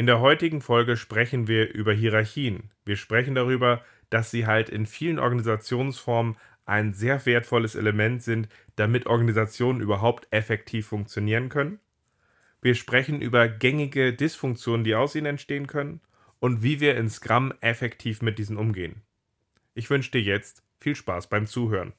In 0.00 0.06
der 0.06 0.20
heutigen 0.20 0.62
Folge 0.62 0.96
sprechen 0.96 1.46
wir 1.46 1.74
über 1.74 1.92
Hierarchien. 1.92 2.70
Wir 2.86 2.96
sprechen 2.96 3.34
darüber, 3.34 3.84
dass 4.08 4.30
sie 4.30 4.46
halt 4.46 4.70
in 4.70 4.86
vielen 4.86 5.18
Organisationsformen 5.18 6.38
ein 6.64 6.94
sehr 6.94 7.26
wertvolles 7.26 7.74
Element 7.74 8.22
sind, 8.22 8.48
damit 8.76 9.06
Organisationen 9.06 9.82
überhaupt 9.82 10.26
effektiv 10.30 10.86
funktionieren 10.86 11.50
können. 11.50 11.80
Wir 12.62 12.74
sprechen 12.76 13.20
über 13.20 13.46
gängige 13.46 14.14
Dysfunktionen, 14.14 14.84
die 14.84 14.94
aus 14.94 15.14
ihnen 15.14 15.26
entstehen 15.26 15.66
können 15.66 16.00
und 16.38 16.62
wie 16.62 16.80
wir 16.80 16.96
in 16.96 17.10
Scrum 17.10 17.52
effektiv 17.60 18.22
mit 18.22 18.38
diesen 18.38 18.56
umgehen. 18.56 19.02
Ich 19.74 19.90
wünsche 19.90 20.12
dir 20.12 20.22
jetzt 20.22 20.62
viel 20.78 20.96
Spaß 20.96 21.28
beim 21.28 21.46
Zuhören. 21.46 21.92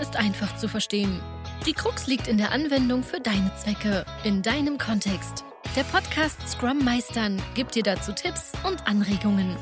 Ist 0.00 0.16
einfach 0.16 0.56
zu 0.56 0.68
verstehen. 0.68 1.20
Die 1.66 1.72
Krux 1.72 2.06
liegt 2.06 2.28
in 2.28 2.38
der 2.38 2.52
Anwendung 2.52 3.02
für 3.02 3.20
deine 3.20 3.52
Zwecke, 3.56 4.04
in 4.24 4.42
deinem 4.42 4.78
Kontext. 4.78 5.44
Der 5.76 5.82
Podcast 5.84 6.48
Scrum 6.48 6.84
Meistern 6.84 7.42
gibt 7.54 7.74
dir 7.74 7.82
dazu 7.82 8.12
Tipps 8.12 8.52
und 8.66 8.86
Anregungen. 8.86 9.56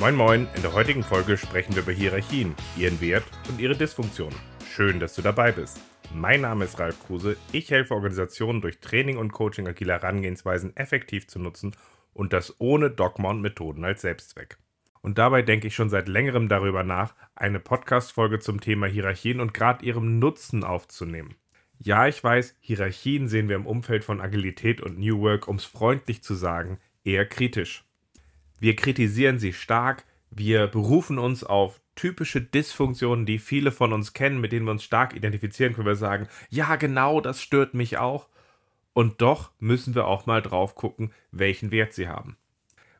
Moin 0.00 0.14
Moin, 0.14 0.48
in 0.54 0.62
der 0.62 0.72
heutigen 0.72 1.02
Folge 1.02 1.36
sprechen 1.36 1.74
wir 1.74 1.82
über 1.82 1.92
Hierarchien, 1.92 2.54
ihren 2.76 3.00
Wert 3.00 3.24
und 3.48 3.60
ihre 3.60 3.76
Dysfunktion. 3.76 4.32
Schön, 4.70 5.00
dass 5.00 5.14
du 5.14 5.22
dabei 5.22 5.52
bist. 5.52 5.80
Mein 6.14 6.40
Name 6.40 6.64
ist 6.64 6.78
Ralf 6.78 6.98
Kruse. 7.04 7.36
Ich 7.52 7.70
helfe 7.70 7.94
Organisationen 7.94 8.60
durch 8.60 8.80
Training 8.80 9.18
und 9.18 9.32
Coaching 9.32 9.66
agiler 9.66 9.94
Herangehensweisen 9.94 10.76
effektiv 10.76 11.26
zu 11.26 11.38
nutzen 11.38 11.74
und 12.14 12.32
das 12.32 12.54
ohne 12.60 12.90
Dogma 12.90 13.30
und 13.30 13.40
Methoden 13.40 13.84
als 13.84 14.02
Selbstzweck. 14.02 14.58
Und 15.08 15.16
dabei 15.16 15.40
denke 15.40 15.68
ich 15.68 15.74
schon 15.74 15.88
seit 15.88 16.06
längerem 16.06 16.50
darüber 16.50 16.84
nach, 16.84 17.14
eine 17.34 17.60
Podcast-Folge 17.60 18.40
zum 18.40 18.60
Thema 18.60 18.86
Hierarchien 18.86 19.40
und 19.40 19.54
gerade 19.54 19.82
ihrem 19.82 20.18
Nutzen 20.18 20.64
aufzunehmen. 20.64 21.34
Ja, 21.78 22.06
ich 22.06 22.22
weiß, 22.22 22.54
Hierarchien 22.60 23.26
sehen 23.26 23.48
wir 23.48 23.56
im 23.56 23.64
Umfeld 23.64 24.04
von 24.04 24.20
Agilität 24.20 24.82
und 24.82 24.98
New 24.98 25.18
Work, 25.22 25.48
um 25.48 25.56
es 25.56 25.64
freundlich 25.64 26.22
zu 26.22 26.34
sagen, 26.34 26.78
eher 27.04 27.24
kritisch. 27.24 27.86
Wir 28.60 28.76
kritisieren 28.76 29.38
sie 29.38 29.54
stark, 29.54 30.04
wir 30.30 30.66
berufen 30.66 31.18
uns 31.18 31.42
auf 31.42 31.80
typische 31.94 32.42
Dysfunktionen, 32.42 33.24
die 33.24 33.38
viele 33.38 33.72
von 33.72 33.94
uns 33.94 34.12
kennen, 34.12 34.42
mit 34.42 34.52
denen 34.52 34.66
wir 34.66 34.72
uns 34.72 34.84
stark 34.84 35.16
identifizieren 35.16 35.72
können. 35.72 35.86
Wir 35.86 35.96
sagen, 35.96 36.28
ja, 36.50 36.76
genau, 36.76 37.22
das 37.22 37.40
stört 37.40 37.72
mich 37.72 37.96
auch. 37.96 38.28
Und 38.92 39.22
doch 39.22 39.52
müssen 39.58 39.94
wir 39.94 40.06
auch 40.06 40.26
mal 40.26 40.42
drauf 40.42 40.74
gucken, 40.74 41.14
welchen 41.30 41.70
Wert 41.70 41.94
sie 41.94 42.08
haben. 42.08 42.36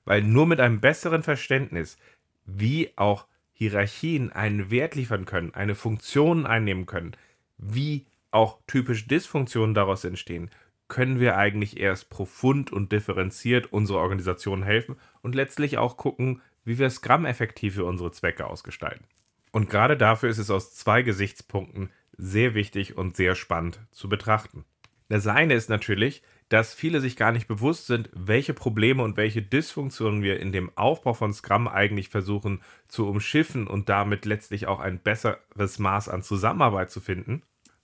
Weil 0.08 0.22
nur 0.22 0.46
mit 0.46 0.58
einem 0.58 0.80
besseren 0.80 1.22
Verständnis, 1.22 1.98
wie 2.46 2.92
auch 2.96 3.26
Hierarchien 3.52 4.32
einen 4.32 4.70
Wert 4.70 4.94
liefern 4.94 5.26
können, 5.26 5.52
eine 5.52 5.74
Funktion 5.74 6.46
einnehmen 6.46 6.86
können, 6.86 7.12
wie 7.58 8.06
auch 8.30 8.58
typische 8.66 9.06
Dysfunktionen 9.06 9.74
daraus 9.74 10.04
entstehen, 10.04 10.48
können 10.88 11.20
wir 11.20 11.36
eigentlich 11.36 11.78
erst 11.78 12.08
profund 12.08 12.72
und 12.72 12.90
differenziert 12.90 13.70
unserer 13.70 13.98
Organisation 13.98 14.62
helfen 14.62 14.96
und 15.20 15.34
letztlich 15.34 15.76
auch 15.76 15.98
gucken, 15.98 16.40
wie 16.64 16.78
wir 16.78 16.88
Scrum 16.88 17.26
effektiv 17.26 17.74
für 17.74 17.84
unsere 17.84 18.10
Zwecke 18.10 18.46
ausgestalten. 18.46 19.04
Und 19.52 19.68
gerade 19.68 19.98
dafür 19.98 20.30
ist 20.30 20.38
es 20.38 20.48
aus 20.48 20.74
zwei 20.74 21.02
Gesichtspunkten 21.02 21.90
sehr 22.16 22.54
wichtig 22.54 22.96
und 22.96 23.14
sehr 23.14 23.34
spannend 23.34 23.78
zu 23.92 24.08
betrachten. 24.08 24.64
Das 25.10 25.26
eine 25.26 25.52
ist 25.52 25.68
natürlich, 25.68 26.22
dass 26.48 26.72
viele 26.72 27.00
sich 27.00 27.16
gar 27.16 27.32
nicht 27.32 27.46
bewusst 27.46 27.86
sind, 27.86 28.08
welche 28.14 28.54
Probleme 28.54 29.02
und 29.02 29.16
welche 29.16 29.42
Dysfunktionen 29.42 30.22
wir 30.22 30.40
in 30.40 30.52
dem 30.52 30.70
Aufbau 30.76 31.12
von 31.12 31.32
Scrum 31.32 31.68
eigentlich 31.68 32.08
versuchen 32.08 32.62
zu 32.88 33.06
umschiffen 33.06 33.66
und 33.66 33.88
damit 33.88 34.24
letztlich 34.24 34.66
auch 34.66 34.80
ein 34.80 34.98
besseres 34.98 35.78
Maß 35.78 36.08
an 36.08 36.22
Zusammenarbeit 36.22 36.90
zu 36.90 37.00
finden. 37.00 37.42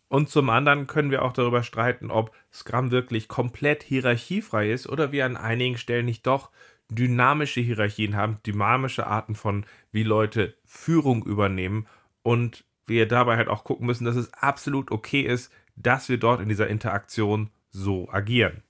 Und 0.09 0.29
zum 0.29 0.49
anderen 0.49 0.87
können 0.87 1.11
wir 1.11 1.23
auch 1.23 1.33
darüber 1.33 1.63
streiten, 1.63 2.11
ob 2.11 2.35
Scrum 2.53 2.91
wirklich 2.91 3.29
komplett 3.29 3.83
hierarchiefrei 3.83 4.71
ist 4.71 4.89
oder 4.89 5.13
wir 5.13 5.27
an 5.27 5.37
einigen 5.37 5.77
Stellen 5.77 6.07
nicht 6.07 6.27
doch 6.27 6.51
dynamische 6.89 7.61
Hierarchien 7.61 8.17
haben, 8.17 8.39
dynamische 8.47 9.07
Arten 9.07 9.35
von, 9.35 9.67
wie 9.91 10.03
Leute 10.03 10.55
Führung 10.65 11.25
übernehmen 11.25 11.87
und 12.23 12.65
wir 12.87 13.09
dabei 13.09 13.37
halt 13.37 13.49
auch 13.49 13.65
gucken 13.65 13.87
müssen, 13.87 14.05
dass 14.05 14.17
es 14.17 14.33
absolut 14.35 14.91
okay 14.91 15.23
ist, 15.23 15.53
dass 15.77 16.09
wir 16.09 16.19
dort 16.19 16.41
in 16.41 16.49
dieser 16.49 16.69
Interaktion 16.69 17.51
so 17.75 18.09
agieren. 18.11 18.63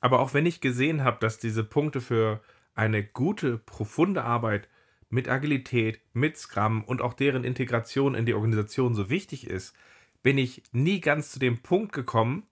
Aber 0.00 0.20
auch 0.20 0.34
wenn 0.34 0.46
ich 0.46 0.60
gesehen 0.60 1.04
habe, 1.04 1.18
dass 1.20 1.38
diese 1.38 1.62
Punkte 1.62 2.00
für 2.00 2.40
eine 2.74 3.04
gute, 3.04 3.58
profunde 3.58 4.24
Arbeit 4.24 4.68
mit 5.10 5.28
Agilität, 5.28 6.00
mit 6.12 6.36
Scrum 6.36 6.82
und 6.84 7.02
auch 7.02 7.14
deren 7.14 7.44
Integration 7.44 8.14
in 8.14 8.26
die 8.26 8.34
Organisation 8.34 8.94
so 8.94 9.10
wichtig 9.10 9.46
ist, 9.46 9.76
bin 10.22 10.38
ich 10.38 10.62
nie 10.72 11.00
ganz 11.00 11.30
zu 11.30 11.38
dem 11.38 11.58
Punkt 11.58 11.92
gekommen, 11.92 12.44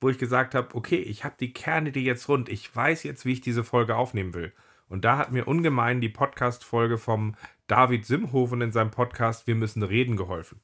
wo 0.00 0.08
ich 0.08 0.18
gesagt 0.18 0.54
habe, 0.54 0.74
okay, 0.74 0.96
ich 0.96 1.24
habe 1.24 1.36
die 1.38 1.52
Kerne 1.52 1.92
die 1.92 2.04
jetzt 2.04 2.28
rund, 2.28 2.48
ich 2.48 2.74
weiß 2.74 3.02
jetzt, 3.04 3.24
wie 3.24 3.32
ich 3.32 3.40
diese 3.40 3.64
Folge 3.64 3.96
aufnehmen 3.96 4.34
will. 4.34 4.52
Und 4.88 5.04
da 5.04 5.16
hat 5.18 5.32
mir 5.32 5.48
ungemein 5.48 6.00
die 6.00 6.08
Podcast-Folge 6.08 6.98
vom 6.98 7.34
David 7.66 8.04
Simhofen 8.04 8.60
in 8.60 8.72
seinem 8.72 8.90
Podcast 8.90 9.46
Wir 9.46 9.54
müssen 9.54 9.82
reden 9.82 10.16
geholfen. 10.16 10.60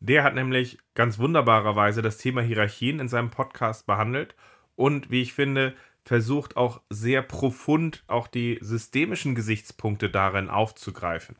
Der 0.00 0.24
hat 0.24 0.34
nämlich 0.34 0.78
ganz 0.94 1.18
wunderbarerweise 1.18 2.00
das 2.00 2.16
Thema 2.16 2.40
Hierarchien 2.40 3.00
in 3.00 3.08
seinem 3.08 3.30
Podcast 3.30 3.86
behandelt 3.86 4.34
und, 4.74 5.10
wie 5.10 5.20
ich 5.20 5.34
finde, 5.34 5.74
versucht 6.04 6.56
auch 6.56 6.80
sehr 6.88 7.22
profund 7.22 8.02
auch 8.06 8.26
die 8.26 8.58
systemischen 8.62 9.34
Gesichtspunkte 9.34 10.08
darin 10.08 10.48
aufzugreifen. 10.48 11.36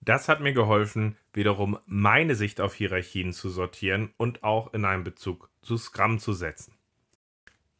Das 0.00 0.28
hat 0.28 0.40
mir 0.40 0.52
geholfen, 0.52 1.16
wiederum 1.32 1.78
meine 1.86 2.34
Sicht 2.34 2.60
auf 2.60 2.74
Hierarchien 2.74 3.32
zu 3.32 3.50
sortieren 3.50 4.12
und 4.16 4.42
auch 4.42 4.72
in 4.74 4.84
einen 4.84 5.04
Bezug 5.04 5.50
zu 5.62 5.76
Scrum 5.76 6.18
zu 6.18 6.32
setzen. 6.32 6.74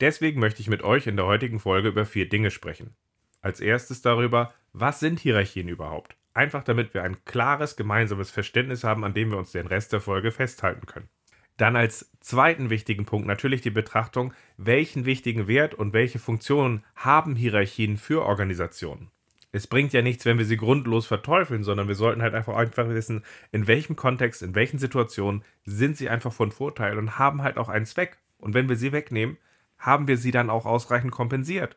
Deswegen 0.00 0.41
möchte 0.41 0.60
ich 0.60 0.69
mit 0.69 0.82
euch 0.82 1.06
in 1.06 1.16
der 1.16 1.26
heutigen 1.26 1.60
Folge 1.60 1.88
über 1.88 2.04
vier 2.04 2.28
Dinge 2.28 2.50
sprechen. 2.50 2.94
Als 3.41 3.60
erstes 3.60 4.03
darüber, 4.03 4.53
was 4.72 5.00
sind 5.00 5.21
Hierarchien 5.21 5.69
überhaupt? 5.69 6.16
Einfach 6.34 6.65
damit 6.65 6.93
wir 6.95 7.05
ein 7.05 7.25
klares 7.25 7.77
gemeinsames 7.77 8.31
Verständnis 8.31 8.84
haben, 8.84 9.05
an 9.05 9.15
dem 9.15 9.31
wir 9.31 9.39
uns 9.39 9.53
den 9.53 9.69
Rest 9.69 9.93
der 9.93 10.00
Folge 10.00 10.33
festhalten 10.33 10.87
können. 10.87 11.09
Dann 11.56 11.77
als 11.77 12.11
zweiten 12.21 12.69
wichtigen 12.69 13.05
Punkt 13.05 13.28
natürlich 13.28 13.61
die 13.61 13.71
Betrachtung, 13.71 14.34
welchen 14.56 15.05
wichtigen 15.05 15.47
Wert 15.47 15.75
und 15.75 15.93
welche 15.93 16.19
Funktionen 16.19 16.84
haben 16.97 17.37
Hierarchien 17.37 17.97
für 17.97 18.25
Organisationen. 18.25 19.11
Es 19.53 19.69
bringt 19.69 19.93
ja 19.93 20.03
nichts, 20.03 20.25
wenn 20.25 20.39
wir 20.39 20.45
sie 20.45 20.56
grundlos 20.56 21.06
verteufeln, 21.06 21.62
sondern 21.62 21.87
wir 21.87 21.95
sollten 21.95 22.22
halt 22.22 22.34
einfach, 22.34 22.56
einfach 22.56 22.89
wissen, 22.89 23.25
in 23.53 23.69
welchem 23.69 23.95
Kontext, 23.95 24.43
in 24.43 24.56
welchen 24.56 24.81
Situationen 24.81 25.45
sind 25.65 25.97
sie 25.97 26.09
einfach 26.09 26.33
von 26.33 26.51
Vorteil 26.51 26.99
und 26.99 27.21
haben 27.21 27.43
halt 27.43 27.56
auch 27.56 27.69
einen 27.69 27.87
Zweck. 27.87 28.19
Und 28.39 28.55
wenn 28.55 28.69
wir 28.69 28.75
sie 28.75 28.91
wegnehmen, 28.91 29.39
haben 29.78 30.09
wir 30.09 30.16
sie 30.16 30.33
dann 30.33 30.51
auch 30.51 30.66
ausreichend 30.66 31.12
kompensiert. 31.12 31.77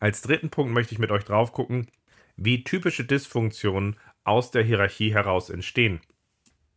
Als 0.00 0.22
dritten 0.22 0.50
Punkt 0.50 0.74
möchte 0.74 0.94
ich 0.94 0.98
mit 0.98 1.12
euch 1.12 1.24
drauf 1.24 1.52
gucken, 1.52 1.86
wie 2.44 2.64
typische 2.64 3.04
Dysfunktionen 3.04 3.96
aus 4.24 4.50
der 4.50 4.62
Hierarchie 4.62 5.12
heraus 5.12 5.50
entstehen, 5.50 6.00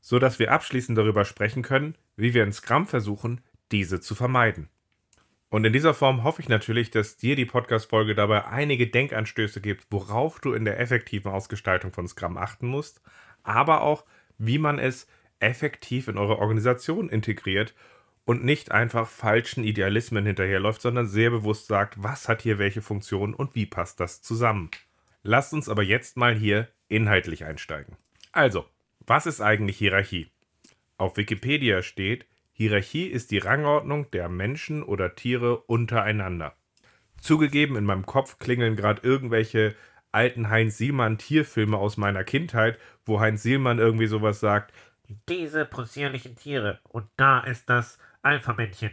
so 0.02 0.20
dass 0.20 0.40
wir 0.40 0.52
abschließend 0.52 0.98
darüber 0.98 1.26
sprechen 1.26 1.64
können, 1.64 1.96
wie 2.16 2.34
wir 2.34 2.44
in 2.44 2.54
Scrum 2.54 2.86
versuchen, 2.86 3.42
diese 3.72 4.00
zu 4.00 4.16
vermeiden. 4.16 4.70
Und 5.50 5.66
in 5.66 5.74
dieser 5.74 5.94
Form 5.94 6.24
hoffe 6.24 6.42
ich 6.42 6.50
natürlich, 6.50 6.92
dass 6.92 7.18
dir 7.18 7.36
die 7.36 7.46
Podcast-Folge 7.46 8.16
dabei 8.16 8.46
einige 8.46 8.88
Denkanstöße 8.88 9.62
gibt, 9.62 9.86
worauf 9.90 10.40
du 10.40 10.54
in 10.54 10.66
der 10.66 10.80
effektiven 10.80 11.32
Ausgestaltung 11.32 11.94
von 11.94 12.08
Scrum 12.08 12.38
achten 12.38 12.68
musst, 12.68 13.02
aber 13.44 13.82
auch, 13.82 14.06
wie 14.38 14.58
man 14.58 14.80
es 14.80 15.08
effektiv 15.40 16.08
in 16.08 16.18
eure 16.18 16.40
Organisation 16.40 17.10
integriert 17.10 17.74
und 18.26 18.44
nicht 18.44 18.72
einfach 18.72 19.08
falschen 19.08 19.64
Idealismen 19.64 20.26
hinterherläuft, 20.26 20.82
sondern 20.82 21.08
sehr 21.08 21.30
bewusst 21.30 21.68
sagt, 21.68 22.02
was 22.02 22.28
hat 22.28 22.42
hier 22.42 22.58
welche 22.58 22.82
Funktion 22.82 23.34
und 23.34 23.56
wie 23.56 23.66
passt 23.66 24.00
das 24.00 24.22
zusammen. 24.22 24.72
Lasst 25.28 25.54
uns 25.54 25.70
aber 25.70 25.82
jetzt 25.82 26.18
mal 26.18 26.36
hier 26.36 26.68
inhaltlich 26.88 27.46
einsteigen. 27.46 27.96
Also, 28.32 28.66
was 29.08 29.26
ist 29.26 29.42
eigentlich 29.42 29.76
Hierarchie? 29.76 30.30
Auf 31.00 31.18
Wikipedia 31.18 31.82
steht, 31.82 32.28
Hierarchie 32.52 33.08
ist 33.08 33.32
die 33.32 33.40
Rangordnung 33.40 34.12
der 34.12 34.30
Menschen 34.30 34.84
oder 34.84 35.16
Tiere 35.16 35.58
untereinander. 35.58 36.56
Zugegeben, 37.20 37.76
in 37.76 37.86
meinem 37.86 38.06
Kopf 38.06 38.38
klingeln 38.38 38.76
gerade 38.76 39.02
irgendwelche 39.02 39.74
alten 40.12 40.52
Heinz 40.52 40.78
Sielmann 40.78 41.18
Tierfilme 41.18 41.78
aus 41.78 41.98
meiner 41.98 42.24
Kindheit, 42.24 42.78
wo 43.04 43.20
Heinz 43.20 43.42
Sielmann 43.42 43.80
irgendwie 43.80 44.06
sowas 44.06 44.40
sagt. 44.40 44.76
Diese 45.28 45.66
possierlichen 45.66 46.36
Tiere 46.36 46.82
und 46.84 47.08
da 47.18 47.40
ist 47.40 47.68
das 47.68 47.98
Alpha-Männchen. 48.22 48.92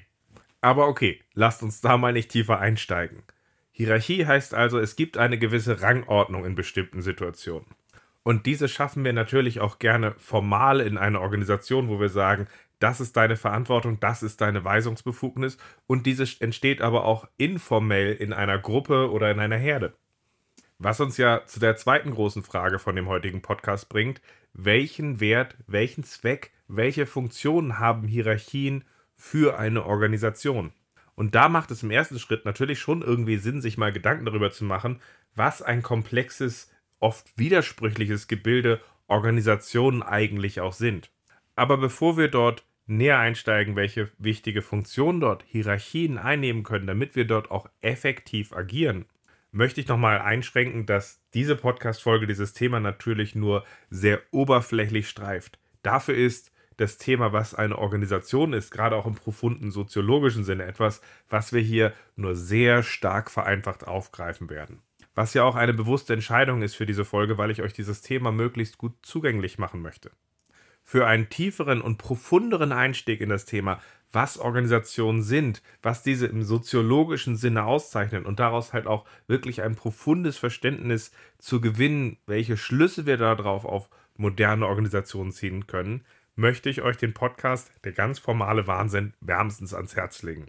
Aber 0.63 0.89
okay, 0.89 1.21
lasst 1.35 1.63
uns 1.63 1.83
da 1.83 1.99
mal 1.99 2.15
nicht 2.15 2.31
tiefer 2.31 2.59
einsteigen. 2.59 3.23
Hierarchie 3.73 4.27
heißt 4.27 4.55
also, 4.55 4.79
es 4.79 4.97
gibt 4.97 5.17
eine 5.17 5.39
gewisse 5.39 5.81
Rangordnung 5.81 6.45
in 6.45 6.55
bestimmten 6.55 7.01
Situationen. 7.01 7.67
Und 8.23 8.47
diese 8.47 8.69
schaffen 8.69 9.05
wir 9.05 9.13
natürlich 9.13 9.61
auch 9.61 9.79
gerne 9.79 10.15
formal 10.19 10.81
in 10.81 10.97
einer 10.99 11.21
Organisation, 11.21 11.89
wo 11.89 11.99
wir 11.99 12.11
sagen, 12.11 12.47
das 12.79 13.01
ist 13.01 13.17
deine 13.17 13.37
Verantwortung, 13.37 13.99
das 13.99 14.23
ist 14.23 14.41
deine 14.41 14.65
Weisungsbefugnis 14.65 15.57
und 15.87 16.05
diese 16.05 16.27
entsteht 16.41 16.83
aber 16.83 17.05
auch 17.05 17.27
informell 17.37 18.13
in 18.13 18.33
einer 18.33 18.59
Gruppe 18.59 19.11
oder 19.11 19.31
in 19.31 19.41
einer 19.41 19.57
Herde. 19.57 19.95
Was 20.79 21.01
uns 21.01 21.17
ja 21.17 21.47
zu 21.47 21.61
der 21.61 21.77
zweiten 21.77 22.11
großen 22.11 22.43
Frage 22.43 22.79
von 22.79 22.97
dem 22.97 23.09
heutigen 23.09 23.41
Podcast 23.41 23.89
bringt, 23.89 24.21
welchen 24.53 25.21
Wert, 25.21 25.57
welchen 25.67 26.05
Zweck, 26.05 26.53
welche 26.69 27.07
Funktionen 27.07 27.79
haben 27.79 28.07
Hierarchien 28.09 28.85
für 29.17 29.59
eine 29.59 29.87
Organisation? 29.87 30.73
Und 31.15 31.35
da 31.35 31.49
macht 31.49 31.71
es 31.71 31.83
im 31.83 31.91
ersten 31.91 32.19
Schritt 32.19 32.45
natürlich 32.45 32.79
schon 32.79 33.03
irgendwie 33.03 33.37
Sinn, 33.37 33.61
sich 33.61 33.77
mal 33.77 33.93
Gedanken 33.93 34.25
darüber 34.25 34.51
zu 34.51 34.65
machen, 34.65 35.01
was 35.35 35.63
ein 35.63 35.83
komplexes, 35.83 36.71
oft 36.99 37.37
widersprüchliches 37.37 38.29
Gebilde 38.29 38.81
Organisationen 39.09 40.03
eigentlich 40.03 40.61
auch 40.61 40.73
sind. 40.73 41.11
Aber 41.55 41.77
bevor 41.77 42.17
wir 42.17 42.29
dort 42.29 42.65
näher 42.87 43.19
einsteigen, 43.19 43.77
welche 43.77 44.11
wichtige 44.19 44.63
Funktionen 44.63 45.21
dort 45.21 45.45
Hierarchien 45.47 46.19
einnehmen 46.19 46.63
können, 46.63 46.87
damit 46.87 47.15
wir 47.15 47.27
dort 47.27 47.51
auch 47.51 47.69
effektiv 47.81 48.53
agieren, 48.53 49.05
möchte 49.51 49.81
ich 49.81 49.89
nochmal 49.89 50.21
einschränken, 50.21 50.87
dass 50.87 51.21
diese 51.35 51.57
Podcast-Folge 51.57 52.27
dieses 52.27 52.55
Thema 52.55 52.81
natürlich 52.81 53.35
nur 53.35 53.65
sehr 53.91 54.23
oberflächlich 54.31 55.09
streift. 55.09 55.59
Dafür 55.83 56.15
ist 56.15 56.52
das 56.77 56.99
Thema, 56.99 57.33
was 57.33 57.55
eine 57.55 57.79
Organisation 57.79 58.53
ist, 58.53 58.71
gerade 58.71 58.97
auch 58.97 59.07
im 59.07 59.15
profunden 59.15 59.71
soziologischen 59.71 60.45
Sinne 60.45 60.65
etwas, 60.65 61.01
was 61.29 61.53
wir 61.53 61.61
hier 61.61 61.93
nur 62.17 62.35
sehr 62.35 62.83
stark 62.83 63.31
vereinfacht 63.31 63.87
aufgreifen 63.87 64.51
werden. 64.51 64.83
Was 65.15 65.35
ja 65.35 65.45
auch 65.45 65.57
eine 65.57 65.75
bewusste 65.75 66.15
Entscheidung 66.15 66.63
ist 66.63 66.75
für 66.75 66.87
diese 66.87 67.05
Folge, 67.05 67.37
weil 67.37 67.51
ich 67.51 67.63
euch 67.63 67.73
dieses 67.73 68.01
Thema 68.01 68.33
möglichst 68.33 68.79
gut 68.79 68.95
zugänglich 69.03 69.59
machen 69.59 69.83
möchte. 69.83 70.11
Für 70.85 71.07
einen 71.07 71.29
tieferen 71.29 71.81
und 71.81 71.99
profunderen 71.99 72.73
Einstieg 72.73 73.21
in 73.21 73.29
das 73.29 73.45
Thema 73.45 73.81
was 74.13 74.39
Organisationen 74.39 75.23
sind, 75.23 75.63
was 75.83 76.03
diese 76.03 76.27
im 76.27 76.43
soziologischen 76.43 77.37
Sinne 77.37 77.65
auszeichnen 77.65 78.27
und 78.27 78.39
daraus 78.39 78.73
halt 78.73 78.87
auch 78.87 79.07
wirklich 79.27 79.63
ein 79.63 79.75
profundes 79.75 80.37
Verständnis 80.37 81.13
zu 81.39 81.61
gewinnen, 81.61 82.19
welche 82.27 82.57
Schlüsse 82.57 83.07
wir 83.07 83.17
darauf 83.17 83.65
auf 83.65 83.89
moderne 84.17 84.67
Organisationen 84.67 85.33
ziehen 85.33 85.67
können, 85.67 86.05
möchte 86.35 86.71
ich 86.71 86.83
euch 86.83 86.97
den 86.97 87.15
Podcast 87.15 87.71
Der 87.85 87.93
ganz 87.93 88.19
formale 88.19 88.67
Wahnsinn 88.67 89.15
wärmstens 89.21 89.75
ans 89.75 89.97
Herz 89.97 90.23
legen. 90.23 90.47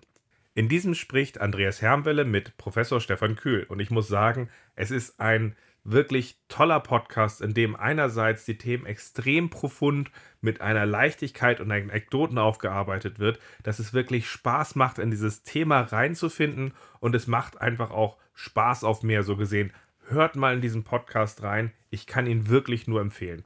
In 0.55 0.69
diesem 0.69 0.93
spricht 0.93 1.41
Andreas 1.41 1.81
Hermwelle 1.81 2.25
mit 2.25 2.57
Professor 2.57 3.01
Stefan 3.01 3.35
Kühl 3.35 3.63
und 3.63 3.79
ich 3.79 3.89
muss 3.89 4.07
sagen, 4.07 4.49
es 4.75 4.91
ist 4.91 5.19
ein 5.19 5.55
wirklich 5.83 6.39
toller 6.47 6.79
Podcast, 6.79 7.41
in 7.41 7.53
dem 7.53 7.75
einerseits 7.75 8.45
die 8.45 8.57
Themen 8.57 8.85
extrem 8.85 9.49
profund 9.49 10.11
mit 10.41 10.61
einer 10.61 10.85
Leichtigkeit 10.85 11.59
und 11.59 11.71
Anekdoten 11.71 12.37
aufgearbeitet 12.37 13.19
wird, 13.19 13.39
dass 13.63 13.79
es 13.79 13.93
wirklich 13.93 14.27
Spaß 14.27 14.75
macht, 14.75 14.99
in 14.99 15.11
dieses 15.11 15.43
Thema 15.43 15.81
reinzufinden 15.81 16.73
und 16.99 17.15
es 17.15 17.27
macht 17.27 17.59
einfach 17.59 17.91
auch 17.91 18.17
Spaß 18.33 18.83
auf 18.83 19.03
mehr 19.03 19.23
so 19.23 19.35
gesehen. 19.35 19.73
Hört 20.07 20.35
mal 20.35 20.53
in 20.53 20.61
diesen 20.61 20.83
Podcast 20.83 21.43
rein, 21.43 21.71
ich 21.89 22.07
kann 22.07 22.27
ihn 22.27 22.47
wirklich 22.47 22.87
nur 22.87 23.01
empfehlen. 23.01 23.43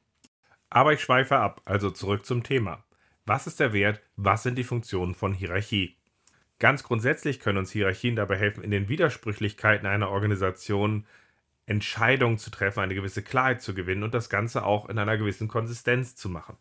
Aber 0.69 0.93
ich 0.93 1.01
schweife 1.01 1.37
ab, 1.37 1.61
also 1.65 1.91
zurück 1.91 2.25
zum 2.25 2.43
Thema. 2.43 2.83
Was 3.25 3.47
ist 3.47 3.59
der 3.59 3.73
Wert? 3.73 4.01
Was 4.15 4.43
sind 4.43 4.55
die 4.55 4.63
Funktionen 4.63 5.15
von 5.15 5.33
Hierarchie? 5.33 5.97
Ganz 6.59 6.83
grundsätzlich 6.83 7.39
können 7.39 7.59
uns 7.59 7.71
Hierarchien 7.71 8.15
dabei 8.15 8.37
helfen, 8.37 8.63
in 8.63 8.71
den 8.71 8.89
Widersprüchlichkeiten 8.89 9.87
einer 9.87 10.09
Organisation 10.09 11.05
Entscheidungen 11.67 12.37
zu 12.37 12.49
treffen, 12.49 12.79
eine 12.79 12.95
gewisse 12.95 13.21
Klarheit 13.21 13.61
zu 13.61 13.73
gewinnen 13.73 14.03
und 14.03 14.13
das 14.13 14.29
Ganze 14.29 14.65
auch 14.65 14.89
in 14.89 14.97
einer 14.97 15.17
gewissen 15.17 15.47
Konsistenz 15.47 16.15
zu 16.15 16.29
machen. 16.29 16.57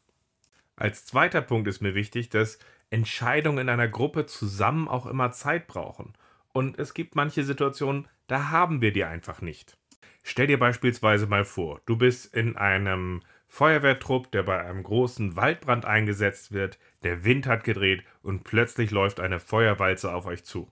Als 0.75 1.07
zweiter 1.07 1.41
Punkt 1.41 1.69
ist 1.69 1.81
mir 1.81 1.95
wichtig, 1.95 2.29
dass 2.29 2.59
Entscheidungen 2.91 3.59
in 3.59 3.69
einer 3.69 3.89
Gruppe 3.89 4.27
zusammen 4.27 4.89
auch 4.89 5.07
immer 5.07 5.33
Zeit 5.33 5.67
brauchen. 5.67 6.13
Und 6.53 6.79
es 6.79 6.93
gibt 6.93 7.15
manche 7.15 7.45
Situationen, 7.45 8.09
da 8.27 8.51
haben 8.51 8.81
wir 8.81 8.93
die 8.93 9.05
einfach 9.05 9.41
nicht. 9.41 9.79
Stell 10.23 10.49
dir 10.49 10.59
beispielsweise 10.59 11.27
mal 11.27 11.45
vor, 11.45 11.81
du 11.87 11.97
bist 11.97 12.35
in 12.35 12.57
einem 12.57 13.23
Feuerwehrtrupp, 13.57 14.31
der 14.33 14.43
bei 14.43 14.63
einem 14.63 14.83
großen 14.83 15.35
Waldbrand 15.35 15.87
eingesetzt 15.87 16.53
wird, 16.53 16.79
der 17.05 17.25
Wind 17.25 17.47
hat 17.47 17.65
gedreht 17.65 18.05
und 18.21 18.45
plötzlich 18.45 18.91
läuft 18.91 19.19
eine 19.19 19.41
Feuerwalze 19.41 20.13
auf 20.13 20.27
euch 20.27 20.45
zu. 20.45 20.71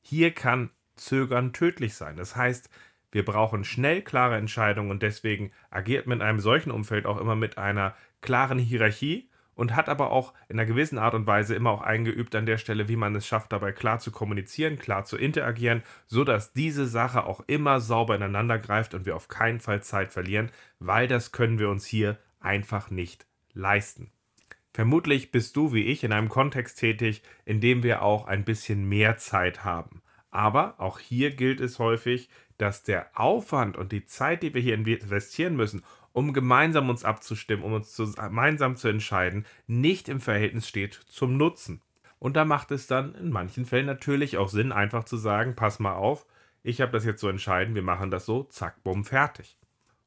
Hier 0.00 0.30
kann 0.30 0.70
Zögern 0.94 1.52
tödlich 1.52 1.94
sein. 1.94 2.14
Das 2.14 2.36
heißt, 2.36 2.70
wir 3.10 3.24
brauchen 3.24 3.64
schnell 3.64 4.00
klare 4.00 4.36
Entscheidungen 4.36 4.92
und 4.92 5.02
deswegen 5.02 5.50
agiert 5.70 6.06
man 6.06 6.20
in 6.20 6.26
einem 6.26 6.38
solchen 6.38 6.70
Umfeld 6.70 7.04
auch 7.04 7.20
immer 7.20 7.34
mit 7.34 7.58
einer 7.58 7.96
klaren 8.20 8.60
Hierarchie 8.60 9.28
und 9.54 9.76
hat 9.76 9.88
aber 9.88 10.10
auch 10.10 10.34
in 10.48 10.58
einer 10.58 10.66
gewissen 10.66 10.98
Art 10.98 11.14
und 11.14 11.26
Weise 11.26 11.54
immer 11.54 11.70
auch 11.70 11.82
eingeübt 11.82 12.34
an 12.34 12.46
der 12.46 12.58
Stelle, 12.58 12.88
wie 12.88 12.96
man 12.96 13.14
es 13.14 13.26
schafft, 13.26 13.52
dabei 13.52 13.72
klar 13.72 13.98
zu 13.98 14.10
kommunizieren, 14.10 14.78
klar 14.78 15.04
zu 15.04 15.16
interagieren, 15.16 15.82
so 16.06 16.24
dass 16.24 16.52
diese 16.52 16.86
Sache 16.86 17.24
auch 17.24 17.42
immer 17.46 17.80
sauber 17.80 18.16
ineinander 18.16 18.58
greift 18.58 18.94
und 18.94 19.06
wir 19.06 19.16
auf 19.16 19.28
keinen 19.28 19.60
Fall 19.60 19.82
Zeit 19.82 20.12
verlieren, 20.12 20.50
weil 20.78 21.08
das 21.08 21.32
können 21.32 21.58
wir 21.58 21.70
uns 21.70 21.86
hier 21.86 22.18
einfach 22.40 22.90
nicht 22.90 23.26
leisten. 23.52 24.10
Vermutlich 24.72 25.30
bist 25.30 25.54
du 25.54 25.72
wie 25.72 25.84
ich 25.84 26.02
in 26.02 26.12
einem 26.12 26.28
Kontext 26.28 26.80
tätig, 26.80 27.22
in 27.44 27.60
dem 27.60 27.84
wir 27.84 28.02
auch 28.02 28.26
ein 28.26 28.44
bisschen 28.44 28.88
mehr 28.88 29.16
Zeit 29.16 29.64
haben. 29.64 30.02
Aber 30.32 30.74
auch 30.78 30.98
hier 30.98 31.30
gilt 31.30 31.60
es 31.60 31.78
häufig, 31.78 32.28
dass 32.58 32.82
der 32.82 33.08
Aufwand 33.14 33.76
und 33.76 33.92
die 33.92 34.06
Zeit, 34.06 34.42
die 34.42 34.54
wir 34.54 34.62
hier 34.62 34.74
investieren 34.74 35.56
müssen, 35.56 35.82
um 36.12 36.32
gemeinsam 36.32 36.88
uns 36.88 37.04
abzustimmen, 37.04 37.64
um 37.64 37.72
uns 37.72 37.96
gemeinsam 37.96 38.76
zu 38.76 38.88
entscheiden, 38.88 39.46
nicht 39.66 40.08
im 40.08 40.20
Verhältnis 40.20 40.68
steht 40.68 40.94
zum 40.94 41.36
Nutzen. 41.36 41.82
Und 42.18 42.36
da 42.36 42.44
macht 42.44 42.70
es 42.70 42.86
dann 42.86 43.14
in 43.16 43.30
manchen 43.30 43.66
Fällen 43.66 43.86
natürlich 43.86 44.38
auch 44.38 44.48
Sinn, 44.48 44.72
einfach 44.72 45.04
zu 45.04 45.16
sagen, 45.16 45.56
pass 45.56 45.78
mal 45.78 45.94
auf, 45.94 46.26
ich 46.62 46.80
habe 46.80 46.92
das 46.92 47.04
jetzt 47.04 47.20
so 47.20 47.28
entscheiden, 47.28 47.74
wir 47.74 47.82
machen 47.82 48.10
das 48.10 48.24
so, 48.24 48.44
zack, 48.44 48.82
bumm, 48.82 49.04
fertig. 49.04 49.58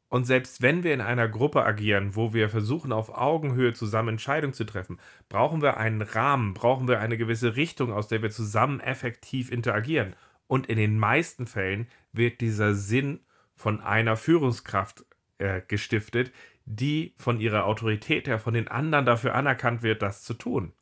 Und 0.10 0.26
selbst 0.26 0.62
wenn 0.62 0.84
wir 0.84 0.94
in 0.94 1.02
einer 1.02 1.28
Gruppe 1.28 1.66
agieren, 1.66 2.16
wo 2.16 2.34
wir 2.34 2.50
versuchen, 2.50 2.94
auf 2.94 3.16
Augenhöhe 3.16 3.74
zusammen 3.74 4.10
Entscheidungen 4.10 4.54
zu 4.54 4.64
treffen, 4.64 5.00
brauchen 5.28 5.62
wir 5.62 5.78
einen 5.78 6.02
Rahmen, 6.02 6.54
brauchen 6.54 6.88
wir 6.88 7.00
eine 7.00 7.18
gewisse 7.18 7.58
Richtung, 7.58 7.92
aus 7.92 8.08
der 8.08 8.22
wir 8.22 8.30
zusammen 8.30 8.80
effektiv 8.80 9.52
interagieren. 9.52 10.16
Und 10.48 10.68
in 10.68 10.78
den 10.78 10.98
meisten 10.98 11.46
Fällen 11.46 11.88
wird 12.14 12.42
dieser 12.42 12.74
Sinn 12.74 13.20
von 13.56 13.82
einer 13.82 14.16
Führungskraft 14.16 15.06
äh, 15.40 15.62
gestiftet, 15.68 16.32
die 16.66 17.14
von 17.18 17.40
ihrer 17.40 17.66
Autorität 17.66 18.28
her 18.28 18.40
von 18.40 18.54
den 18.54 18.68
anderen 18.68 19.06
dafür 19.06 19.36
anerkannt 19.36 19.84
wird, 19.84 20.02
das 20.02 20.24
zu 20.24 20.34
tun. 20.34 20.74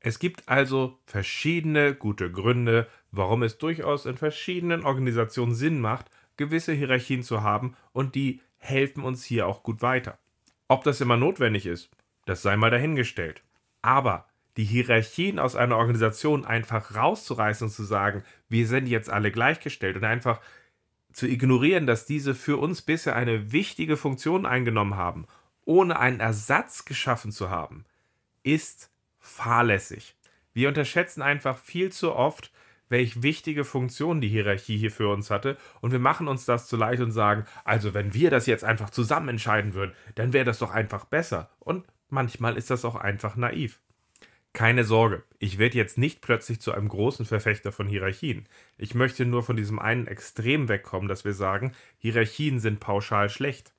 Es 0.00 0.18
gibt 0.18 0.48
also 0.48 0.98
verschiedene 1.04 1.94
gute 1.94 2.32
Gründe, 2.32 2.88
warum 3.12 3.42
es 3.42 3.58
durchaus 3.58 4.06
in 4.06 4.16
verschiedenen 4.16 4.84
Organisationen 4.84 5.54
Sinn 5.54 5.80
macht, 5.80 6.10
gewisse 6.36 6.72
Hierarchien 6.72 7.22
zu 7.22 7.42
haben 7.42 7.76
und 7.92 8.14
die 8.14 8.40
helfen 8.56 9.04
uns 9.04 9.24
hier 9.24 9.46
auch 9.46 9.62
gut 9.62 9.82
weiter. 9.82 10.18
Ob 10.68 10.84
das 10.84 11.00
immer 11.00 11.16
notwendig 11.16 11.66
ist, 11.66 11.90
das 12.24 12.42
sei 12.42 12.56
mal 12.56 12.70
dahingestellt. 12.70 13.42
Aber 13.82 14.26
die 14.60 14.66
Hierarchien 14.66 15.38
aus 15.38 15.56
einer 15.56 15.78
Organisation 15.78 16.44
einfach 16.44 16.94
rauszureißen 16.94 17.68
und 17.68 17.72
zu 17.72 17.82
sagen, 17.82 18.22
wir 18.50 18.66
sind 18.66 18.88
jetzt 18.88 19.08
alle 19.08 19.32
gleichgestellt 19.32 19.96
und 19.96 20.04
einfach 20.04 20.38
zu 21.14 21.26
ignorieren, 21.26 21.86
dass 21.86 22.04
diese 22.04 22.34
für 22.34 22.58
uns 22.58 22.82
bisher 22.82 23.16
eine 23.16 23.52
wichtige 23.52 23.96
Funktion 23.96 24.44
eingenommen 24.44 24.96
haben, 24.96 25.26
ohne 25.64 25.98
einen 25.98 26.20
Ersatz 26.20 26.84
geschaffen 26.84 27.32
zu 27.32 27.48
haben, 27.48 27.86
ist 28.42 28.90
fahrlässig. 29.18 30.14
Wir 30.52 30.68
unterschätzen 30.68 31.22
einfach 31.22 31.56
viel 31.56 31.90
zu 31.90 32.14
oft, 32.14 32.52
welch 32.90 33.22
wichtige 33.22 33.64
Funktion 33.64 34.20
die 34.20 34.28
Hierarchie 34.28 34.76
hier 34.76 34.90
für 34.90 35.08
uns 35.08 35.30
hatte, 35.30 35.56
und 35.80 35.92
wir 35.92 35.98
machen 35.98 36.28
uns 36.28 36.44
das 36.44 36.66
zu 36.66 36.76
leicht 36.76 37.00
und 37.00 37.12
sagen, 37.12 37.46
also 37.64 37.94
wenn 37.94 38.12
wir 38.12 38.30
das 38.30 38.44
jetzt 38.44 38.64
einfach 38.64 38.90
zusammen 38.90 39.30
entscheiden 39.30 39.72
würden, 39.72 39.94
dann 40.16 40.34
wäre 40.34 40.44
das 40.44 40.58
doch 40.58 40.70
einfach 40.70 41.06
besser. 41.06 41.48
Und 41.60 41.86
manchmal 42.10 42.58
ist 42.58 42.68
das 42.68 42.84
auch 42.84 42.96
einfach 42.96 43.36
naiv. 43.36 43.80
Keine 44.52 44.82
Sorge, 44.84 45.22
ich 45.38 45.58
werde 45.58 45.78
jetzt 45.78 45.96
nicht 45.96 46.20
plötzlich 46.20 46.60
zu 46.60 46.72
einem 46.72 46.88
großen 46.88 47.24
Verfechter 47.24 47.70
von 47.70 47.86
Hierarchien. 47.86 48.48
Ich 48.78 48.94
möchte 48.94 49.24
nur 49.24 49.42
von 49.44 49.56
diesem 49.56 49.78
einen 49.78 50.06
Extrem 50.08 50.68
wegkommen, 50.68 51.08
dass 51.08 51.24
wir 51.24 51.34
sagen, 51.34 51.72
Hierarchien 51.98 52.58
sind 52.58 52.80
pauschal 52.80 53.28
schlecht. 53.30 53.72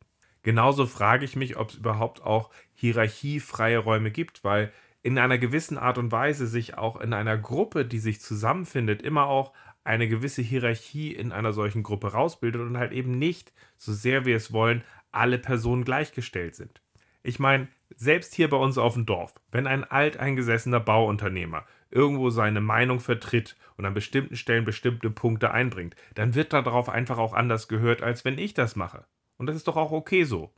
Genauso 0.43 0.87
frage 0.87 1.25
ich 1.25 1.35
mich, 1.35 1.57
ob 1.57 1.69
es 1.69 1.75
überhaupt 1.75 2.23
auch 2.23 2.49
hierarchiefreie 2.73 3.77
Räume 3.77 4.11
gibt, 4.11 4.43
weil 4.43 4.71
in 5.03 5.17
einer 5.17 5.37
gewissen 5.37 5.77
Art 5.77 5.97
und 5.97 6.11
Weise 6.11 6.47
sich 6.47 6.77
auch 6.77 6.99
in 6.99 7.13
einer 7.13 7.37
Gruppe, 7.37 7.85
die 7.85 7.99
sich 7.99 8.21
zusammenfindet, 8.21 9.01
immer 9.01 9.27
auch 9.27 9.53
eine 9.83 10.07
gewisse 10.07 10.41
Hierarchie 10.41 11.13
in 11.13 11.31
einer 11.31 11.53
solchen 11.53 11.83
Gruppe 11.83 12.13
rausbildet 12.13 12.61
und 12.61 12.77
halt 12.77 12.91
eben 12.91 13.19
nicht, 13.19 13.51
so 13.77 13.93
sehr 13.93 14.25
wir 14.25 14.37
es 14.37 14.53
wollen, 14.53 14.83
alle 15.11 15.37
Personen 15.37 15.83
gleichgestellt 15.83 16.55
sind. 16.55 16.80
Ich 17.23 17.39
meine, 17.39 17.67
selbst 17.95 18.33
hier 18.33 18.49
bei 18.49 18.57
uns 18.57 18.77
auf 18.77 18.93
dem 18.93 19.05
Dorf, 19.05 19.33
wenn 19.51 19.67
ein 19.67 19.83
alteingesessener 19.83 20.79
Bauunternehmer 20.79 21.65
irgendwo 21.91 22.29
seine 22.29 22.61
Meinung 22.61 22.99
vertritt 22.99 23.57
und 23.77 23.85
an 23.85 23.93
bestimmten 23.93 24.35
Stellen 24.35 24.65
bestimmte 24.65 25.09
Punkte 25.09 25.51
einbringt, 25.51 25.95
dann 26.15 26.35
wird 26.35 26.53
darauf 26.53 26.89
einfach 26.89 27.17
auch 27.17 27.33
anders 27.33 27.67
gehört, 27.67 28.01
als 28.01 28.25
wenn 28.25 28.37
ich 28.37 28.53
das 28.53 28.75
mache. 28.75 29.05
Und 29.37 29.47
das 29.47 29.55
ist 29.55 29.67
doch 29.67 29.77
auch 29.77 29.91
okay 29.91 30.23
so. 30.23 30.53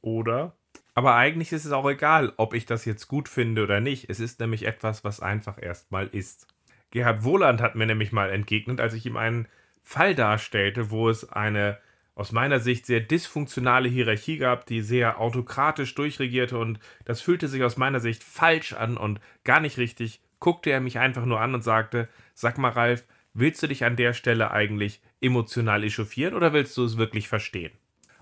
Oder? 0.00 0.56
Aber 0.94 1.16
eigentlich 1.16 1.52
ist 1.52 1.64
es 1.64 1.72
auch 1.72 1.88
egal, 1.88 2.32
ob 2.36 2.54
ich 2.54 2.64
das 2.64 2.84
jetzt 2.84 3.08
gut 3.08 3.28
finde 3.28 3.62
oder 3.64 3.80
nicht. 3.80 4.08
Es 4.08 4.20
ist 4.20 4.40
nämlich 4.40 4.66
etwas, 4.66 5.04
was 5.04 5.20
einfach 5.20 5.60
erstmal 5.60 6.06
ist. 6.06 6.46
Gerhard 6.90 7.24
Wohland 7.24 7.60
hat 7.60 7.74
mir 7.74 7.86
nämlich 7.86 8.12
mal 8.12 8.30
entgegnet, 8.30 8.80
als 8.80 8.94
ich 8.94 9.04
ihm 9.04 9.16
einen 9.16 9.48
Fall 9.82 10.14
darstellte, 10.14 10.90
wo 10.90 11.08
es 11.08 11.30
eine 11.30 11.78
aus 12.16 12.32
meiner 12.32 12.58
Sicht 12.58 12.86
sehr 12.86 13.00
dysfunktionale 13.00 13.88
Hierarchie 13.88 14.38
gab, 14.38 14.66
die 14.66 14.80
sehr 14.80 15.20
autokratisch 15.20 15.94
durchregierte 15.94 16.58
und 16.58 16.80
das 17.04 17.20
fühlte 17.20 17.46
sich 17.46 17.62
aus 17.62 17.76
meiner 17.76 18.00
Sicht 18.00 18.24
falsch 18.24 18.72
an 18.72 18.96
und 18.96 19.20
gar 19.44 19.60
nicht 19.60 19.78
richtig, 19.78 20.20
guckte 20.40 20.70
er 20.70 20.80
mich 20.80 20.98
einfach 20.98 21.26
nur 21.26 21.40
an 21.40 21.54
und 21.54 21.62
sagte, 21.62 22.08
sag 22.34 22.56
mal 22.58 22.70
Ralf, 22.70 23.04
willst 23.34 23.62
du 23.62 23.66
dich 23.66 23.84
an 23.84 23.96
der 23.96 24.14
Stelle 24.14 24.50
eigentlich 24.50 25.02
emotional 25.20 25.84
echauffieren 25.84 26.34
oder 26.34 26.54
willst 26.54 26.76
du 26.78 26.84
es 26.84 26.96
wirklich 26.96 27.28
verstehen? 27.28 27.72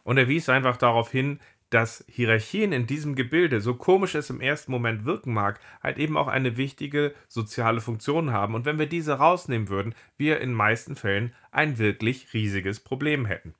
Und 0.03 0.19
er 0.19 0.29
wies 0.29 0.49
einfach 0.49 0.77
darauf 0.77 1.11
hin, 1.11 1.39
dass 1.71 2.05
Hierarchien 2.09 2.73
in 2.73 2.87
diesem 2.87 3.15
Gebilde, 3.15 3.61
so 3.61 3.75
komisch 3.75 4.17
es 4.17 4.29
im 4.29 4.41
ersten 4.41 4.73
Moment 4.73 5.05
wirken 5.05 5.33
mag, 5.33 5.61
halt 5.83 5.99
eben 5.99 6.17
auch 6.17 6.29
eine 6.29 6.57
wichtige 6.57 7.15
soziale 7.29 7.81
Funktion 7.81 8.33
haben 8.33 8.55
und 8.57 8.65
wenn 8.65 8.79
wir 8.79 8.87
diese 8.87 9.15
rausnehmen 9.15 9.69
würden, 9.69 9.95
wir 10.17 10.41
in 10.41 10.53
meisten 10.53 10.97
Fällen 10.97 11.33
ein 11.53 11.79
wirklich 11.79 12.35
riesiges 12.35 12.81
Problem 12.81 13.25
hätten. 13.25 13.55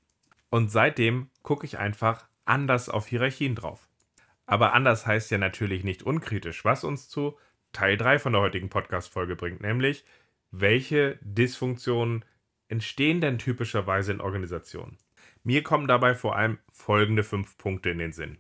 Und 0.55 0.71
seitdem 0.71 1.31
gucke 1.43 1.67
ich 1.67 1.81
einfach 1.81 2.29
anders 2.45 2.89
auf 2.89 3.09
Hierarchien 3.09 3.57
drauf. 3.57 3.89
Aber 4.47 4.73
anders 4.73 5.05
heißt 5.05 5.33
ja 5.33 5.39
natürlich 5.39 5.83
nicht 5.83 6.05
unkritisch, 6.05 6.65
was 6.65 6.85
uns 6.85 7.09
zu 7.09 7.37
Teil 7.73 7.97
3 7.97 8.21
von 8.21 8.35
der 8.35 8.43
heutigen 8.43 8.69
Podcast-Folge 8.69 9.35
bringt, 9.35 9.63
nämlich 9.63 10.05
welche 10.53 11.19
Dysfunktionen 11.23 12.25
entstehen 12.69 13.21
denn 13.21 13.39
typischerweise 13.39 14.13
in 14.13 14.21
Organisationen? 14.21 14.97
Mir 15.43 15.65
kommen 15.65 15.89
dabei 15.89 16.15
vor 16.15 16.37
allem 16.37 16.59
folgende 16.71 17.25
fünf 17.25 17.59
Punkte 17.59 17.91
in 17.91 17.99
den 17.99 18.13
Sinn. 18.13 18.39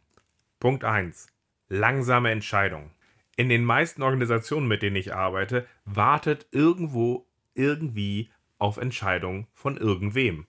Punkt 0.60 0.84
1. 0.84 1.26
Langsame 1.68 2.30
Entscheidungen. 2.30 2.92
In 3.34 3.48
den 3.48 3.64
meisten 3.64 4.02
Organisationen, 4.02 4.68
mit 4.68 4.82
denen 4.82 4.94
ich 4.94 5.12
arbeite, 5.12 5.66
wartet 5.84 6.46
irgendwo 6.52 7.26
irgendwie 7.54 8.30
auf 8.58 8.76
Entscheidungen 8.76 9.48
von 9.52 9.76
irgendwem. 9.76 10.46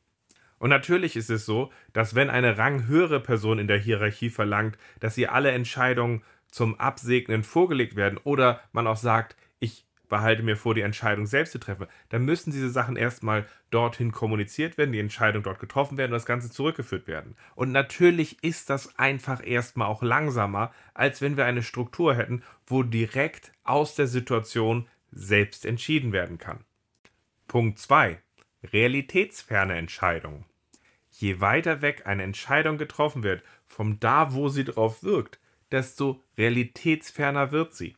Und 0.65 0.72
natürlich 0.72 1.15
ist 1.15 1.29
es 1.29 1.45
so, 1.45 1.72
dass 1.93 2.15
wenn 2.15 2.31
eine 2.31 2.57
ranghöhere 2.57 3.19
Person 3.19 3.60
in 3.60 3.67
der 3.67 3.77
Hierarchie 3.77 4.31
verlangt, 4.31 4.79
dass 5.00 5.15
ihr 5.15 5.31
alle 5.31 5.51
Entscheidungen 5.51 6.24
zum 6.50 6.79
Absegnen 6.79 7.43
vorgelegt 7.43 7.95
werden 7.95 8.17
oder 8.24 8.62
man 8.72 8.88
auch 8.88 8.98
sagt, 8.98 9.38
ich 9.60 9.86
behalte 10.10 10.41
mir 10.41 10.57
vor, 10.57 10.74
die 10.74 10.81
Entscheidung 10.81 11.27
selbst 11.27 11.51
zu 11.51 11.60
treffen, 11.60 11.86
dann 12.10 12.25
müssen 12.25 12.50
diese 12.50 12.72
Sachen 12.72 12.95
erstmal 12.95 13.45
dorthin 13.69 14.12
kommuniziert 14.12 14.79
werden, 14.79 14.91
die 14.91 15.00
Entscheidung 15.00 15.43
dort 15.43 15.60
getroffen 15.60 16.00
werden 16.00 16.13
und 16.13 16.15
das 16.15 16.25
Ganze 16.25 16.50
zurückgeführt 16.50 17.05
werden. 17.05 17.36
Und 17.53 17.72
natürlich 17.72 18.43
ist 18.43 18.72
das 18.72 18.98
einfach 18.98 19.45
erstmal 19.45 19.88
auch 19.88 20.01
langsamer, 20.01 20.74
als 20.95 21.22
wenn 21.22 21.38
wir 21.38 21.45
eine 21.45 21.62
Struktur 21.62 22.15
hätten, 22.15 22.41
wo 22.65 22.81
direkt 22.81 23.51
aus 23.65 23.93
der 23.93 24.07
Situation 24.07 24.88
selbst 25.12 25.63
entschieden 25.63 26.12
werden 26.12 26.39
kann. 26.39 26.65
Punkt 27.48 27.77
2 27.77 28.17
realitätsferne 28.74 29.75
Entscheidungen. 29.75 30.45
Je 31.17 31.39
weiter 31.39 31.81
weg 31.81 32.03
eine 32.05 32.24
Entscheidung 32.24 32.77
getroffen 32.77 33.24
wird, 33.24 33.41
vom 33.65 34.00
da, 34.01 34.34
wo 34.34 34.50
sie 34.50 34.65
drauf 34.65 35.01
wirkt, 35.01 35.39
desto 35.72 36.22
realitätsferner 36.38 37.51
wird 37.51 37.74
sie. 37.74 37.95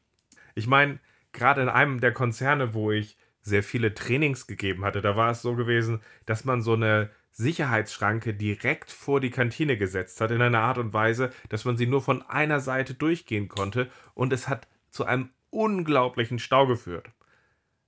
Ich 0.53 0.67
meine, 0.67 0.99
gerade 1.31 1.61
in 1.61 1.69
einem 1.69 1.99
der 1.99 2.13
Konzerne, 2.13 2.75
wo 2.75 2.91
ich 2.91 3.17
sehr 3.41 3.63
viele 3.63 3.95
Trainings 3.95 4.45
gegeben 4.45 4.85
hatte, 4.85 5.01
da 5.01 5.15
war 5.15 5.31
es 5.31 5.41
so 5.41 5.55
gewesen, 5.55 6.01
dass 6.27 6.45
man 6.45 6.61
so 6.61 6.73
eine 6.73 7.09
Sicherheitsschranke 7.31 8.35
direkt 8.35 8.91
vor 8.91 9.19
die 9.19 9.31
Kantine 9.31 9.77
gesetzt 9.77 10.21
hat, 10.21 10.29
in 10.29 10.41
einer 10.41 10.61
Art 10.61 10.77
und 10.77 10.93
Weise, 10.93 11.31
dass 11.49 11.65
man 11.65 11.75
sie 11.75 11.87
nur 11.87 12.01
von 12.01 12.21
einer 12.23 12.59
Seite 12.59 12.93
durchgehen 12.93 13.47
konnte 13.47 13.89
und 14.13 14.31
es 14.31 14.47
hat 14.47 14.67
zu 14.91 15.05
einem 15.05 15.29
unglaublichen 15.49 16.37
Stau 16.39 16.67
geführt. 16.67 17.09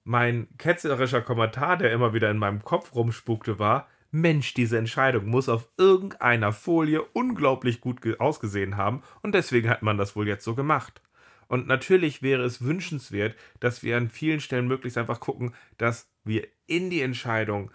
Mein 0.03 0.48
ketzerischer 0.57 1.21
Kommentar, 1.21 1.77
der 1.77 1.91
immer 1.91 2.13
wieder 2.13 2.31
in 2.31 2.38
meinem 2.38 2.63
Kopf 2.63 2.95
rumspukte, 2.95 3.59
war, 3.59 3.88
Mensch, 4.12 4.54
diese 4.54 4.78
Entscheidung 4.78 5.28
muss 5.28 5.50
auf 5.50 5.70
irgendeiner 5.78 6.51
Folie 6.51 7.04
unglaublich 7.13 7.80
gut 7.80 8.20
ausgesehen 8.20 8.78
haben 8.78 9.04
und 9.22 9.36
deswegen 9.36 9.70
hat 9.70 9.84
man 9.84 9.98
das 9.98 10.16
wohl 10.16 10.28
jetzt 10.28 10.44
so 10.44 10.56
gemacht. 10.56 11.01
Und 11.48 11.68
natürlich 11.68 12.22
wäre 12.22 12.44
es 12.44 12.63
wünschenswert, 12.63 13.36
dass 13.60 13.82
wir 13.84 13.98
an 13.98 14.10
vielen 14.10 14.39
Stellen 14.39 14.68
möglichst 14.68 14.98
einfach 14.98 15.20
gucken, 15.20 15.54
dass 15.78 16.10
wir 16.24 16.48
in 16.68 16.89
die 16.89 17.01
Entscheidung 17.01 17.72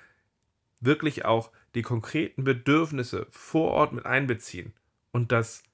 wirklich 0.80 1.24
auch 1.24 1.50
die 1.74 1.82
konkreten 1.82 2.44
Bedürfnisse 2.44 3.26
vor 3.30 3.72
Ort 3.72 3.92
mit 3.92 4.06
einbeziehen. 4.06 4.72
Und 5.10 5.32
das 5.32 5.64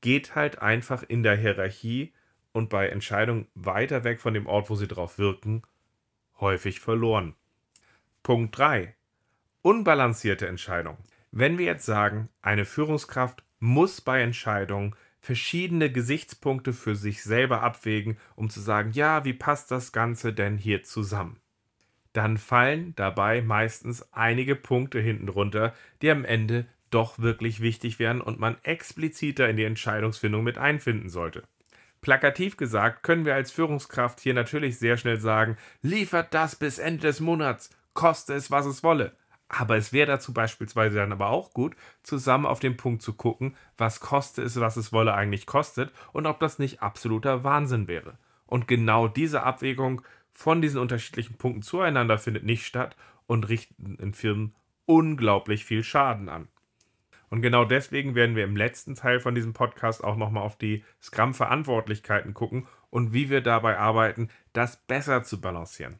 geht 0.00 0.34
halt 0.34 0.60
einfach 0.60 1.02
in 1.02 1.22
der 1.22 1.36
Hierarchie 1.36 2.12
und 2.52 2.68
bei 2.68 2.88
Entscheidungen 2.88 3.46
weiter 3.54 4.04
weg 4.04 4.20
von 4.20 4.34
dem 4.34 4.46
Ort, 4.46 4.68
wo 4.68 4.74
sie 4.74 4.88
drauf 4.88 5.18
wirken, 5.18 5.62
häufig 6.40 6.80
verloren. 6.80 7.34
Punkt 8.22 8.56
3. 8.58 8.94
Unbalancierte 9.62 10.46
Entscheidungen. 10.46 10.98
Wenn 11.32 11.58
wir 11.58 11.66
jetzt 11.66 11.84
sagen, 11.84 12.28
eine 12.42 12.64
Führungskraft 12.64 13.42
muss 13.58 14.00
bei 14.00 14.22
Entscheidungen 14.22 14.94
verschiedene 15.20 15.90
Gesichtspunkte 15.90 16.72
für 16.72 16.94
sich 16.94 17.24
selber 17.24 17.62
abwägen, 17.62 18.18
um 18.36 18.50
zu 18.50 18.60
sagen, 18.60 18.92
ja, 18.92 19.24
wie 19.24 19.32
passt 19.32 19.72
das 19.72 19.90
Ganze 19.90 20.32
denn 20.32 20.58
hier 20.58 20.84
zusammen? 20.84 21.40
Dann 22.12 22.38
fallen 22.38 22.94
dabei 22.94 23.42
meistens 23.42 24.12
einige 24.12 24.54
Punkte 24.54 25.00
hinten 25.00 25.28
runter, 25.28 25.74
die 26.02 26.10
am 26.10 26.24
Ende 26.24 26.66
doch 26.90 27.18
wirklich 27.18 27.60
wichtig 27.60 27.98
wären 27.98 28.20
und 28.20 28.38
man 28.38 28.56
expliziter 28.62 29.48
in 29.48 29.56
die 29.56 29.64
Entscheidungsfindung 29.64 30.44
mit 30.44 30.56
einfinden 30.56 31.08
sollte. 31.08 31.42
Plakativ 32.00 32.56
gesagt 32.56 33.02
können 33.02 33.24
wir 33.24 33.34
als 33.34 33.50
Führungskraft 33.50 34.20
hier 34.20 34.34
natürlich 34.34 34.78
sehr 34.78 34.96
schnell 34.96 35.18
sagen, 35.18 35.56
liefert 35.82 36.32
das 36.32 36.54
bis 36.54 36.78
Ende 36.78 37.08
des 37.08 37.18
Monats, 37.18 37.70
koste 37.92 38.34
es, 38.34 38.52
was 38.52 38.64
es 38.64 38.84
wolle. 38.84 39.17
Aber 39.48 39.76
es 39.76 39.92
wäre 39.92 40.06
dazu 40.06 40.34
beispielsweise 40.34 40.96
dann 40.96 41.12
aber 41.12 41.30
auch 41.30 41.52
gut, 41.54 41.74
zusammen 42.02 42.44
auf 42.44 42.60
den 42.60 42.76
Punkt 42.76 43.02
zu 43.02 43.14
gucken, 43.14 43.56
was 43.78 44.00
koste 44.00 44.42
es, 44.42 44.60
was 44.60 44.76
es 44.76 44.92
wolle 44.92 45.14
eigentlich 45.14 45.46
kostet 45.46 45.92
und 46.12 46.26
ob 46.26 46.38
das 46.40 46.58
nicht 46.58 46.82
absoluter 46.82 47.44
Wahnsinn 47.44 47.88
wäre. 47.88 48.18
Und 48.46 48.68
genau 48.68 49.08
diese 49.08 49.42
Abwägung 49.42 50.02
von 50.34 50.60
diesen 50.60 50.80
unterschiedlichen 50.80 51.38
Punkten 51.38 51.62
zueinander 51.62 52.18
findet 52.18 52.44
nicht 52.44 52.66
statt 52.66 52.96
und 53.26 53.48
richten 53.48 53.96
in 53.96 54.12
Firmen 54.12 54.54
unglaublich 54.84 55.64
viel 55.64 55.82
Schaden 55.82 56.28
an. 56.28 56.48
Und 57.30 57.42
genau 57.42 57.64
deswegen 57.64 58.14
werden 58.14 58.36
wir 58.36 58.44
im 58.44 58.56
letzten 58.56 58.94
Teil 58.94 59.20
von 59.20 59.34
diesem 59.34 59.52
Podcast 59.52 60.02
auch 60.02 60.16
nochmal 60.16 60.42
auf 60.42 60.56
die 60.56 60.84
Scrum-Verantwortlichkeiten 61.02 62.32
gucken 62.32 62.66
und 62.90 63.12
wie 63.12 63.28
wir 63.28 63.42
dabei 63.42 63.78
arbeiten, 63.78 64.28
das 64.52 64.78
besser 64.86 65.22
zu 65.22 65.40
balancieren. 65.40 65.98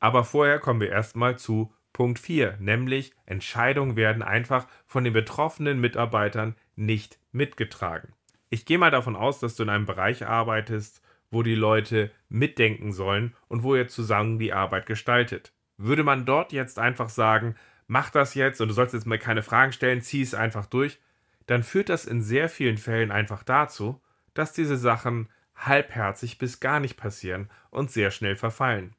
Aber 0.00 0.24
vorher 0.24 0.58
kommen 0.58 0.80
wir 0.80 0.90
erstmal 0.90 1.38
zu 1.38 1.72
Punkt 1.94 2.18
4, 2.18 2.58
nämlich 2.58 3.12
Entscheidungen 3.24 3.94
werden 3.96 4.22
einfach 4.22 4.66
von 4.84 5.04
den 5.04 5.12
betroffenen 5.12 5.80
Mitarbeitern 5.80 6.56
nicht 6.74 7.18
mitgetragen. 7.30 8.12
Ich 8.50 8.66
gehe 8.66 8.78
mal 8.78 8.90
davon 8.90 9.16
aus, 9.16 9.38
dass 9.38 9.54
du 9.54 9.62
in 9.62 9.68
einem 9.70 9.86
Bereich 9.86 10.26
arbeitest, 10.26 11.00
wo 11.30 11.44
die 11.44 11.54
Leute 11.54 12.10
mitdenken 12.28 12.92
sollen 12.92 13.34
und 13.48 13.62
wo 13.62 13.76
ihr 13.76 13.86
zusammen 13.86 14.40
die 14.40 14.52
Arbeit 14.52 14.86
gestaltet. 14.86 15.52
Würde 15.76 16.02
man 16.02 16.26
dort 16.26 16.52
jetzt 16.52 16.80
einfach 16.80 17.08
sagen, 17.08 17.54
mach 17.86 18.10
das 18.10 18.34
jetzt 18.34 18.60
und 18.60 18.68
du 18.68 18.74
sollst 18.74 18.92
jetzt 18.92 19.06
mal 19.06 19.18
keine 19.18 19.44
Fragen 19.44 19.72
stellen, 19.72 20.02
zieh 20.02 20.22
es 20.22 20.34
einfach 20.34 20.66
durch, 20.66 20.98
dann 21.46 21.62
führt 21.62 21.90
das 21.90 22.06
in 22.06 22.22
sehr 22.22 22.48
vielen 22.48 22.78
Fällen 22.78 23.12
einfach 23.12 23.44
dazu, 23.44 24.00
dass 24.34 24.52
diese 24.52 24.76
Sachen 24.76 25.28
halbherzig 25.54 26.38
bis 26.38 26.58
gar 26.58 26.80
nicht 26.80 26.96
passieren 26.96 27.50
und 27.70 27.92
sehr 27.92 28.10
schnell 28.10 28.34
verfallen. 28.34 28.96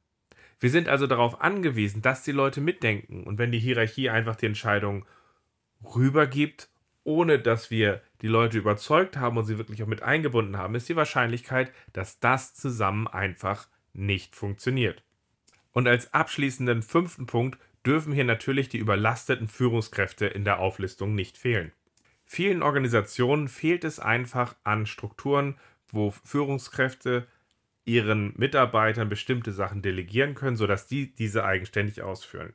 Wir 0.59 0.69
sind 0.69 0.87
also 0.87 1.07
darauf 1.07 1.41
angewiesen, 1.41 2.01
dass 2.01 2.23
die 2.23 2.31
Leute 2.31 2.61
mitdenken 2.61 3.23
und 3.23 3.37
wenn 3.37 3.51
die 3.51 3.59
Hierarchie 3.59 4.09
einfach 4.09 4.35
die 4.35 4.45
Entscheidung 4.45 5.05
rübergibt, 5.83 6.69
ohne 7.03 7.39
dass 7.39 7.69
wir 7.69 8.01
die 8.21 8.27
Leute 8.27 8.57
überzeugt 8.57 9.17
haben 9.17 9.37
und 9.37 9.45
sie 9.45 9.57
wirklich 9.57 9.83
auch 9.83 9.87
mit 9.87 10.01
eingebunden 10.01 10.57
haben, 10.57 10.75
ist 10.75 10.89
die 10.89 10.95
Wahrscheinlichkeit, 10.95 11.71
dass 11.93 12.19
das 12.19 12.55
zusammen 12.55 13.07
einfach 13.07 13.67
nicht 13.93 14.35
funktioniert. 14.35 15.03
Und 15.71 15.87
als 15.87 16.13
abschließenden 16.13 16.81
fünften 16.81 17.27
Punkt 17.27 17.59
dürfen 17.85 18.13
hier 18.13 18.23
natürlich 18.23 18.69
die 18.69 18.77
überlasteten 18.77 19.47
Führungskräfte 19.47 20.25
in 20.25 20.43
der 20.43 20.59
Auflistung 20.59 21.13
nicht 21.13 21.37
fehlen. 21.37 21.71
Vielen 22.25 22.63
Organisationen 22.63 23.47
fehlt 23.47 23.83
es 23.83 23.99
einfach 23.99 24.55
an 24.63 24.87
Strukturen, 24.87 25.59
wo 25.89 26.09
Führungskräfte 26.09 27.27
ihren 27.85 28.33
Mitarbeitern 28.37 29.09
bestimmte 29.09 29.51
Sachen 29.51 29.81
delegieren 29.81 30.35
können, 30.35 30.57
sodass 30.57 30.87
die 30.87 31.13
diese 31.15 31.45
eigenständig 31.45 32.01
ausführen. 32.01 32.53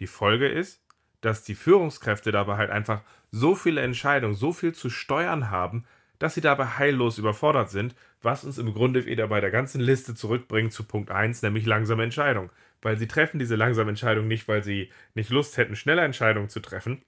Die 0.00 0.06
Folge 0.06 0.48
ist, 0.48 0.82
dass 1.20 1.42
die 1.42 1.54
Führungskräfte 1.54 2.32
dabei 2.32 2.56
halt 2.56 2.70
einfach 2.70 3.02
so 3.30 3.54
viele 3.54 3.80
Entscheidungen, 3.80 4.34
so 4.34 4.52
viel 4.52 4.72
zu 4.72 4.90
steuern 4.90 5.50
haben, 5.50 5.84
dass 6.18 6.34
sie 6.34 6.40
dabei 6.40 6.66
heillos 6.66 7.18
überfordert 7.18 7.70
sind, 7.70 7.94
was 8.22 8.44
uns 8.44 8.58
im 8.58 8.72
Grunde 8.72 9.06
wieder 9.06 9.26
bei 9.26 9.40
der 9.40 9.50
ganzen 9.50 9.80
Liste 9.80 10.14
zurückbringt 10.14 10.72
zu 10.72 10.84
Punkt 10.84 11.10
1, 11.10 11.42
nämlich 11.42 11.66
langsame 11.66 12.04
Entscheidung 12.04 12.50
weil 12.84 12.98
sie 12.98 13.08
treffen 13.08 13.38
diese 13.38 13.56
langsame 13.56 13.90
Entscheidung 13.90 14.28
nicht, 14.28 14.46
weil 14.46 14.62
sie 14.62 14.90
nicht 15.14 15.30
Lust 15.30 15.56
hätten, 15.56 15.74
schnelle 15.74 16.02
Entscheidungen 16.02 16.50
zu 16.50 16.60
treffen, 16.60 17.02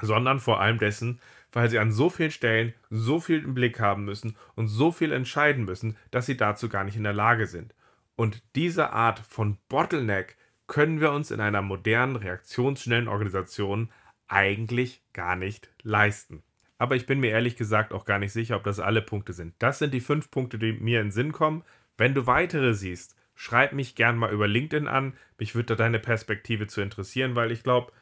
sondern 0.00 0.38
vor 0.38 0.60
allem 0.60 0.78
dessen, 0.78 1.20
weil 1.52 1.70
sie 1.70 1.78
an 1.78 1.92
so 1.92 2.10
vielen 2.10 2.30
Stellen 2.30 2.74
so 2.90 3.20
viel 3.20 3.44
im 3.44 3.54
Blick 3.54 3.78
haben 3.78 4.04
müssen 4.04 4.36
und 4.54 4.68
so 4.68 4.90
viel 4.90 5.12
entscheiden 5.12 5.64
müssen, 5.64 5.96
dass 6.10 6.26
sie 6.26 6.36
dazu 6.36 6.68
gar 6.68 6.84
nicht 6.84 6.96
in 6.96 7.04
der 7.04 7.12
Lage 7.12 7.46
sind. 7.46 7.74
Und 8.16 8.42
diese 8.54 8.92
Art 8.92 9.18
von 9.20 9.58
Bottleneck 9.68 10.36
können 10.66 11.00
wir 11.00 11.12
uns 11.12 11.30
in 11.30 11.40
einer 11.40 11.62
modernen, 11.62 12.16
reaktionsschnellen 12.16 13.08
Organisation 13.08 13.90
eigentlich 14.26 15.02
gar 15.12 15.36
nicht 15.36 15.70
leisten. 15.82 16.42
Aber 16.78 16.96
ich 16.96 17.06
bin 17.06 17.20
mir 17.20 17.30
ehrlich 17.30 17.56
gesagt 17.56 17.92
auch 17.92 18.04
gar 18.04 18.18
nicht 18.18 18.32
sicher, 18.32 18.56
ob 18.56 18.64
das 18.64 18.80
alle 18.80 19.02
Punkte 19.02 19.34
sind. 19.34 19.54
Das 19.58 19.78
sind 19.78 19.94
die 19.94 20.00
fünf 20.00 20.30
Punkte, 20.30 20.58
die 20.58 20.72
mir 20.72 21.00
in 21.00 21.06
den 21.06 21.12
Sinn 21.12 21.32
kommen. 21.32 21.62
Wenn 21.96 22.14
du 22.14 22.26
weitere 22.26 22.74
siehst, 22.74 23.14
schreib 23.34 23.72
mich 23.72 23.94
gern 23.94 24.16
mal 24.16 24.32
über 24.32 24.48
LinkedIn 24.48 24.88
an. 24.88 25.14
Mich 25.38 25.54
würde 25.54 25.66
da 25.66 25.74
deine 25.76 25.98
Perspektive 25.98 26.66
zu 26.66 26.80
interessieren, 26.80 27.36
weil 27.36 27.52
ich 27.52 27.62
glaube, 27.62 27.92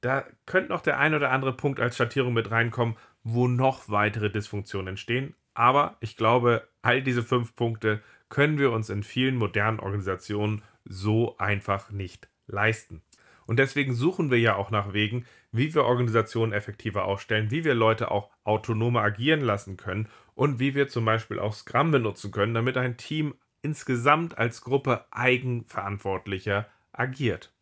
da 0.00 0.24
könnte 0.46 0.70
noch 0.70 0.80
der 0.80 0.98
ein 0.98 1.14
oder 1.14 1.30
andere 1.30 1.52
Punkt 1.52 1.80
als 1.80 1.96
Schattierung 1.96 2.32
mit 2.32 2.50
reinkommen, 2.50 2.96
wo 3.22 3.48
noch 3.48 3.88
weitere 3.88 4.30
Dysfunktionen 4.30 4.88
entstehen. 4.88 5.34
Aber 5.54 5.96
ich 6.00 6.16
glaube, 6.16 6.68
all 6.82 7.02
diese 7.02 7.22
fünf 7.22 7.56
Punkte 7.56 8.00
können 8.28 8.58
wir 8.58 8.72
uns 8.72 8.90
in 8.90 9.02
vielen 9.02 9.36
modernen 9.36 9.80
Organisationen 9.80 10.62
so 10.84 11.36
einfach 11.38 11.90
nicht 11.90 12.28
leisten. 12.46 13.02
Und 13.46 13.58
deswegen 13.58 13.94
suchen 13.94 14.30
wir 14.30 14.38
ja 14.38 14.56
auch 14.56 14.70
nach 14.70 14.92
Wegen, 14.92 15.24
wie 15.52 15.74
wir 15.74 15.84
Organisationen 15.84 16.52
effektiver 16.52 17.06
aufstellen, 17.06 17.50
wie 17.50 17.64
wir 17.64 17.74
Leute 17.74 18.10
auch 18.10 18.30
autonomer 18.44 19.00
agieren 19.00 19.40
lassen 19.40 19.76
können 19.78 20.08
und 20.34 20.60
wie 20.60 20.74
wir 20.74 20.88
zum 20.88 21.06
Beispiel 21.06 21.38
auch 21.38 21.54
Scrum 21.54 21.90
benutzen 21.90 22.30
können, 22.30 22.52
damit 22.52 22.76
ein 22.76 22.98
Team 22.98 23.34
insgesamt 23.62 24.36
als 24.36 24.60
Gruppe 24.60 25.06
eigenverantwortlicher 25.10 26.68
agiert. 26.92 27.52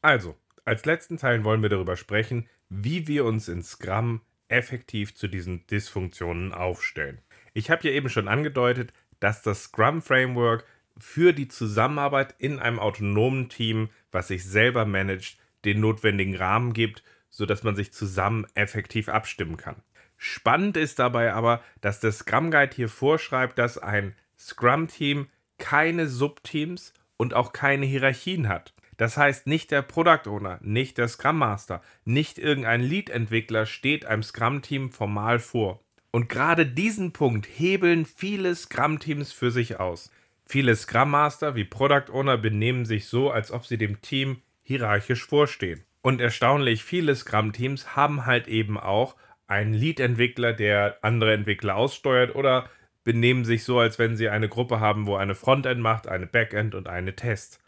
Also, 0.00 0.36
als 0.64 0.84
letzten 0.84 1.18
Teil 1.18 1.44
wollen 1.44 1.62
wir 1.62 1.68
darüber 1.68 1.96
sprechen, 1.96 2.48
wie 2.68 3.06
wir 3.06 3.24
uns 3.24 3.48
in 3.48 3.62
Scrum 3.62 4.20
effektiv 4.48 5.14
zu 5.14 5.28
diesen 5.28 5.66
Dysfunktionen 5.66 6.52
aufstellen. 6.52 7.20
Ich 7.52 7.70
habe 7.70 7.88
ja 7.88 7.94
eben 7.94 8.08
schon 8.08 8.28
angedeutet, 8.28 8.92
dass 9.20 9.42
das 9.42 9.64
Scrum 9.64 10.02
Framework 10.02 10.66
für 10.98 11.32
die 11.32 11.48
Zusammenarbeit 11.48 12.34
in 12.38 12.58
einem 12.58 12.78
autonomen 12.78 13.48
Team, 13.48 13.88
was 14.12 14.28
sich 14.28 14.44
selber 14.44 14.84
managt, 14.84 15.38
den 15.64 15.80
notwendigen 15.80 16.36
Rahmen 16.36 16.72
gibt, 16.72 17.02
sodass 17.30 17.62
man 17.62 17.74
sich 17.74 17.92
zusammen 17.92 18.46
effektiv 18.54 19.08
abstimmen 19.08 19.56
kann. 19.56 19.76
Spannend 20.16 20.76
ist 20.76 20.98
dabei 20.98 21.32
aber, 21.32 21.62
dass 21.80 22.00
der 22.00 22.12
Scrum 22.12 22.50
Guide 22.50 22.74
hier 22.74 22.88
vorschreibt, 22.88 23.58
dass 23.58 23.78
ein 23.78 24.14
Scrum-Team 24.38 25.28
keine 25.58 26.08
Subteams 26.08 26.92
und 27.16 27.34
auch 27.34 27.52
keine 27.52 27.86
Hierarchien 27.86 28.48
hat. 28.48 28.73
Das 28.96 29.16
heißt, 29.16 29.46
nicht 29.46 29.70
der 29.70 29.82
Product 29.82 30.26
Owner, 30.26 30.58
nicht 30.62 30.98
der 30.98 31.08
Scrum 31.08 31.38
Master, 31.38 31.82
nicht 32.04 32.38
irgendein 32.38 32.80
Lead-Entwickler 32.80 33.66
steht 33.66 34.04
einem 34.06 34.22
Scrum-Team 34.22 34.92
formal 34.92 35.38
vor. 35.38 35.80
Und 36.10 36.28
gerade 36.28 36.64
diesen 36.66 37.12
Punkt 37.12 37.46
hebeln 37.46 38.06
viele 38.06 38.54
Scrum-Teams 38.54 39.32
für 39.32 39.50
sich 39.50 39.80
aus. 39.80 40.12
Viele 40.46 40.76
Scrum 40.76 41.10
Master 41.10 41.56
wie 41.56 41.64
Product 41.64 42.12
Owner 42.12 42.38
benehmen 42.38 42.84
sich 42.84 43.06
so, 43.06 43.30
als 43.30 43.50
ob 43.50 43.66
sie 43.66 43.78
dem 43.78 44.00
Team 44.00 44.42
hierarchisch 44.62 45.24
vorstehen. 45.24 45.82
Und 46.02 46.20
erstaunlich 46.20 46.84
viele 46.84 47.16
Scrum-Teams 47.16 47.96
haben 47.96 48.26
halt 48.26 48.46
eben 48.46 48.78
auch 48.78 49.16
einen 49.46 49.74
Lead-Entwickler, 49.74 50.52
der 50.52 50.98
andere 51.02 51.34
Entwickler 51.34 51.76
aussteuert 51.76 52.34
oder 52.34 52.68
benehmen 53.04 53.44
sich 53.44 53.64
so, 53.64 53.78
als 53.78 53.98
wenn 53.98 54.16
sie 54.16 54.28
eine 54.28 54.48
Gruppe 54.48 54.80
haben, 54.80 55.06
wo 55.06 55.16
eine 55.16 55.34
Frontend 55.34 55.80
macht, 55.80 56.06
eine 56.08 56.26
Backend 56.26 56.74
und 56.74 56.88
eine 56.88 57.16
Test. 57.16 57.60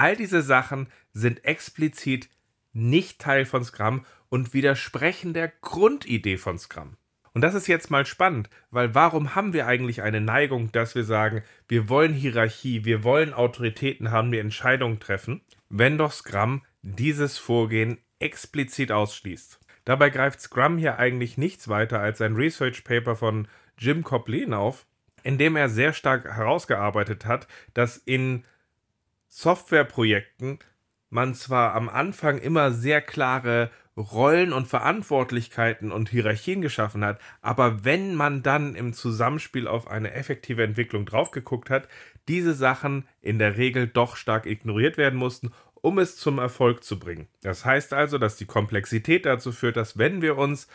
All 0.00 0.16
diese 0.16 0.40
Sachen 0.40 0.88
sind 1.12 1.44
explizit 1.44 2.30
nicht 2.72 3.20
Teil 3.20 3.44
von 3.44 3.62
Scrum 3.62 4.06
und 4.30 4.54
widersprechen 4.54 5.34
der 5.34 5.52
Grundidee 5.60 6.38
von 6.38 6.58
Scrum. 6.58 6.96
Und 7.34 7.42
das 7.42 7.54
ist 7.54 7.66
jetzt 7.66 7.90
mal 7.90 8.06
spannend, 8.06 8.48
weil 8.70 8.94
warum 8.94 9.34
haben 9.34 9.52
wir 9.52 9.66
eigentlich 9.66 10.00
eine 10.00 10.22
Neigung, 10.22 10.72
dass 10.72 10.94
wir 10.94 11.04
sagen, 11.04 11.42
wir 11.68 11.90
wollen 11.90 12.14
Hierarchie, 12.14 12.86
wir 12.86 13.04
wollen 13.04 13.34
Autoritäten 13.34 14.10
haben, 14.10 14.32
die 14.32 14.38
Entscheidungen 14.38 15.00
treffen, 15.00 15.42
wenn 15.68 15.98
doch 15.98 16.12
Scrum 16.12 16.62
dieses 16.80 17.36
Vorgehen 17.36 17.98
explizit 18.20 18.92
ausschließt. 18.92 19.60
Dabei 19.84 20.08
greift 20.08 20.40
Scrum 20.40 20.78
hier 20.78 20.98
eigentlich 20.98 21.36
nichts 21.36 21.68
weiter 21.68 22.00
als 22.00 22.22
ein 22.22 22.36
Research 22.36 22.84
Paper 22.84 23.16
von 23.16 23.48
Jim 23.76 24.02
Coplin 24.02 24.54
auf, 24.54 24.86
in 25.24 25.36
dem 25.36 25.56
er 25.56 25.68
sehr 25.68 25.92
stark 25.92 26.24
herausgearbeitet 26.24 27.26
hat, 27.26 27.48
dass 27.74 27.98
in 27.98 28.44
Softwareprojekten 29.30 30.58
man 31.08 31.34
zwar 31.34 31.74
am 31.74 31.88
Anfang 31.88 32.38
immer 32.38 32.70
sehr 32.70 33.00
klare 33.00 33.70
Rollen 33.96 34.52
und 34.52 34.68
Verantwortlichkeiten 34.68 35.90
und 35.92 36.08
Hierarchien 36.08 36.62
geschaffen 36.62 37.04
hat, 37.04 37.20
aber 37.42 37.84
wenn 37.84 38.14
man 38.14 38.42
dann 38.42 38.74
im 38.74 38.92
Zusammenspiel 38.92 39.66
auf 39.66 39.88
eine 39.88 40.12
effektive 40.12 40.62
Entwicklung 40.62 41.04
draufgeguckt 41.04 41.68
hat, 41.68 41.88
diese 42.28 42.54
Sachen 42.54 43.06
in 43.20 43.38
der 43.38 43.56
Regel 43.56 43.88
doch 43.88 44.16
stark 44.16 44.46
ignoriert 44.46 44.96
werden 44.96 45.18
mussten, 45.18 45.50
um 45.74 45.98
es 45.98 46.16
zum 46.16 46.38
Erfolg 46.38 46.84
zu 46.84 46.98
bringen. 46.98 47.26
Das 47.42 47.64
heißt 47.64 47.92
also, 47.92 48.18
dass 48.18 48.36
die 48.36 48.46
Komplexität 48.46 49.26
dazu 49.26 49.52
führt, 49.52 49.76
dass 49.76 49.98
wenn 49.98 50.22
wir 50.22 50.38
uns 50.38 50.68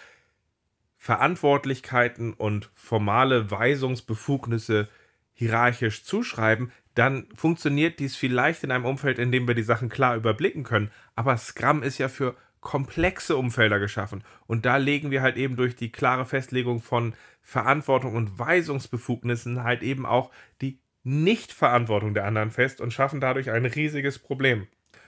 Verantwortlichkeiten 0.98 2.34
und 2.34 2.70
formale 2.74 3.50
Weisungsbefugnisse 3.50 4.90
hierarchisch 5.34 6.04
zuschreiben, 6.04 6.72
dann 6.96 7.28
funktioniert 7.36 8.00
dies 8.00 8.16
vielleicht 8.16 8.64
in 8.64 8.72
einem 8.72 8.86
Umfeld, 8.86 9.20
in 9.20 9.32
dem 9.32 9.48
wir 9.48 9.56
die 9.56 9.64
Sachen 9.64 9.90
klar 9.90 10.16
überblicken 10.16 10.64
können. 10.64 10.92
Aber 11.16 11.38
Scrum 11.38 11.84
ist 11.84 11.98
ja 11.98 12.08
für 12.08 12.36
komplexe 12.62 13.38
Umfelder 13.38 13.80
geschaffen. 13.80 14.24
Und 14.48 14.66
da 14.66 14.78
legen 14.78 15.12
wir 15.12 15.22
halt 15.22 15.38
eben 15.38 15.56
durch 15.56 15.76
die 15.76 15.92
klare 15.92 16.26
Festlegung 16.26 16.82
von 16.82 17.14
Verantwortung 17.42 18.16
und 18.16 18.40
Weisungsbefugnissen 18.40 19.64
halt 19.64 19.84
eben 19.84 20.06
auch 20.06 20.32
die 20.62 20.80
Nichtverantwortung 21.04 22.16
der 22.16 22.26
anderen 22.26 22.50
fest 22.50 22.82
und 22.82 22.92
schaffen 22.92 23.22
dadurch 23.22 23.52
ein 23.52 23.66
riesiges 23.66 24.18
Problem. 24.18 24.68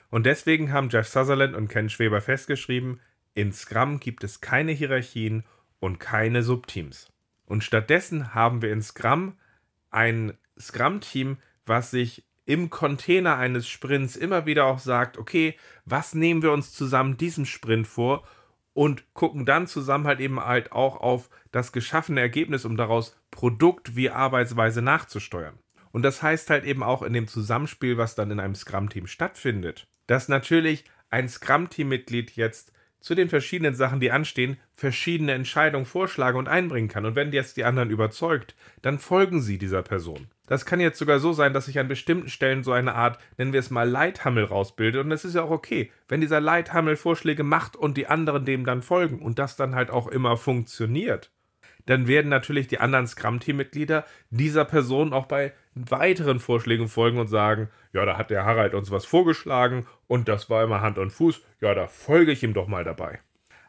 Und 0.10 0.26
deswegen 0.26 0.72
haben 0.72 0.90
Jeff 0.90 1.08
Sutherland 1.08 1.56
und 1.56 1.68
Ken 1.68 1.90
Schweber 1.90 2.22
festgeschrieben, 2.22 3.00
in 3.34 3.52
Scrum 3.52 4.00
gibt 4.00 4.24
es 4.24 4.40
keine 4.40 4.72
Hierarchien 4.72 5.44
und 5.80 6.00
keine 6.00 6.44
Subteams. 6.44 7.12
Und 7.46 7.64
stattdessen 7.64 8.34
haben 8.36 8.62
wir 8.62 8.72
in 8.72 8.82
Scrum 8.82 9.38
ein 9.90 10.34
Scrum-Team, 10.60 11.38
was 11.68 11.92
sich 11.92 12.24
im 12.46 12.70
Container 12.70 13.38
eines 13.38 13.68
Sprints 13.68 14.16
immer 14.16 14.46
wieder 14.46 14.66
auch 14.66 14.80
sagt, 14.80 15.18
okay, 15.18 15.56
was 15.86 16.16
nehmen 16.16 16.42
wir 16.42 16.52
uns 16.52 16.72
zusammen 16.72 17.18
diesem 17.18 17.46
Sprint 17.46 17.88
vor 17.88 18.24
und 18.74 19.14
gucken 19.14 19.46
dann 19.46 19.68
zusammen 19.68 20.08
halt 20.08 20.20
eben 20.20 20.40
halt 20.40 20.72
auch 20.72 20.98
auf 20.98 21.30
das 21.52 21.72
geschaffene 21.72 22.22
Ergebnis, 22.22 22.64
um 22.64 22.78
daraus 22.78 23.18
Produkt 23.32 23.96
wie 23.96 24.10
Arbeitsweise 24.10 24.82
nachzusteuern. 24.82 25.60
Und 25.92 26.04
das 26.04 26.22
heißt 26.22 26.50
halt 26.50 26.64
eben 26.64 26.84
auch 26.84 27.02
in 27.02 27.14
dem 27.14 27.28
Zusammenspiel, 27.28 27.98
was 27.98 28.16
dann 28.16 28.32
in 28.32 28.40
einem 28.40 28.56
Scrum-Team 28.56 29.08
stattfindet, 29.08 29.88
dass 30.06 30.30
natürlich 30.30 30.86
ein 31.10 31.28
Scrum-Team-Mitglied 31.28 32.32
jetzt 32.36 32.72
zu 33.00 33.16
den 33.16 33.30
verschiedenen 33.30 33.74
Sachen, 33.74 34.00
die 34.00 34.12
anstehen, 34.12 34.58
verschiedene 34.76 35.34
Entscheidungen 35.34 35.86
vorschlagen 35.86 36.38
und 36.38 36.48
einbringen 36.48 36.88
kann. 36.90 37.06
Und 37.06 37.16
wenn 37.16 37.32
jetzt 37.32 37.58
die 37.58 37.64
anderen 37.64 37.90
überzeugt, 37.90 38.56
dann 38.82 39.00
folgen 39.00 39.42
sie 39.42 39.58
dieser 39.58 39.82
Person. 39.82 40.28
Das 40.48 40.66
kann 40.66 40.80
jetzt 40.80 40.98
sogar 40.98 41.20
so 41.20 41.34
sein, 41.34 41.54
dass 41.54 41.66
sich 41.66 41.78
an 41.78 41.88
bestimmten 41.90 42.30
Stellen 42.30 42.64
so 42.64 42.72
eine 42.72 42.96
Art, 42.96 43.20
nennen 43.38 43.54
wir 43.54 43.60
es 43.60 43.70
mal, 43.70 43.88
Leithammel 43.88 44.46
rausbildet. 44.46 45.04
Und 45.04 45.10
das 45.10 45.26
ist 45.26 45.36
ja 45.36 45.44
auch 45.44 45.52
okay, 45.52 45.92
wenn 46.08 46.22
dieser 46.22 46.42
Leithammel 46.42 46.96
Vorschläge 46.96 47.44
macht 47.44 47.76
und 47.76 47.98
die 47.98 48.08
anderen 48.08 48.46
dem 48.46 48.66
dann 48.66 48.82
folgen 48.82 49.20
und 49.20 49.40
das 49.40 49.58
dann 49.58 49.76
halt 49.76 49.92
auch 49.92 50.08
immer 50.08 50.38
funktioniert. 50.38 51.32
Dann 51.86 52.08
werden 52.08 52.30
natürlich 52.30 52.68
die 52.68 52.80
anderen 52.80 53.08
Scrum-Team-Mitglieder 53.08 54.06
dieser 54.30 54.66
Person 54.66 55.14
auch 55.14 55.26
bei 55.26 55.54
weiteren 55.74 56.40
Vorschlägen 56.40 56.88
folgen 56.88 57.20
und 57.20 57.28
sagen, 57.28 57.70
ja, 57.94 58.06
da 58.06 58.18
hat 58.18 58.30
der 58.30 58.46
Harald 58.46 58.74
uns 58.74 58.90
was 58.92 59.06
vorgeschlagen 59.06 59.86
und 60.08 60.28
das 60.28 60.50
war 60.50 60.64
immer 60.64 60.82
Hand 60.82 60.98
und 60.98 61.12
Fuß, 61.12 61.42
ja, 61.62 61.74
da 61.74 61.88
folge 61.88 62.32
ich 62.32 62.44
ihm 62.44 62.54
doch 62.54 62.68
mal 62.68 62.84
dabei. 62.84 63.20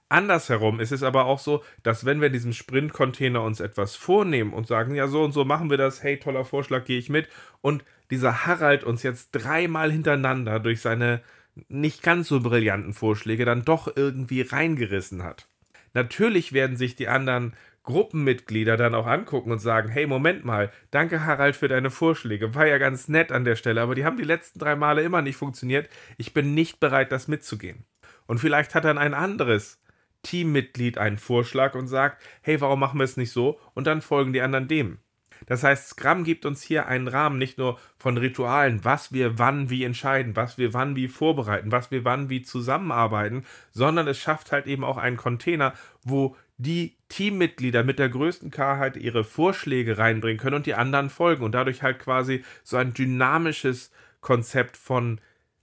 Andersherum 0.09 0.81
ist 0.81 0.93
es 0.93 1.03
aber 1.03 1.27
auch 1.27 1.39
so, 1.39 1.63
dass 1.83 2.05
wenn 2.05 2.21
wir 2.21 2.29
in 2.29 2.33
diesem 2.33 2.53
Sprint-Container 2.53 3.43
uns 3.43 3.61
etwas 3.61 3.95
vornehmen 3.95 4.53
und 4.55 4.67
sagen, 4.67 4.95
ja, 4.95 5.07
so 5.07 5.23
und 5.23 5.33
so 5.33 5.45
machen 5.45 5.69
wir 5.69 5.77
das, 5.77 6.03
hey, 6.03 6.19
toller 6.19 6.45
Vorschlag, 6.45 6.85
gehe 6.85 6.99
ich 6.99 7.11
mit, 7.11 7.29
und 7.61 7.85
dieser 8.11 8.47
Harald 8.47 8.85
uns 8.85 9.03
jetzt 9.03 9.33
dreimal 9.33 9.93
hintereinander 9.93 10.61
durch 10.61 10.81
seine 10.81 11.21
nicht 11.69 12.03
ganz 12.03 12.29
so 12.29 12.41
brillanten 12.41 12.95
Vorschläge 12.95 13.45
dann 13.45 13.65
doch 13.65 13.95
irgendwie 13.97 14.43
reingerissen 14.43 15.25
hat. 15.25 15.47
Natürlich 15.93 16.53
werden 16.53 16.77
sich 16.77 16.97
die 16.97 17.09
anderen 17.09 17.55
Gruppenmitglieder 17.83 18.77
dann 18.77 18.95
auch 18.95 19.07
angucken 19.07 19.51
und 19.51 19.61
sagen, 19.61 19.89
hey, 19.89 20.07
Moment 20.07 20.45
mal, 20.45 20.71
danke 20.91 21.25
Harald 21.25 21.57
für 21.57 21.69
deine 21.69 21.91
Vorschläge, 21.91 22.55
war 22.55 22.67
ja 22.67 22.79
ganz 22.79 23.09
nett 23.09 23.33
an 23.33 23.45
der 23.45 23.57
Stelle, 23.57 23.81
aber 23.81 23.95
die 23.95 24.05
haben 24.05 24.19
die 24.19 24.25
letzten 24.25 24.59
drei 24.59 24.77
Male 24.77 25.03
immer 25.03 25.23
nicht 25.23 25.37
funktioniert, 25.37 25.89
ich 26.19 26.35
bin 26.35 26.55
nicht 26.55 26.81
bereit, 26.81 27.13
das 27.13 27.29
mitzugehen. 27.29 27.85
Und 28.27 28.39
vielleicht 28.39 28.75
hat 28.75 28.85
dann 28.85 28.99
ein 28.99 29.15
anderes 29.15 29.81
Teammitglied 30.23 30.99
einen 30.99 31.19
Vorschlag 31.19 31.75
und 31.75 31.87
sagt, 31.87 32.23
hey, 32.43 32.61
warum 32.61 32.81
machen 32.81 32.99
wir 32.99 33.05
es 33.05 33.17
nicht 33.17 33.33
so? 33.33 33.59
Und 33.75 33.87
dann 33.87 34.03
folgen 34.03 34.33
die 34.33 34.41
anderen 34.41 34.69
dem. 34.69 34.99
Das 35.47 35.63
heißt, 35.63 35.89
Scrum 35.89 36.25
gibt 36.25 36.45
uns 36.45 36.63
hier 36.63 36.87
einen 36.87 37.09
Rahmen 37.09 37.39
nicht 37.39 37.59
nur 37.59 37.79
von 37.97 38.17
Ritualen, 38.17 38.85
was 38.85 39.13
wir 39.13 39.39
wann 39.39 39.71
wie 39.71 39.85
entscheiden, 39.85 40.37
was 40.37 40.59
wir 40.59 40.75
wann 40.75 40.97
wie 40.97 41.09
vorbereiten, 41.09 41.73
was 41.73 41.91
wir 41.91 42.05
wann 42.05 42.29
wie 42.29 42.43
zusammenarbeiten, 42.43 43.45
sondern 43.71 44.09
es 44.09 44.19
schafft 44.19 44.53
halt 44.53 44.67
eben 44.67 44.85
auch 44.85 44.97
einen 44.97 45.17
Container, 45.17 45.75
wo 46.03 46.37
die 46.57 46.97
Teammitglieder 47.09 47.85
mit 47.85 47.99
der 47.99 48.09
größten 48.09 48.51
Klarheit 48.51 48.97
ihre 48.97 49.23
Vorschläge 49.23 49.97
reinbringen 49.97 50.41
können 50.41 50.57
und 50.57 50.67
die 50.67 50.75
anderen 50.75 51.09
folgen 51.09 51.45
und 51.45 51.53
dadurch 51.53 51.83
halt 51.83 52.01
quasi 52.01 52.45
so 52.65 52.77
ein 52.77 52.93
dynamisches 52.93 53.93
Konzept 54.21 54.77
von 54.77 55.21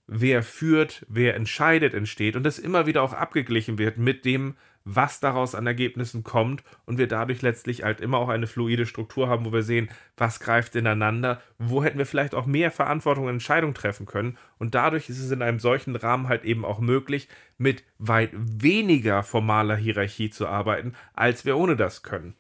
wer 0.08 0.44
führt, 0.44 1.06
wer 1.10 1.36
entscheidet, 1.36 1.94
entsteht 1.94 2.36
und 2.36 2.44
das 2.44 2.60
immer 2.60 2.86
wieder 2.86 3.02
auch 3.02 3.14
abgeglichen 3.14 3.78
wird 3.78 3.98
mit 3.98 4.26
dem, 4.26 4.56
was 4.86 5.20
daraus 5.20 5.56
an 5.56 5.66
Ergebnissen 5.66 6.24
kommt 6.24 6.64
und 6.86 7.00
wir 7.00 7.08
dadurch 7.08 7.42
letztlich 7.42 7.84
halt 7.84 8.02
immer 8.02 8.20
auch 8.20 8.30
eine 8.30 8.46
fluide 8.46 8.86
Struktur 8.86 9.28
haben, 9.28 9.44
wo 9.44 9.52
wir 9.52 9.64
sehen, 9.64 9.90
was 10.16 10.40
greift 10.40 10.76
ineinander, 10.76 11.42
wo 11.58 11.84
hätten 11.84 11.98
wir 11.98 12.06
vielleicht 12.06 12.36
auch 12.36 12.46
mehr 12.46 12.70
Verantwortung 12.70 13.26
und 13.26 13.32
Entscheidungen 13.32 13.74
treffen 13.74 14.06
können 14.06 14.38
und 14.60 14.76
dadurch 14.76 15.10
ist 15.10 15.20
es 15.20 15.32
in 15.32 15.42
einem 15.42 15.60
solchen 15.60 15.96
Rahmen 15.96 16.28
halt 16.28 16.46
eben 16.46 16.64
auch 16.64 16.80
möglich, 16.80 17.28
mit 17.58 17.84
weit 17.98 18.30
weniger 18.34 19.24
formaler 19.24 19.76
Hierarchie 19.76 20.30
zu 20.30 20.48
arbeiten, 20.48 20.94
als 21.16 21.46
wir 21.46 21.58
ohne 21.58 21.76
das 21.76 22.04
können. 22.04 22.36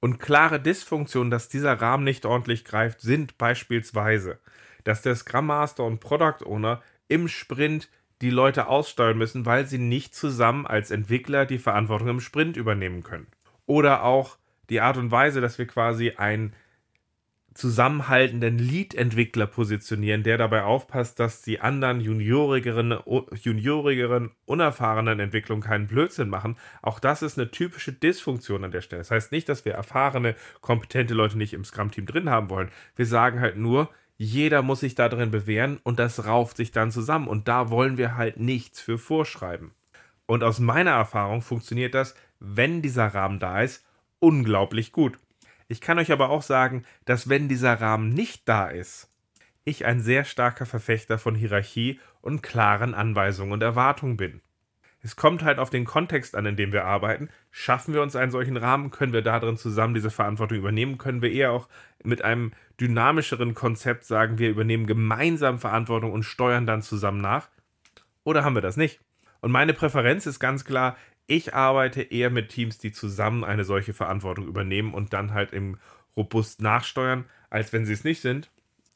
Und 0.00 0.18
klare 0.18 0.60
Dysfunktionen, 0.60 1.30
dass 1.30 1.48
dieser 1.48 1.80
Rahmen 1.80 2.04
nicht 2.04 2.26
ordentlich 2.26 2.64
greift, 2.66 3.00
sind 3.00 3.38
beispielsweise, 3.38 4.38
dass 4.82 5.00
der 5.00 5.14
Scrum 5.14 5.46
Master 5.46 5.84
und 5.84 6.00
Product 6.00 6.44
Owner 6.44 6.82
im 7.08 7.28
Sprint 7.28 7.88
die 8.20 8.30
Leute 8.30 8.68
aussteuern 8.68 9.18
müssen, 9.18 9.44
weil 9.46 9.66
sie 9.66 9.78
nicht 9.78 10.14
zusammen 10.14 10.66
als 10.66 10.90
Entwickler 10.90 11.46
die 11.46 11.58
Verantwortung 11.58 12.08
im 12.08 12.20
Sprint 12.20 12.56
übernehmen 12.56 13.02
können. 13.02 13.26
Oder 13.66 14.04
auch 14.04 14.38
die 14.70 14.80
Art 14.80 14.96
und 14.96 15.10
Weise, 15.10 15.40
dass 15.40 15.58
wir 15.58 15.66
quasi 15.66 16.12
einen 16.16 16.54
zusammenhaltenden 17.54 18.58
Lead-Entwickler 18.58 19.46
positionieren, 19.46 20.24
der 20.24 20.38
dabei 20.38 20.64
aufpasst, 20.64 21.20
dass 21.20 21.42
die 21.42 21.60
anderen 21.60 22.00
juniorigeren, 22.00 22.98
juniorigeren, 23.40 24.32
unerfahrenen 24.44 25.20
Entwicklungen 25.20 25.62
keinen 25.62 25.86
Blödsinn 25.86 26.28
machen. 26.28 26.56
Auch 26.82 26.98
das 26.98 27.22
ist 27.22 27.38
eine 27.38 27.52
typische 27.52 27.92
Dysfunktion 27.92 28.64
an 28.64 28.72
der 28.72 28.80
Stelle. 28.80 29.00
Das 29.00 29.12
heißt 29.12 29.30
nicht, 29.30 29.48
dass 29.48 29.64
wir 29.64 29.72
erfahrene, 29.74 30.34
kompetente 30.60 31.14
Leute 31.14 31.38
nicht 31.38 31.54
im 31.54 31.64
Scrum-Team 31.64 32.06
drin 32.06 32.28
haben 32.28 32.50
wollen. 32.50 32.70
Wir 32.96 33.06
sagen 33.06 33.40
halt 33.40 33.56
nur, 33.56 33.88
jeder 34.16 34.62
muss 34.62 34.80
sich 34.80 34.94
da 34.94 35.08
drin 35.08 35.30
bewähren 35.30 35.80
und 35.82 35.98
das 35.98 36.26
rauft 36.26 36.56
sich 36.56 36.70
dann 36.70 36.90
zusammen. 36.90 37.28
Und 37.28 37.48
da 37.48 37.70
wollen 37.70 37.98
wir 37.98 38.16
halt 38.16 38.38
nichts 38.38 38.80
für 38.80 38.98
vorschreiben. 38.98 39.72
Und 40.26 40.42
aus 40.42 40.60
meiner 40.60 40.92
Erfahrung 40.92 41.42
funktioniert 41.42 41.94
das, 41.94 42.14
wenn 42.38 42.82
dieser 42.82 43.08
Rahmen 43.08 43.38
da 43.38 43.62
ist, 43.62 43.84
unglaublich 44.20 44.92
gut. 44.92 45.18
Ich 45.68 45.80
kann 45.80 45.98
euch 45.98 46.12
aber 46.12 46.30
auch 46.30 46.42
sagen, 46.42 46.84
dass 47.04 47.28
wenn 47.28 47.48
dieser 47.48 47.80
Rahmen 47.80 48.10
nicht 48.10 48.48
da 48.48 48.68
ist, 48.68 49.10
ich 49.64 49.86
ein 49.86 50.00
sehr 50.00 50.24
starker 50.24 50.66
Verfechter 50.66 51.18
von 51.18 51.34
Hierarchie 51.34 52.00
und 52.20 52.42
klaren 52.42 52.94
Anweisungen 52.94 53.52
und 53.52 53.62
Erwartungen 53.62 54.16
bin. 54.16 54.40
Es 55.04 55.16
kommt 55.16 55.42
halt 55.44 55.58
auf 55.58 55.68
den 55.68 55.84
Kontext 55.84 56.34
an, 56.34 56.46
in 56.46 56.56
dem 56.56 56.72
wir 56.72 56.86
arbeiten. 56.86 57.28
Schaffen 57.50 57.92
wir 57.92 58.00
uns 58.00 58.16
einen 58.16 58.30
solchen 58.30 58.56
Rahmen? 58.56 58.90
Können 58.90 59.12
wir 59.12 59.20
darin 59.20 59.58
zusammen 59.58 59.92
diese 59.92 60.10
Verantwortung 60.10 60.56
übernehmen? 60.56 60.96
Können 60.96 61.20
wir 61.20 61.30
eher 61.30 61.52
auch 61.52 61.68
mit 62.02 62.24
einem 62.24 62.52
dynamischeren 62.80 63.54
Konzept 63.54 64.04
sagen, 64.04 64.38
wir 64.38 64.48
übernehmen 64.48 64.86
gemeinsam 64.86 65.58
Verantwortung 65.58 66.10
und 66.10 66.22
steuern 66.22 66.66
dann 66.66 66.80
zusammen 66.80 67.20
nach? 67.20 67.50
Oder 68.24 68.44
haben 68.44 68.54
wir 68.54 68.62
das 68.62 68.78
nicht? 68.78 68.98
Und 69.42 69.52
meine 69.52 69.74
Präferenz 69.74 70.24
ist 70.24 70.40
ganz 70.40 70.64
klar, 70.64 70.96
ich 71.26 71.52
arbeite 71.52 72.00
eher 72.00 72.30
mit 72.30 72.48
Teams, 72.48 72.78
die 72.78 72.90
zusammen 72.90 73.44
eine 73.44 73.64
solche 73.64 73.92
Verantwortung 73.92 74.46
übernehmen 74.46 74.94
und 74.94 75.12
dann 75.12 75.34
halt 75.34 75.52
im 75.52 75.76
robust 76.16 76.62
nachsteuern, 76.62 77.26
als 77.50 77.74
wenn 77.74 77.84
sie 77.84 77.92
es 77.92 78.04
nicht 78.04 78.22
sind. 78.22 78.50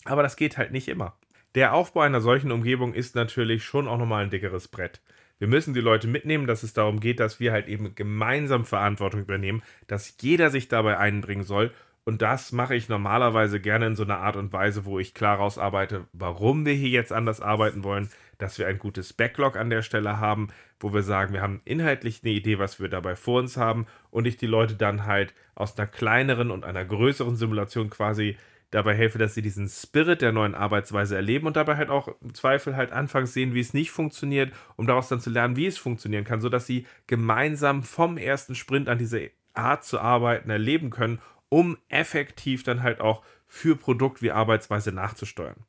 Aber 0.07 0.23
das 0.23 0.37
geht 0.37 0.57
halt 0.57 0.73
nicht 0.73 0.89
immer. 0.89 1.19
Der 1.55 1.75
Aufbau 1.75 2.01
einer 2.01 2.23
solchen 2.23 2.51
Umgebung 2.51 2.95
ist 2.95 3.15
natürlich 3.15 3.63
schon 3.63 3.87
auch 3.87 3.99
nochmal 3.99 4.25
ein 4.25 4.31
dickeres 4.31 4.69
Brett. 4.69 5.03
Wir 5.39 5.49
müssen 5.49 5.75
die 5.75 5.81
Leute 5.81 6.09
mitnehmen, 6.09 6.47
dass 6.47 6.63
es 6.63 6.73
darum 6.73 7.01
geht, 7.01 7.21
dass 7.21 7.39
wir 7.41 7.53
halt 7.53 7.69
eben 7.69 7.95
gemeinsam 7.95 8.65
Verantwortung 8.65 9.21
übernehmen, 9.21 9.63
dass 9.87 10.15
jeder 10.21 10.51
sich 10.51 10.69
dabei 10.69 10.99
einbringen 10.99 11.45
soll. 11.45 11.73
Und 12.05 12.23
das 12.23 12.53
mache 12.53 12.75
ich 12.75 12.89
normalerweise 12.89 13.61
gerne 13.61 13.87
in 13.87 13.95
so 13.95 14.03
einer 14.03 14.19
Art 14.19 14.37
und 14.37 14.53
Weise, 14.53 14.87
wo 14.87 14.99
ich 14.99 15.13
klar 15.13 15.37
rausarbeite, 15.37 16.07
warum 16.13 16.65
wir 16.65 16.73
hier 16.73 16.89
jetzt 16.89 17.13
anders 17.13 17.41
arbeiten 17.41 17.85
wollen, 17.85 18.09
dass 18.39 18.59
wir 18.59 18.67
ein 18.67 18.79
gutes 18.79 19.13
Backlog 19.13 19.57
an 19.57 19.69
der 19.69 19.83
Stelle 19.83 20.19
haben, 20.19 20.49
wo 20.81 20.95
wir 20.95 21.03
sagen, 21.03 21.35
wir 21.35 21.43
haben 21.43 21.61
inhaltlich 21.65 22.21
eine 22.23 22.33
Idee, 22.33 22.59
was 22.59 22.81
wir 22.81 22.89
dabei 22.89 23.15
vor 23.15 23.41
uns 23.41 23.57
haben 23.57 23.87
und 24.11 24.27
ich 24.27 24.39
die 24.39 24.47
Leute 24.47 24.75
dann 24.75 25.05
halt 25.05 25.35
aus 25.55 25.77
einer 25.77 25.87
kleineren 25.87 26.51
und 26.51 26.65
einer 26.65 26.85
größeren 26.85 27.37
Simulation 27.37 27.91
quasi 27.91 28.39
dabei 28.71 28.95
helfe, 28.95 29.19
dass 29.19 29.35
sie 29.35 29.43
diesen 29.43 29.69
Spirit 29.69 30.21
der 30.21 30.33
neuen 30.33 30.55
Arbeitsweise 30.55 31.17
erleben 31.17 31.47
und 31.47 31.57
dabei 31.57 31.77
halt 31.77 31.89
auch 31.89 32.09
im 32.21 32.35
Zweifel 32.35 32.77
halt 32.77 32.93
anfangs 32.93 33.33
sehen, 33.33 33.55
wie 33.55 33.61
es 33.61 33.75
nicht 33.75 33.91
funktioniert, 33.91 34.53
um 34.77 34.87
daraus 34.87 35.09
dann 35.09 35.21
zu 35.21 35.31
lernen, 35.31 35.57
wie 35.57 35.67
es 35.67 35.79
funktionieren 35.79 36.25
kann, 36.25 36.41
sodass 36.41 36.67
sie 36.67 36.87
gemeinsam 37.07 37.83
vom 37.83 38.19
ersten 38.19 38.55
Sprint 38.55 38.89
an 38.89 38.99
diese 38.99 39.31
Art 39.55 39.85
zu 39.85 40.01
arbeiten 40.01 40.51
erleben 40.51 40.91
können, 40.91 41.21
um 41.49 41.79
effektiv 41.89 42.63
dann 42.63 42.83
halt 42.83 43.01
auch 43.01 43.23
für 43.47 43.77
Produkt 43.77 44.21
wie 44.21 44.31
Arbeitsweise 44.31 44.93
nachzusteuern. 44.93 45.65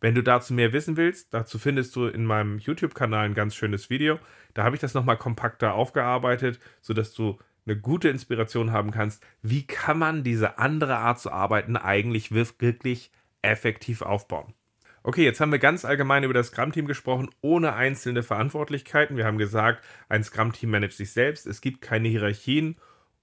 Wenn 0.00 0.14
du 0.14 0.22
dazu 0.22 0.52
mehr 0.52 0.72
wissen 0.72 0.96
willst, 0.96 1.32
dazu 1.32 1.58
findest 1.58 1.96
du 1.96 2.06
in 2.06 2.26
meinem 2.26 2.58
YouTube-Kanal 2.58 3.24
ein 3.24 3.34
ganz 3.34 3.54
schönes 3.54 3.88
Video. 3.88 4.18
Da 4.52 4.64
habe 4.64 4.76
ich 4.76 4.80
das 4.80 4.92
nochmal 4.92 5.16
kompakter 5.16 5.72
aufgearbeitet, 5.72 6.60
sodass 6.82 7.14
du 7.14 7.38
eine 7.66 7.76
gute 7.78 8.08
Inspiration 8.08 8.72
haben 8.72 8.90
kannst, 8.90 9.22
wie 9.42 9.66
kann 9.66 9.98
man 9.98 10.22
diese 10.22 10.58
andere 10.58 10.96
Art 10.96 11.20
zu 11.20 11.30
arbeiten 11.32 11.76
eigentlich 11.76 12.32
wirklich 12.32 13.10
effektiv 13.42 14.02
aufbauen. 14.02 14.54
Okay, 15.02 15.24
jetzt 15.24 15.40
haben 15.40 15.52
wir 15.52 15.58
ganz 15.58 15.84
allgemein 15.84 16.24
über 16.24 16.32
das 16.32 16.46
Scrum-Team 16.46 16.86
gesprochen, 16.86 17.28
ohne 17.42 17.74
einzelne 17.74 18.22
Verantwortlichkeiten. 18.22 19.18
Wir 19.18 19.26
haben 19.26 19.36
gesagt, 19.36 19.84
ein 20.08 20.24
Scrum-Team 20.24 20.70
managt 20.70 20.96
sich 20.96 21.12
selbst, 21.12 21.46
es 21.46 21.60
gibt 21.60 21.82
keine 21.82 22.08
Hierarchien 22.08 22.76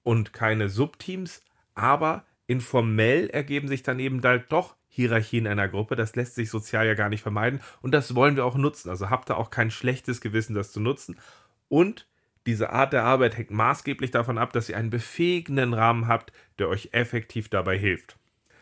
und 0.04 0.32
keine 0.32 0.70
Subteams, 0.70 1.42
aber 1.74 2.26
informell 2.46 3.30
ergeben 3.30 3.68
sich 3.68 3.82
dann 3.82 4.00
eben 4.00 4.22
halt 4.24 4.52
doch 4.52 4.76
Hierarchien 4.90 5.48
einer 5.48 5.70
Gruppe. 5.70 5.96
Das 5.96 6.16
lässt 6.16 6.36
sich 6.36 6.50
sozial 6.52 6.86
ja 6.86 6.94
gar 6.94 7.10
nicht 7.10 7.24
vermeiden 7.24 7.62
und 7.82 7.94
das 7.94 8.14
wollen 8.14 8.36
wir 8.36 8.46
auch 8.46 8.56
nutzen. 8.56 8.90
Also 8.90 9.10
habt 9.10 9.32
ihr 9.32 9.38
auch 9.38 9.50
kein 9.50 9.72
schlechtes 9.72 10.22
Gewissen, 10.22 10.54
das 10.54 10.72
zu 10.72 10.82
nutzen. 10.82 11.18
Und 11.68 12.08
diese 12.46 12.72
Art 12.72 12.94
der 12.94 13.04
Arbeit 13.04 13.38
hängt 13.38 13.52
maßgeblich 13.52 14.12
davon 14.12 14.38
ab, 14.38 14.54
dass 14.54 14.70
ihr 14.70 14.78
einen 14.78 14.90
befähigenden 14.90 15.74
Rahmen 15.74 16.08
habt, 16.08 16.34
der 16.60 16.70
euch 16.70 16.90
effektiv 16.92 17.50
dabei 17.50 17.78
hilft. 17.78 18.18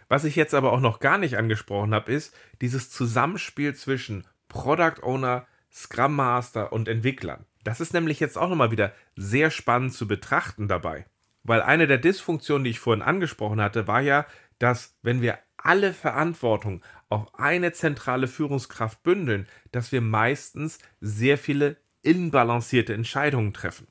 Was 0.09 0.23
ich 0.23 0.35
jetzt 0.35 0.53
aber 0.53 0.73
auch 0.73 0.79
noch 0.79 0.99
gar 0.99 1.17
nicht 1.17 1.37
angesprochen 1.37 1.93
habe, 1.93 2.11
ist 2.11 2.35
dieses 2.61 2.89
Zusammenspiel 2.89 3.75
zwischen 3.75 4.25
Product 4.47 5.03
Owner, 5.03 5.45
Scrum 5.71 6.15
Master 6.15 6.73
und 6.73 6.87
Entwicklern. 6.87 7.45
Das 7.63 7.79
ist 7.79 7.93
nämlich 7.93 8.19
jetzt 8.19 8.37
auch 8.37 8.49
nochmal 8.49 8.71
wieder 8.71 8.93
sehr 9.15 9.51
spannend 9.51 9.93
zu 9.93 10.07
betrachten 10.07 10.67
dabei. 10.67 11.05
Weil 11.43 11.61
eine 11.61 11.87
der 11.87 11.99
Dysfunktionen, 11.99 12.63
die 12.63 12.71
ich 12.71 12.79
vorhin 12.79 13.03
angesprochen 13.03 13.61
hatte, 13.61 13.87
war 13.87 14.01
ja, 14.01 14.25
dass 14.57 14.97
wenn 15.03 15.21
wir 15.21 15.37
alle 15.57 15.93
Verantwortung 15.93 16.81
auf 17.09 17.33
eine 17.37 17.71
zentrale 17.71 18.27
Führungskraft 18.27 19.03
bündeln, 19.03 19.47
dass 19.71 19.91
wir 19.91 20.01
meistens 20.01 20.79
sehr 21.01 21.37
viele 21.37 21.77
inbalancierte 22.01 22.93
Entscheidungen 22.93 23.53
treffen. 23.53 23.87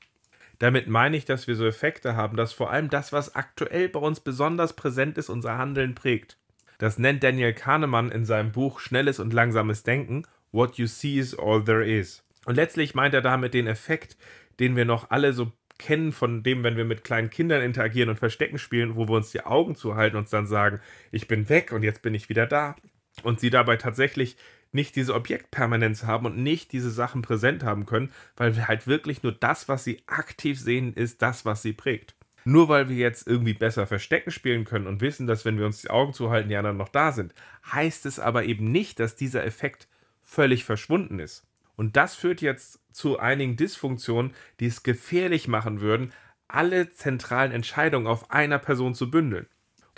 Damit 0.59 0.87
meine 0.87 1.15
ich, 1.15 1.25
dass 1.25 1.47
wir 1.47 1.55
so 1.55 1.65
Effekte 1.65 2.15
haben, 2.15 2.35
dass 2.35 2.51
vor 2.51 2.69
allem 2.69 2.89
das, 2.89 3.13
was 3.13 3.35
aktuell 3.35 3.87
bei 3.87 3.99
uns 3.99 4.19
besonders 4.19 4.75
präsent 4.75 5.17
ist, 5.17 5.29
unser 5.29 5.57
Handeln 5.57 5.95
prägt. 5.95 6.37
Das 6.79 6.97
nennt 6.97 7.23
Daniel 7.23 7.53
Kahnemann 7.53 8.11
in 8.11 8.25
seinem 8.25 8.51
Buch 8.51 8.79
Schnelles 8.79 9.19
und 9.19 9.33
langsames 9.33 9.83
Denken, 9.83 10.23
What 10.51 10.75
You 10.77 10.87
See 10.87 11.17
is 11.17 11.37
All 11.37 11.63
There 11.63 11.85
Is. 11.85 12.23
Und 12.45 12.55
letztlich 12.55 12.95
meint 12.95 13.13
er 13.13 13.21
damit 13.21 13.53
den 13.53 13.67
Effekt, 13.67 14.17
den 14.59 14.75
wir 14.75 14.85
noch 14.85 15.11
alle 15.11 15.33
so 15.33 15.51
kennen, 15.77 16.11
von 16.11 16.43
dem, 16.43 16.63
wenn 16.63 16.77
wir 16.77 16.85
mit 16.85 17.03
kleinen 17.03 17.29
Kindern 17.29 17.61
interagieren 17.61 18.09
und 18.09 18.19
Verstecken 18.19 18.59
spielen, 18.59 18.95
wo 18.95 19.07
wir 19.07 19.15
uns 19.15 19.31
die 19.31 19.45
Augen 19.45 19.75
zuhalten 19.75 20.17
und 20.17 20.23
uns 20.23 20.31
dann 20.31 20.47
sagen, 20.47 20.81
ich 21.11 21.27
bin 21.27 21.49
weg 21.49 21.71
und 21.71 21.83
jetzt 21.83 22.01
bin 22.01 22.13
ich 22.13 22.29
wieder 22.29 22.45
da. 22.45 22.75
Und 23.23 23.39
sie 23.39 23.49
dabei 23.49 23.77
tatsächlich 23.77 24.37
nicht 24.71 24.95
diese 24.95 25.15
Objektpermanenz 25.15 26.03
haben 26.03 26.25
und 26.25 26.37
nicht 26.37 26.71
diese 26.71 26.91
Sachen 26.91 27.21
präsent 27.21 27.63
haben 27.63 27.85
können, 27.85 28.11
weil 28.35 28.55
wir 28.55 28.67
halt 28.67 28.87
wirklich 28.87 29.23
nur 29.23 29.31
das, 29.31 29.67
was 29.67 29.83
sie 29.83 30.01
aktiv 30.05 30.59
sehen, 30.59 30.93
ist 30.93 31.21
das, 31.21 31.45
was 31.45 31.61
sie 31.61 31.73
prägt. 31.73 32.15
Nur 32.45 32.69
weil 32.69 32.89
wir 32.89 32.95
jetzt 32.95 33.27
irgendwie 33.27 33.53
besser 33.53 33.85
Verstecken 33.85 34.31
spielen 34.31 34.65
können 34.65 34.87
und 34.87 35.01
wissen, 35.01 35.27
dass 35.27 35.45
wenn 35.45 35.57
wir 35.57 35.65
uns 35.65 35.81
die 35.81 35.89
Augen 35.89 36.13
zuhalten, 36.13 36.49
die 36.49 36.55
anderen 36.55 36.77
noch 36.77 36.89
da 36.89 37.11
sind, 37.11 37.33
heißt 37.71 38.05
es 38.05 38.19
aber 38.19 38.45
eben 38.45 38.71
nicht, 38.71 38.99
dass 38.99 39.15
dieser 39.15 39.45
Effekt 39.45 39.87
völlig 40.23 40.63
verschwunden 40.63 41.19
ist. 41.19 41.45
Und 41.75 41.95
das 41.95 42.15
führt 42.15 42.41
jetzt 42.41 42.79
zu 42.91 43.19
einigen 43.19 43.55
Dysfunktionen, 43.55 44.33
die 44.59 44.65
es 44.67 44.83
gefährlich 44.83 45.47
machen 45.47 45.81
würden, 45.81 46.11
alle 46.47 46.91
zentralen 46.91 47.51
Entscheidungen 47.51 48.07
auf 48.07 48.31
einer 48.31 48.59
Person 48.59 48.95
zu 48.95 49.09
bündeln. 49.09 49.47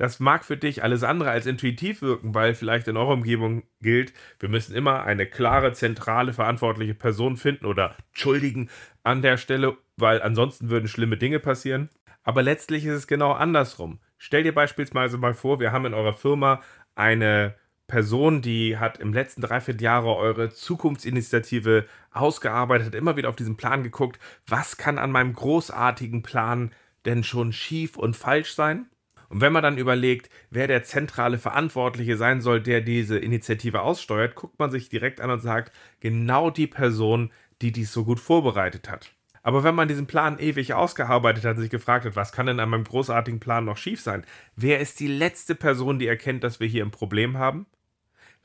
Das 0.01 0.19
mag 0.19 0.43
für 0.43 0.57
dich 0.57 0.81
alles 0.81 1.03
andere 1.03 1.29
als 1.29 1.45
intuitiv 1.45 2.01
wirken, 2.01 2.33
weil 2.33 2.55
vielleicht 2.55 2.87
in 2.87 2.97
eurer 2.97 3.13
Umgebung 3.13 3.61
gilt, 3.81 4.13
wir 4.39 4.49
müssen 4.49 4.73
immer 4.73 5.03
eine 5.03 5.27
klare, 5.27 5.73
zentrale, 5.73 6.33
verantwortliche 6.33 6.95
Person 6.95 7.37
finden 7.37 7.67
oder 7.67 7.95
schuldigen 8.11 8.71
an 9.03 9.21
der 9.21 9.37
Stelle, 9.37 9.77
weil 9.97 10.19
ansonsten 10.23 10.71
würden 10.71 10.87
schlimme 10.87 11.17
Dinge 11.17 11.39
passieren. 11.39 11.89
Aber 12.23 12.41
letztlich 12.41 12.83
ist 12.85 12.95
es 12.95 13.05
genau 13.05 13.33
andersrum. 13.33 13.99
Stell 14.17 14.41
dir 14.41 14.55
beispielsweise 14.55 15.19
mal 15.19 15.35
vor, 15.35 15.59
wir 15.59 15.71
haben 15.71 15.85
in 15.85 15.93
eurer 15.93 16.15
Firma 16.15 16.61
eine 16.95 17.53
Person, 17.85 18.41
die 18.41 18.79
hat 18.79 18.97
im 18.97 19.13
letzten 19.13 19.41
Dreivierteljahre 19.41 20.15
eure 20.15 20.49
Zukunftsinitiative 20.49 21.85
ausgearbeitet, 22.09 22.95
immer 22.95 23.17
wieder 23.17 23.29
auf 23.29 23.35
diesen 23.35 23.55
Plan 23.55 23.83
geguckt, 23.83 24.19
was 24.47 24.77
kann 24.77 24.97
an 24.97 25.11
meinem 25.11 25.33
großartigen 25.33 26.23
Plan 26.23 26.71
denn 27.05 27.23
schon 27.23 27.53
schief 27.53 27.97
und 27.97 28.15
falsch 28.15 28.55
sein? 28.55 28.87
Und 29.32 29.39
wenn 29.39 29.54
man 29.54 29.63
dann 29.63 29.78
überlegt, 29.78 30.30
wer 30.50 30.67
der 30.67 30.84
zentrale 30.84 31.38
Verantwortliche 31.38 32.17
sein 32.17 32.41
soll, 32.41 32.62
der 32.62 32.82
diese 32.82 33.17
Initiative 33.17 33.82
aussteuert, 33.82 34.36
guckt 34.36 34.60
man 34.60 34.72
sich 34.72 34.89
direkt 34.89 35.22
an 35.22 35.32
und 35.32 35.39
sagt, 35.39 35.72
genau 36.02 36.50
die 36.50 36.67
Person, 36.67 37.32
die 37.62 37.72
dies 37.72 37.94
so 37.94 38.04
gut 38.04 38.20
vorbereitet 38.20 38.89
hat. 38.89 39.13
Aber 39.41 39.63
wenn 39.63 39.74
man 39.74 39.88
diesen 39.88 40.06
Plan 40.06 40.38
ewig 40.38 40.74
ausgearbeitet 40.74 41.46
hat 41.46 41.56
und 41.56 41.62
sich 41.62 41.72
gefragt 41.72 42.04
hat, 42.04 42.17
was 42.17 42.34
kann 42.34 42.48
denn 42.48 42.60
an 42.60 42.67
meinem 42.67 42.84
großartigen 42.84 43.39
Plan 43.39 43.63
noch 43.63 43.78
schief 43.78 44.02
sein, 44.02 44.26
wer 44.58 44.82
ist 44.82 45.00
die 45.00 45.08
letzte 45.08 45.56
Person, 45.56 45.98
die 45.98 46.08
erkennt, 46.08 46.44
dass 46.44 46.60
wir 46.60 46.67
hier 46.67 46.84
ein 46.84 46.91
Problem 46.91 47.38
haben? 47.38 47.67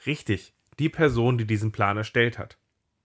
Richtig, 0.07 0.55
die 0.79 0.89
Person, 0.89 1.37
die 1.37 1.49
diesen 1.49 1.73
Plan 1.73 1.97
erstellt 1.97 2.39
hat. 2.39 2.59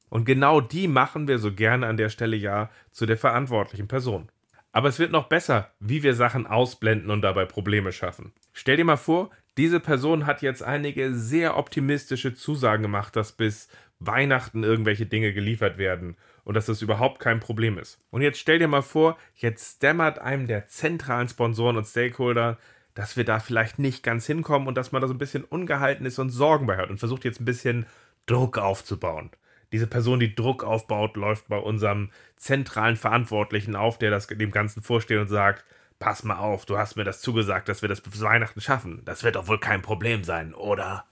Und 0.10 0.26
genau 0.26 0.62
die 0.62 0.88
machen 0.88 1.28
wir 1.28 1.40
so 1.40 1.52
gerne 1.52 1.88
an 1.88 1.98
der 1.98 2.10
Stelle 2.10 2.38
ja 2.38 2.70
zu 2.92 3.08
der 3.08 3.18
verantwortlichen 3.18 3.88
Person. 3.88 4.30
Aber 4.72 4.88
es 4.88 5.00
wird 5.00 5.12
noch 5.12 5.28
besser, 5.28 5.72
wie 5.80 6.04
wir 6.04 6.14
Sachen 6.14 6.48
ausblenden 6.48 7.10
und 7.12 7.22
dabei 7.22 7.46
Probleme 7.46 7.92
schaffen. 7.92 8.32
Stell 8.54 8.78
dir 8.78 8.86
mal 8.86 8.98
vor, 8.98 9.30
diese 9.58 9.80
Person 9.80 10.26
hat 10.26 10.42
jetzt 10.42 10.64
einige 10.64 11.14
sehr 11.14 11.58
optimistische 11.58 12.34
Zusagen 12.34 12.84
gemacht, 12.84 13.16
dass 13.16 13.34
bis 13.34 13.68
Weihnachten 14.00 14.64
irgendwelche 14.64 15.06
Dinge 15.06 15.34
geliefert 15.34 15.78
werden 15.78 16.16
und 16.44 16.56
dass 16.56 16.66
das 16.66 16.82
überhaupt 16.82 17.20
kein 17.20 17.40
Problem 17.40 17.78
ist. 17.78 18.00
Und 18.10 18.22
jetzt 18.22 18.40
stell 18.40 18.60
dir 18.60 18.68
mal 18.68 18.82
vor, 18.82 19.18
jetzt 19.36 19.84
dämmert 19.84 20.20
einem 20.20 20.48
der 20.48 20.68
zentralen 20.68 21.28
Sponsoren 21.28 21.78
und 21.78 21.86
Stakeholder, 21.86 22.58
dass 22.94 23.18
wir 23.18 23.26
da 23.26 23.40
vielleicht 23.40 23.78
nicht 23.78 24.04
ganz 24.04 24.26
hinkommen 24.26 24.68
und 24.68 24.76
dass 24.76 24.92
man 24.92 25.02
da 25.02 25.08
so 25.08 25.14
ein 25.14 25.20
bisschen 25.20 25.44
ungehalten 25.44 26.06
ist 26.06 26.20
und 26.20 26.30
Sorgen 26.30 26.66
bei 26.66 26.78
hat 26.78 26.90
und 26.90 26.98
versucht 26.98 27.26
jetzt 27.26 27.40
ein 27.40 27.46
bisschen 27.46 27.86
Druck 28.26 28.58
aufzubauen. 28.58 29.32
Diese 29.72 29.88
Person, 29.88 30.20
die 30.20 30.36
Druck 30.36 30.64
aufbaut, 30.64 31.16
läuft 31.16 31.48
bei 31.48 31.58
unserem 31.58 32.12
zentralen 32.36 32.98
Verantwortlichen 32.98 33.76
auf, 33.76 33.98
der 33.98 34.12
das 34.12 34.28
dem 34.28 34.52
Ganzen 34.52 34.82
vorsteht 34.82 35.20
und 35.20 35.30
sagt, 35.30 35.66
pass 36.00 36.24
mal 36.24 36.38
auf, 36.38 36.66
du 36.66 36.78
hast 36.78 36.98
mir 36.98 37.04
das 37.04 37.22
zugesagt, 37.22 37.70
dass 37.70 37.82
wir 37.82 37.90
das 37.90 38.02
bis 38.02 38.22
Weihnachten 38.22 38.60
schaffen. 38.60 39.02
Das 39.06 39.24
wird 39.24 39.36
doch 39.36 39.48
wohl 39.48 39.60
kein 39.60 39.82
Problem 39.82 40.24
sein, 40.24 40.54
oder? 40.54 41.06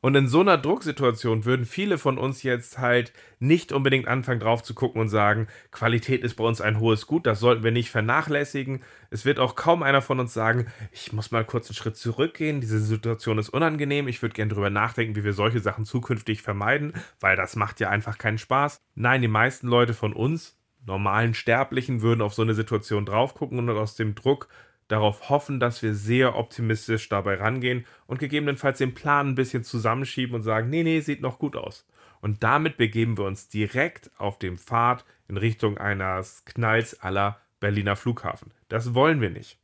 Und 0.00 0.14
in 0.14 0.28
so 0.28 0.40
einer 0.40 0.58
Drucksituation 0.58 1.44
würden 1.44 1.66
viele 1.66 1.98
von 1.98 2.18
uns 2.18 2.44
jetzt 2.44 2.78
halt 2.78 3.12
nicht 3.40 3.72
unbedingt 3.72 4.06
anfangen 4.06 4.38
drauf 4.38 4.62
zu 4.62 4.72
gucken 4.74 5.00
und 5.00 5.08
sagen, 5.08 5.48
Qualität 5.72 6.22
ist 6.22 6.36
bei 6.36 6.44
uns 6.44 6.60
ein 6.60 6.78
hohes 6.78 7.08
Gut, 7.08 7.26
das 7.26 7.40
sollten 7.40 7.64
wir 7.64 7.72
nicht 7.72 7.90
vernachlässigen. 7.90 8.84
Es 9.10 9.24
wird 9.24 9.40
auch 9.40 9.56
kaum 9.56 9.82
einer 9.82 10.00
von 10.00 10.20
uns 10.20 10.32
sagen, 10.32 10.66
ich 10.92 11.12
muss 11.12 11.32
mal 11.32 11.44
kurz 11.44 11.68
einen 11.68 11.74
Schritt 11.74 11.96
zurückgehen, 11.96 12.60
diese 12.60 12.78
Situation 12.78 13.38
ist 13.38 13.48
unangenehm, 13.48 14.06
ich 14.06 14.22
würde 14.22 14.34
gerne 14.34 14.54
drüber 14.54 14.70
nachdenken, 14.70 15.16
wie 15.16 15.24
wir 15.24 15.32
solche 15.32 15.60
Sachen 15.60 15.84
zukünftig 15.84 16.42
vermeiden, 16.42 16.92
weil 17.18 17.34
das 17.34 17.56
macht 17.56 17.80
ja 17.80 17.90
einfach 17.90 18.18
keinen 18.18 18.38
Spaß. 18.38 18.80
Nein, 18.94 19.20
die 19.20 19.28
meisten 19.28 19.66
Leute 19.66 19.94
von 19.94 20.12
uns, 20.12 20.56
normalen 20.86 21.34
Sterblichen, 21.34 22.02
würden 22.02 22.22
auf 22.22 22.34
so 22.34 22.42
eine 22.42 22.54
Situation 22.54 23.04
drauf 23.04 23.34
gucken 23.34 23.58
und 23.58 23.68
aus 23.70 23.96
dem 23.96 24.14
Druck 24.14 24.48
darauf 24.88 25.28
hoffen, 25.28 25.60
dass 25.60 25.82
wir 25.82 25.94
sehr 25.94 26.36
optimistisch 26.36 27.08
dabei 27.08 27.36
rangehen 27.36 27.86
und 28.06 28.18
gegebenenfalls 28.18 28.78
den 28.78 28.94
Plan 28.94 29.28
ein 29.28 29.34
bisschen 29.34 29.62
zusammenschieben 29.62 30.34
und 30.34 30.42
sagen, 30.42 30.70
nee, 30.70 30.82
nee, 30.82 31.00
sieht 31.00 31.20
noch 31.20 31.38
gut 31.38 31.56
aus. 31.56 31.86
Und 32.20 32.42
damit 32.42 32.76
begeben 32.78 33.16
wir 33.16 33.24
uns 33.24 33.48
direkt 33.48 34.10
auf 34.18 34.38
dem 34.38 34.58
Pfad 34.58 35.04
in 35.28 35.36
Richtung 35.36 35.78
eines 35.78 36.44
Knalls 36.46 37.00
aller 37.00 37.38
Berliner 37.60 37.96
Flughafen. 37.96 38.52
Das 38.68 38.94
wollen 38.94 39.20
wir 39.20 39.30
nicht. 39.30 39.58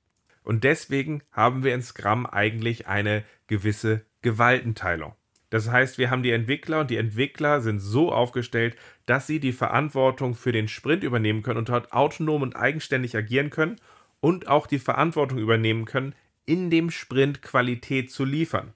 Und 0.45 0.63
deswegen 0.63 1.23
haben 1.33 1.65
wir 1.65 1.75
in 1.75 1.83
Scrum 1.83 2.27
eigentlich 2.27 2.87
eine 2.87 3.25
gewisse 3.47 4.05
Gewaltenteilung. 4.23 5.15
Das 5.51 5.71
heißt, 5.71 5.99
wir 5.99 6.11
haben 6.11 6.23
die 6.23 6.33
Entwickler 6.33 6.81
und 6.81 6.91
die 6.91 6.97
Entwickler 6.97 7.61
sind 7.61 7.79
so 7.79 8.13
aufgestellt, 8.13 8.77
dass 9.07 9.27
sie 9.27 9.41
die 9.41 9.53
Verantwortung 9.53 10.35
für 10.35 10.53
den 10.53 10.69
Sprint 10.69 11.05
übernehmen 11.05 11.43
können 11.43 11.59
und 11.59 11.69
dort 11.69 11.93
autonom 11.93 12.43
und 12.43 12.57
eigenständig 12.57 13.17
agieren 13.17 13.51
können 13.51 13.77
und 14.25 14.49
auch 14.49 14.67
die 14.67 14.79
Verantwortung 14.79 15.37
übernehmen 15.37 15.85
können, 15.85 16.15
in 16.47 16.71
dem 16.71 16.91
Sprint 16.91 17.43
Qualität 17.43 18.11
zu 18.11 18.25
liefern. 18.25 18.73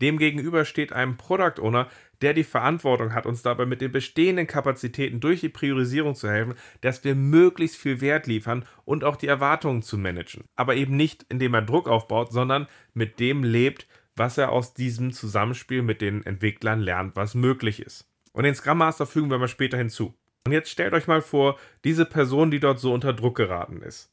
Demgegenüber 0.00 0.64
steht 0.64 0.92
ein 0.92 1.16
Product 1.16 1.60
Owner, 1.60 1.88
der 2.20 2.34
die 2.34 2.44
Verantwortung 2.44 3.12
hat, 3.12 3.26
uns 3.26 3.42
dabei 3.42 3.66
mit 3.66 3.80
den 3.80 3.90
bestehenden 3.90 4.46
Kapazitäten 4.46 5.18
durch 5.18 5.40
die 5.40 5.48
Priorisierung 5.48 6.14
zu 6.14 6.30
helfen, 6.30 6.54
dass 6.82 7.02
wir 7.02 7.16
möglichst 7.16 7.76
viel 7.76 8.00
Wert 8.00 8.28
liefern 8.28 8.64
und 8.84 9.02
auch 9.02 9.16
die 9.16 9.26
Erwartungen 9.26 9.82
zu 9.82 9.98
managen. 9.98 10.44
Aber 10.54 10.76
eben 10.76 10.94
nicht, 10.96 11.26
indem 11.30 11.54
er 11.54 11.62
Druck 11.62 11.88
aufbaut, 11.88 12.30
sondern 12.30 12.68
mit 12.94 13.18
dem 13.18 13.42
lebt, 13.42 13.88
was 14.14 14.38
er 14.38 14.52
aus 14.52 14.72
diesem 14.72 15.12
Zusammenspiel 15.12 15.82
mit 15.82 16.00
den 16.00 16.24
Entwicklern 16.24 16.78
lernt, 16.78 17.16
was 17.16 17.34
möglich 17.34 17.80
ist. 17.80 18.08
Und 18.32 18.44
den 18.44 18.54
Scrum 18.54 18.78
Master 18.78 19.06
fügen 19.06 19.30
wir 19.30 19.38
mal 19.38 19.48
später 19.48 19.78
hinzu. 19.78 20.14
Und 20.46 20.52
jetzt 20.52 20.70
stellt 20.70 20.94
euch 20.94 21.08
mal 21.08 21.22
vor, 21.22 21.58
diese 21.82 22.04
Person, 22.04 22.52
die 22.52 22.60
dort 22.60 22.78
so 22.78 22.94
unter 22.94 23.12
Druck 23.12 23.36
geraten 23.36 23.82
ist. 23.82 24.12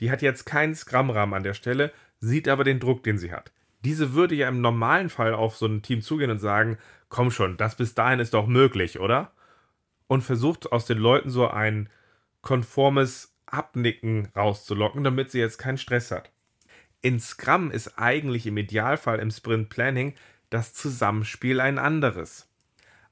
Die 0.00 0.10
hat 0.10 0.22
jetzt 0.22 0.44
keinen 0.44 0.74
Scrum-Rahmen 0.74 1.34
an 1.34 1.42
der 1.42 1.54
Stelle, 1.54 1.92
sieht 2.20 2.48
aber 2.48 2.64
den 2.64 2.80
Druck, 2.80 3.02
den 3.02 3.18
sie 3.18 3.32
hat. 3.32 3.52
Diese 3.84 4.14
würde 4.14 4.34
ja 4.34 4.48
im 4.48 4.60
normalen 4.60 5.10
Fall 5.10 5.34
auf 5.34 5.56
so 5.56 5.66
ein 5.66 5.82
Team 5.82 6.00
zugehen 6.00 6.30
und 6.30 6.38
sagen, 6.38 6.78
komm 7.08 7.30
schon, 7.30 7.56
das 7.56 7.76
bis 7.76 7.94
dahin 7.94 8.20
ist 8.20 8.34
doch 8.34 8.46
möglich, 8.46 8.98
oder? 8.98 9.32
Und 10.06 10.22
versucht 10.22 10.72
aus 10.72 10.86
den 10.86 10.98
Leuten 10.98 11.30
so 11.30 11.48
ein 11.48 11.88
konformes 12.40 13.34
Abnicken 13.46 14.28
rauszulocken, 14.34 15.04
damit 15.04 15.30
sie 15.30 15.38
jetzt 15.38 15.58
keinen 15.58 15.78
Stress 15.78 16.10
hat. 16.10 16.30
In 17.02 17.20
Scrum 17.20 17.70
ist 17.70 17.98
eigentlich 17.98 18.46
im 18.46 18.56
Idealfall 18.56 19.18
im 19.18 19.30
Sprint 19.30 19.68
Planning 19.68 20.14
das 20.48 20.72
Zusammenspiel 20.72 21.60
ein 21.60 21.78
anderes. 21.78 22.48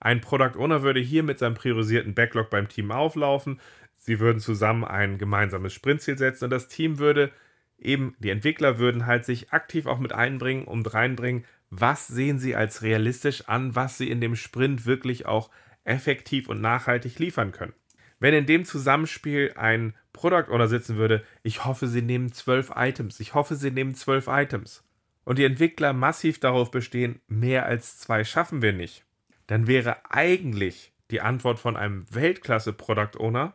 Ein 0.00 0.20
Product 0.20 0.56
Owner 0.56 0.82
würde 0.82 1.00
hier 1.00 1.22
mit 1.22 1.38
seinem 1.38 1.54
priorisierten 1.54 2.14
Backlog 2.14 2.50
beim 2.50 2.68
Team 2.68 2.90
auflaufen, 2.90 3.60
Sie 4.04 4.18
würden 4.18 4.40
zusammen 4.40 4.84
ein 4.84 5.16
gemeinsames 5.16 5.72
Sprintziel 5.72 6.18
setzen 6.18 6.44
und 6.44 6.50
das 6.50 6.66
Team 6.66 6.98
würde 6.98 7.30
eben, 7.78 8.16
die 8.18 8.30
Entwickler 8.30 8.78
würden 8.78 9.06
halt 9.06 9.24
sich 9.24 9.52
aktiv 9.52 9.86
auch 9.86 10.00
mit 10.00 10.12
einbringen 10.12 10.64
und 10.64 10.92
reinbringen, 10.92 11.44
was 11.70 12.08
sehen 12.08 12.38
sie 12.38 12.56
als 12.56 12.82
realistisch 12.82 13.48
an, 13.48 13.74
was 13.76 13.98
sie 13.98 14.10
in 14.10 14.20
dem 14.20 14.36
Sprint 14.36 14.86
wirklich 14.86 15.26
auch 15.26 15.50
effektiv 15.84 16.48
und 16.48 16.60
nachhaltig 16.60 17.18
liefern 17.18 17.52
können. 17.52 17.74
Wenn 18.18 18.34
in 18.34 18.46
dem 18.46 18.64
Zusammenspiel 18.64 19.54
ein 19.56 19.94
Product 20.12 20.50
Owner 20.50 20.68
sitzen 20.68 20.96
würde, 20.96 21.24
ich 21.42 21.64
hoffe, 21.64 21.86
sie 21.86 22.02
nehmen 22.02 22.32
zwölf 22.32 22.72
Items, 22.74 23.20
ich 23.20 23.34
hoffe, 23.34 23.54
sie 23.56 23.70
nehmen 23.70 23.94
zwölf 23.94 24.26
Items, 24.28 24.84
und 25.24 25.38
die 25.38 25.44
Entwickler 25.44 25.92
massiv 25.92 26.40
darauf 26.40 26.70
bestehen, 26.70 27.20
mehr 27.28 27.66
als 27.66 27.98
zwei 27.98 28.24
schaffen 28.24 28.62
wir 28.62 28.72
nicht, 28.72 29.04
dann 29.46 29.66
wäre 29.66 30.10
eigentlich 30.10 30.92
die 31.10 31.20
Antwort 31.20 31.58
von 31.58 31.76
einem 31.76 32.04
Weltklasse 32.12 32.72
Product 32.72 33.18
Owner, 33.18 33.54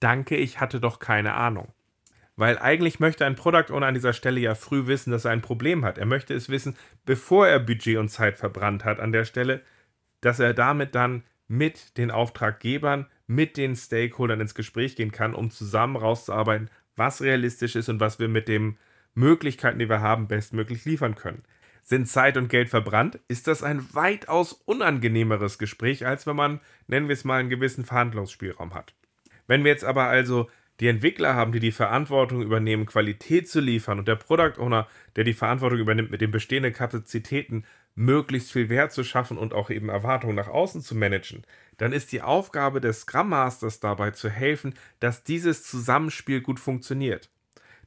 Danke, 0.00 0.36
ich 0.36 0.60
hatte 0.60 0.80
doch 0.80 0.98
keine 0.98 1.34
Ahnung. 1.34 1.72
Weil 2.36 2.58
eigentlich 2.58 3.00
möchte 3.00 3.26
ein 3.26 3.34
Product 3.34 3.72
Owner 3.72 3.86
an 3.86 3.94
dieser 3.94 4.12
Stelle 4.12 4.38
ja 4.38 4.54
früh 4.54 4.86
wissen, 4.86 5.10
dass 5.10 5.24
er 5.24 5.32
ein 5.32 5.42
Problem 5.42 5.84
hat. 5.84 5.98
Er 5.98 6.06
möchte 6.06 6.34
es 6.34 6.48
wissen, 6.48 6.76
bevor 7.04 7.48
er 7.48 7.58
Budget 7.58 7.96
und 7.96 8.10
Zeit 8.10 8.38
verbrannt 8.38 8.84
hat 8.84 9.00
an 9.00 9.10
der 9.10 9.24
Stelle, 9.24 9.62
dass 10.20 10.38
er 10.38 10.54
damit 10.54 10.94
dann 10.94 11.24
mit 11.48 11.96
den 11.98 12.12
Auftraggebern, 12.12 13.06
mit 13.26 13.56
den 13.56 13.74
Stakeholdern 13.74 14.40
ins 14.40 14.54
Gespräch 14.54 14.94
gehen 14.94 15.10
kann, 15.10 15.34
um 15.34 15.50
zusammen 15.50 15.96
rauszuarbeiten, 15.96 16.70
was 16.94 17.22
realistisch 17.22 17.74
ist 17.74 17.88
und 17.88 17.98
was 17.98 18.20
wir 18.20 18.28
mit 18.28 18.46
den 18.46 18.78
Möglichkeiten, 19.14 19.78
die 19.78 19.88
wir 19.88 20.00
haben, 20.00 20.28
bestmöglich 20.28 20.84
liefern 20.84 21.16
können. 21.16 21.42
Sind 21.82 22.06
Zeit 22.06 22.36
und 22.36 22.48
Geld 22.48 22.68
verbrannt, 22.68 23.18
ist 23.28 23.48
das 23.48 23.62
ein 23.62 23.94
weitaus 23.94 24.52
unangenehmeres 24.52 25.58
Gespräch, 25.58 26.06
als 26.06 26.26
wenn 26.26 26.36
man, 26.36 26.60
nennen 26.86 27.08
wir 27.08 27.14
es 27.14 27.24
mal, 27.24 27.40
einen 27.40 27.48
gewissen 27.48 27.84
Verhandlungsspielraum 27.84 28.74
hat. 28.74 28.94
Wenn 29.48 29.64
wir 29.64 29.72
jetzt 29.72 29.84
aber 29.84 30.04
also 30.04 30.48
die 30.78 30.86
Entwickler 30.86 31.34
haben, 31.34 31.50
die 31.50 31.58
die 31.58 31.72
Verantwortung 31.72 32.42
übernehmen, 32.42 32.86
Qualität 32.86 33.48
zu 33.48 33.58
liefern 33.58 33.98
und 33.98 34.06
der 34.06 34.14
Product 34.14 34.60
Owner, 34.60 34.86
der 35.16 35.24
die 35.24 35.32
Verantwortung 35.32 35.80
übernimmt, 35.80 36.12
mit 36.12 36.20
den 36.20 36.30
bestehenden 36.30 36.72
Kapazitäten 36.72 37.64
möglichst 37.96 38.52
viel 38.52 38.68
Wert 38.68 38.92
zu 38.92 39.02
schaffen 39.02 39.36
und 39.36 39.52
auch 39.52 39.70
eben 39.70 39.88
Erwartungen 39.88 40.36
nach 40.36 40.46
außen 40.46 40.82
zu 40.82 40.94
managen, 40.94 41.42
dann 41.78 41.92
ist 41.92 42.12
die 42.12 42.22
Aufgabe 42.22 42.80
des 42.80 43.00
Scrum 43.00 43.30
Masters 43.30 43.80
dabei 43.80 44.12
zu 44.12 44.30
helfen, 44.30 44.74
dass 45.00 45.24
dieses 45.24 45.64
Zusammenspiel 45.64 46.40
gut 46.40 46.60
funktioniert. 46.60 47.28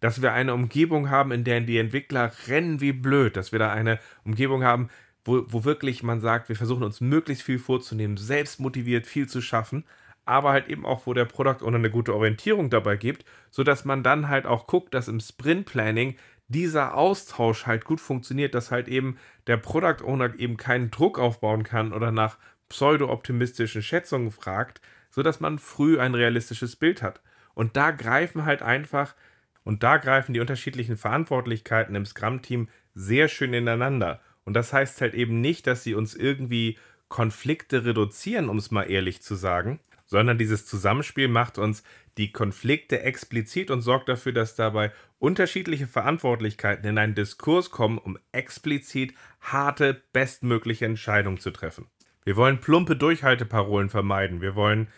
Dass 0.01 0.21
wir 0.21 0.33
eine 0.33 0.53
Umgebung 0.53 1.09
haben, 1.09 1.31
in 1.31 1.45
der 1.45 1.61
die 1.61 1.77
Entwickler 1.77 2.33
rennen 2.47 2.81
wie 2.81 2.91
blöd, 2.91 3.37
dass 3.37 3.53
wir 3.53 3.59
da 3.59 3.71
eine 3.71 3.99
Umgebung 4.25 4.63
haben, 4.63 4.89
wo, 5.23 5.45
wo 5.47 5.63
wirklich 5.63 6.03
man 6.03 6.19
sagt, 6.19 6.49
wir 6.49 6.55
versuchen 6.57 6.83
uns 6.83 6.99
möglichst 6.99 7.43
viel 7.43 7.59
vorzunehmen, 7.59 8.17
selbst 8.17 8.59
motiviert 8.59 9.07
viel 9.07 9.29
zu 9.29 9.41
schaffen, 9.41 9.85
aber 10.31 10.51
halt 10.51 10.69
eben 10.69 10.85
auch, 10.85 11.05
wo 11.05 11.13
der 11.13 11.25
Product 11.25 11.63
Owner 11.63 11.77
eine 11.77 11.89
gute 11.89 12.15
Orientierung 12.15 12.69
dabei 12.69 12.95
gibt, 12.95 13.25
sodass 13.49 13.83
man 13.83 14.01
dann 14.01 14.29
halt 14.29 14.45
auch 14.45 14.65
guckt, 14.65 14.93
dass 14.93 15.09
im 15.09 15.19
Sprint 15.19 15.65
Planning 15.65 16.15
dieser 16.47 16.95
Austausch 16.95 17.65
halt 17.65 17.85
gut 17.85 17.99
funktioniert, 17.99 18.55
dass 18.55 18.71
halt 18.71 18.87
eben 18.87 19.17
der 19.47 19.57
Product 19.57 20.03
Owner 20.03 20.37
eben 20.39 20.57
keinen 20.57 20.89
Druck 20.89 21.19
aufbauen 21.19 21.63
kann 21.63 21.91
oder 21.93 22.11
nach 22.11 22.37
pseudo-optimistischen 22.69 23.83
Schätzungen 23.83 24.31
fragt, 24.31 24.81
sodass 25.09 25.41
man 25.41 25.59
früh 25.59 25.99
ein 25.99 26.15
realistisches 26.15 26.77
Bild 26.77 27.01
hat. 27.01 27.21
Und 27.53 27.75
da 27.75 27.91
greifen 27.91 28.45
halt 28.45 28.61
einfach, 28.61 29.15
und 29.63 29.83
da 29.83 29.97
greifen 29.97 30.33
die 30.33 30.39
unterschiedlichen 30.39 30.97
Verantwortlichkeiten 30.97 31.95
im 31.95 32.05
Scrum-Team 32.05 32.69
sehr 32.95 33.27
schön 33.27 33.53
ineinander. 33.53 34.21
Und 34.45 34.53
das 34.53 34.73
heißt 34.73 35.01
halt 35.01 35.13
eben 35.13 35.41
nicht, 35.41 35.67
dass 35.67 35.83
sie 35.83 35.93
uns 35.93 36.15
irgendwie 36.15 36.77
Konflikte 37.09 37.85
reduzieren, 37.85 38.49
um 38.49 38.57
es 38.57 38.71
mal 38.71 38.83
ehrlich 38.83 39.21
zu 39.21 39.35
sagen, 39.35 39.79
sondern 40.11 40.37
dieses 40.37 40.65
Zusammenspiel 40.65 41.29
macht 41.29 41.57
uns 41.57 41.83
die 42.17 42.33
Konflikte 42.33 43.01
explizit 43.01 43.71
und 43.71 43.81
sorgt 43.81 44.09
dafür, 44.09 44.33
dass 44.33 44.55
dabei 44.55 44.91
unterschiedliche 45.19 45.87
Verantwortlichkeiten 45.87 46.85
in 46.85 46.97
einen 46.97 47.15
Diskurs 47.15 47.71
kommen, 47.71 47.97
um 47.97 48.17
explizit 48.33 49.13
harte, 49.39 50.03
bestmögliche 50.11 50.85
Entscheidungen 50.85 51.39
zu 51.39 51.51
treffen. 51.51 51.87
Wir 52.25 52.35
wollen 52.35 52.59
plumpe 52.59 52.97
Durchhalteparolen 52.97 53.89
vermeiden. 53.89 54.41
Wir 54.41 54.53
wollen 54.55 54.89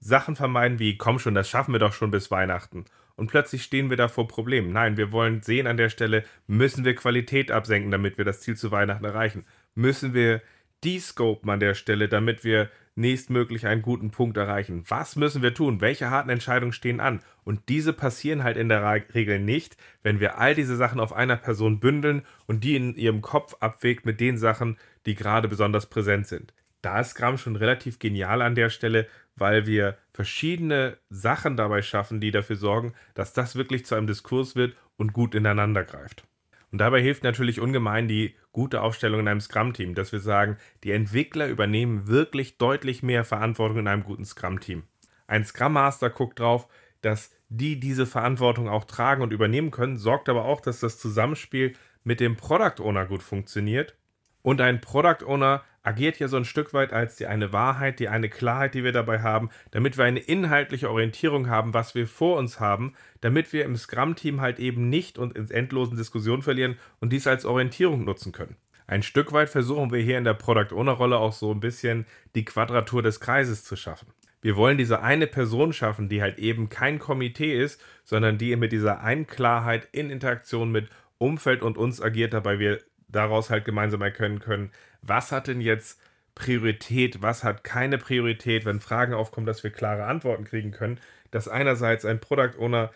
Sachen 0.00 0.34
vermeiden 0.34 0.80
wie, 0.80 0.98
komm 0.98 1.20
schon, 1.20 1.34
das 1.34 1.48
schaffen 1.48 1.72
wir 1.72 1.78
doch 1.78 1.92
schon 1.92 2.10
bis 2.10 2.32
Weihnachten. 2.32 2.84
Und 3.14 3.30
plötzlich 3.30 3.62
stehen 3.62 3.90
wir 3.90 3.96
da 3.96 4.08
vor 4.08 4.26
Problemen. 4.26 4.72
Nein, 4.72 4.96
wir 4.96 5.12
wollen 5.12 5.40
sehen 5.40 5.68
an 5.68 5.76
der 5.76 5.88
Stelle, 5.88 6.24
müssen 6.48 6.84
wir 6.84 6.96
Qualität 6.96 7.52
absenken, 7.52 7.92
damit 7.92 8.18
wir 8.18 8.24
das 8.24 8.40
Ziel 8.40 8.56
zu 8.56 8.72
Weihnachten 8.72 9.04
erreichen. 9.04 9.46
Müssen 9.76 10.14
wir 10.14 10.42
descopen 10.84 11.48
an 11.48 11.60
der 11.60 11.74
Stelle, 11.74 12.08
damit 12.08 12.42
wir 12.42 12.70
nächstmöglich 12.98 13.66
einen 13.66 13.82
guten 13.82 14.10
Punkt 14.10 14.36
erreichen. 14.36 14.84
Was 14.88 15.16
müssen 15.16 15.40
wir 15.40 15.54
tun? 15.54 15.80
Welche 15.80 16.10
harten 16.10 16.30
Entscheidungen 16.30 16.72
stehen 16.72 17.00
an? 17.00 17.20
Und 17.44 17.68
diese 17.68 17.92
passieren 17.92 18.44
halt 18.44 18.56
in 18.56 18.68
der 18.68 18.84
Regel 19.14 19.38
nicht, 19.38 19.76
wenn 20.02 20.20
wir 20.20 20.38
all 20.38 20.54
diese 20.54 20.76
Sachen 20.76 21.00
auf 21.00 21.12
einer 21.12 21.36
Person 21.36 21.80
bündeln 21.80 22.22
und 22.46 22.64
die 22.64 22.76
in 22.76 22.94
ihrem 22.96 23.22
Kopf 23.22 23.54
abwägt 23.60 24.04
mit 24.04 24.20
den 24.20 24.36
Sachen, 24.36 24.76
die 25.06 25.14
gerade 25.14 25.48
besonders 25.48 25.86
präsent 25.86 26.26
sind. 26.26 26.52
Da 26.82 27.00
ist 27.00 27.10
Scrum 27.10 27.38
schon 27.38 27.56
relativ 27.56 27.98
genial 27.98 28.42
an 28.42 28.54
der 28.54 28.70
Stelle, 28.70 29.06
weil 29.36 29.66
wir 29.66 29.96
verschiedene 30.12 30.98
Sachen 31.08 31.56
dabei 31.56 31.82
schaffen, 31.82 32.20
die 32.20 32.30
dafür 32.30 32.56
sorgen, 32.56 32.92
dass 33.14 33.32
das 33.32 33.56
wirklich 33.56 33.86
zu 33.86 33.94
einem 33.94 34.06
Diskurs 34.06 34.56
wird 34.56 34.76
und 34.96 35.12
gut 35.12 35.34
ineinander 35.34 35.84
greift. 35.84 36.24
Und 36.70 36.78
dabei 36.78 37.00
hilft 37.00 37.24
natürlich 37.24 37.60
ungemein 37.60 38.08
die 38.08 38.34
gute 38.52 38.82
Aufstellung 38.82 39.20
in 39.20 39.28
einem 39.28 39.40
Scrum-Team, 39.40 39.94
dass 39.94 40.12
wir 40.12 40.20
sagen, 40.20 40.58
die 40.84 40.92
Entwickler 40.92 41.48
übernehmen 41.48 42.08
wirklich 42.08 42.58
deutlich 42.58 43.02
mehr 43.02 43.24
Verantwortung 43.24 43.78
in 43.78 43.88
einem 43.88 44.04
guten 44.04 44.24
Scrum-Team. 44.24 44.82
Ein 45.26 45.44
Scrum 45.44 45.74
Master 45.74 46.10
guckt 46.10 46.40
drauf, 46.40 46.68
dass 47.00 47.34
die 47.48 47.80
diese 47.80 48.06
Verantwortung 48.06 48.68
auch 48.68 48.84
tragen 48.84 49.22
und 49.22 49.32
übernehmen 49.32 49.70
können, 49.70 49.96
sorgt 49.96 50.28
aber 50.28 50.44
auch, 50.44 50.60
dass 50.60 50.80
das 50.80 50.98
Zusammenspiel 50.98 51.74
mit 52.04 52.20
dem 52.20 52.36
Product 52.36 52.82
Owner 52.82 53.06
gut 53.06 53.22
funktioniert. 53.22 53.96
Und 54.42 54.60
ein 54.60 54.80
Product 54.80 55.24
Owner 55.26 55.62
agiert 55.82 56.18
ja 56.18 56.28
so 56.28 56.36
ein 56.36 56.44
Stück 56.44 56.74
weit 56.74 56.92
als 56.92 57.16
die 57.16 57.26
eine 57.26 57.52
Wahrheit, 57.52 57.98
die 57.98 58.08
eine 58.08 58.28
Klarheit, 58.28 58.74
die 58.74 58.84
wir 58.84 58.92
dabei 58.92 59.20
haben, 59.20 59.50
damit 59.70 59.96
wir 59.96 60.04
eine 60.04 60.20
inhaltliche 60.20 60.90
Orientierung 60.90 61.48
haben, 61.48 61.74
was 61.74 61.94
wir 61.94 62.06
vor 62.06 62.38
uns 62.38 62.60
haben, 62.60 62.94
damit 63.20 63.52
wir 63.52 63.64
im 63.64 63.76
Scrum-Team 63.76 64.40
halt 64.40 64.58
eben 64.58 64.88
nicht 64.88 65.18
und 65.18 65.36
ins 65.36 65.50
endlosen 65.50 65.96
Diskussionen 65.96 66.42
verlieren 66.42 66.76
und 67.00 67.12
dies 67.12 67.26
als 67.26 67.44
Orientierung 67.44 68.04
nutzen 68.04 68.32
können. 68.32 68.56
Ein 68.86 69.02
Stück 69.02 69.32
weit 69.32 69.50
versuchen 69.50 69.92
wir 69.92 70.00
hier 70.00 70.16
in 70.16 70.24
der 70.24 70.34
Product 70.34 70.74
Owner 70.74 70.92
Rolle 70.92 71.18
auch 71.18 71.32
so 71.32 71.52
ein 71.52 71.60
bisschen 71.60 72.06
die 72.34 72.44
Quadratur 72.44 73.02
des 73.02 73.20
Kreises 73.20 73.62
zu 73.62 73.76
schaffen. 73.76 74.08
Wir 74.40 74.56
wollen 74.56 74.78
diese 74.78 75.02
eine 75.02 75.26
Person 75.26 75.72
schaffen, 75.72 76.08
die 76.08 76.22
halt 76.22 76.38
eben 76.38 76.68
kein 76.68 76.98
Komitee 76.98 77.60
ist, 77.60 77.80
sondern 78.04 78.38
die 78.38 78.54
mit 78.56 78.72
dieser 78.72 79.02
einen 79.02 79.26
Klarheit 79.26 79.88
in 79.92 80.10
Interaktion 80.10 80.70
mit 80.70 80.88
Umfeld 81.18 81.62
und 81.62 81.76
uns 81.76 82.00
agiert, 82.00 82.32
dabei 82.32 82.58
wir 82.58 82.80
daraus 83.08 83.50
halt 83.50 83.64
gemeinsam 83.64 84.02
erkennen 84.02 84.38
können, 84.38 84.70
was 85.02 85.32
hat 85.32 85.46
denn 85.46 85.60
jetzt 85.60 86.00
Priorität, 86.34 87.20
was 87.20 87.42
hat 87.44 87.64
keine 87.64 87.98
Priorität, 87.98 88.64
wenn 88.64 88.80
Fragen 88.80 89.14
aufkommen, 89.14 89.46
dass 89.46 89.64
wir 89.64 89.70
klare 89.70 90.04
Antworten 90.04 90.44
kriegen 90.44 90.70
können, 90.70 91.00
dass 91.30 91.48
einerseits 91.48 92.04
ein 92.04 92.20
Product 92.20 92.58
Owner 92.58 92.90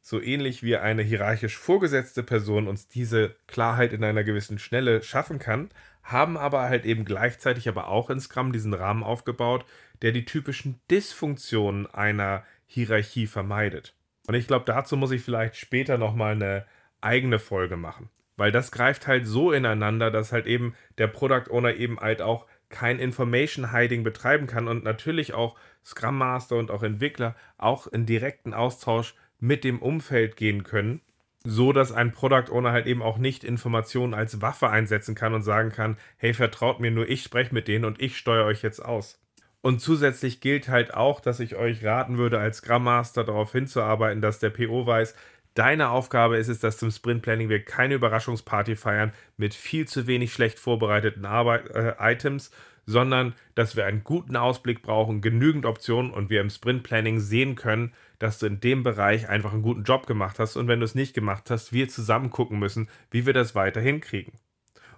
so 0.00 0.20
ähnlich 0.20 0.62
wie 0.62 0.76
eine 0.76 1.02
hierarchisch 1.02 1.56
vorgesetzte 1.56 2.22
Person 2.22 2.68
uns 2.68 2.88
diese 2.88 3.36
Klarheit 3.46 3.92
in 3.92 4.04
einer 4.04 4.22
gewissen 4.22 4.58
Schnelle 4.58 5.02
schaffen 5.02 5.38
kann, 5.38 5.70
haben 6.02 6.36
aber 6.36 6.62
halt 6.62 6.84
eben 6.84 7.04
gleichzeitig 7.06 7.68
aber 7.68 7.88
auch 7.88 8.10
in 8.10 8.20
Scrum 8.20 8.52
diesen 8.52 8.74
Rahmen 8.74 9.02
aufgebaut, 9.02 9.64
der 10.02 10.12
die 10.12 10.26
typischen 10.26 10.78
Dysfunktionen 10.90 11.86
einer 11.86 12.44
Hierarchie 12.66 13.26
vermeidet. 13.26 13.94
Und 14.26 14.34
ich 14.34 14.46
glaube, 14.46 14.66
dazu 14.66 14.96
muss 14.96 15.10
ich 15.10 15.22
vielleicht 15.22 15.56
später 15.56 15.96
nochmal 15.96 16.32
eine 16.32 16.66
eigene 17.00 17.38
Folge 17.38 17.76
machen. 17.76 18.10
Weil 18.36 18.52
das 18.52 18.72
greift 18.72 19.06
halt 19.06 19.26
so 19.26 19.52
ineinander, 19.52 20.10
dass 20.10 20.32
halt 20.32 20.46
eben 20.46 20.74
der 20.98 21.06
Product 21.06 21.50
Owner 21.50 21.74
eben 21.74 22.00
halt 22.00 22.20
auch 22.20 22.46
kein 22.68 22.98
Information 22.98 23.72
Hiding 23.72 24.02
betreiben 24.02 24.46
kann 24.46 24.66
und 24.66 24.82
natürlich 24.82 25.34
auch 25.34 25.56
Scrum 25.84 26.18
Master 26.18 26.56
und 26.56 26.70
auch 26.70 26.82
Entwickler 26.82 27.36
auch 27.58 27.86
in 27.86 28.06
direkten 28.06 28.52
Austausch 28.54 29.14
mit 29.38 29.62
dem 29.62 29.80
Umfeld 29.80 30.36
gehen 30.36 30.64
können, 30.64 31.00
so 31.44 31.72
dass 31.72 31.92
ein 31.92 32.12
Product 32.12 32.50
Owner 32.50 32.72
halt 32.72 32.86
eben 32.86 33.02
auch 33.02 33.18
nicht 33.18 33.44
Informationen 33.44 34.14
als 34.14 34.40
Waffe 34.40 34.70
einsetzen 34.70 35.14
kann 35.14 35.34
und 35.34 35.42
sagen 35.42 35.70
kann, 35.70 35.98
hey, 36.16 36.34
vertraut 36.34 36.80
mir 36.80 36.90
nur, 36.90 37.08
ich 37.08 37.22
spreche 37.22 37.54
mit 37.54 37.68
denen 37.68 37.84
und 37.84 38.00
ich 38.00 38.16
steuere 38.16 38.46
euch 38.46 38.62
jetzt 38.62 38.80
aus. 38.80 39.20
Und 39.60 39.80
zusätzlich 39.80 40.40
gilt 40.40 40.68
halt 40.68 40.92
auch, 40.92 41.20
dass 41.20 41.40
ich 41.40 41.56
euch 41.56 41.84
raten 41.84 42.18
würde, 42.18 42.38
als 42.38 42.58
Scrum 42.58 42.84
Master 42.84 43.24
darauf 43.24 43.52
hinzuarbeiten, 43.52 44.20
dass 44.20 44.38
der 44.38 44.50
PO 44.50 44.86
weiß, 44.86 45.14
Deine 45.54 45.90
Aufgabe 45.90 46.36
ist 46.36 46.48
es, 46.48 46.58
dass 46.58 46.78
zum 46.78 46.90
Sprint 46.90 47.22
Planning 47.22 47.48
wir 47.48 47.64
keine 47.64 47.94
Überraschungsparty 47.94 48.74
feiern 48.74 49.12
mit 49.36 49.54
viel 49.54 49.86
zu 49.86 50.08
wenig 50.08 50.32
schlecht 50.32 50.58
vorbereiteten 50.58 51.24
Arbeit, 51.24 51.70
äh, 51.70 51.94
Items, 52.00 52.50
sondern 52.86 53.34
dass 53.54 53.76
wir 53.76 53.86
einen 53.86 54.02
guten 54.02 54.36
Ausblick 54.36 54.82
brauchen, 54.82 55.20
genügend 55.20 55.64
Optionen 55.64 56.12
und 56.12 56.28
wir 56.28 56.40
im 56.40 56.50
Sprint 56.50 56.82
Planning 56.82 57.20
sehen 57.20 57.54
können, 57.54 57.92
dass 58.18 58.40
du 58.40 58.46
in 58.46 58.60
dem 58.60 58.82
Bereich 58.82 59.28
einfach 59.28 59.52
einen 59.52 59.62
guten 59.62 59.84
Job 59.84 60.06
gemacht 60.06 60.40
hast 60.40 60.56
und 60.56 60.66
wenn 60.66 60.80
du 60.80 60.84
es 60.84 60.96
nicht 60.96 61.14
gemacht 61.14 61.50
hast, 61.50 61.72
wir 61.72 61.88
zusammen 61.88 62.30
gucken 62.30 62.58
müssen, 62.58 62.88
wie 63.10 63.24
wir 63.24 63.32
das 63.32 63.54
weiter 63.54 63.80
hinkriegen. 63.80 64.32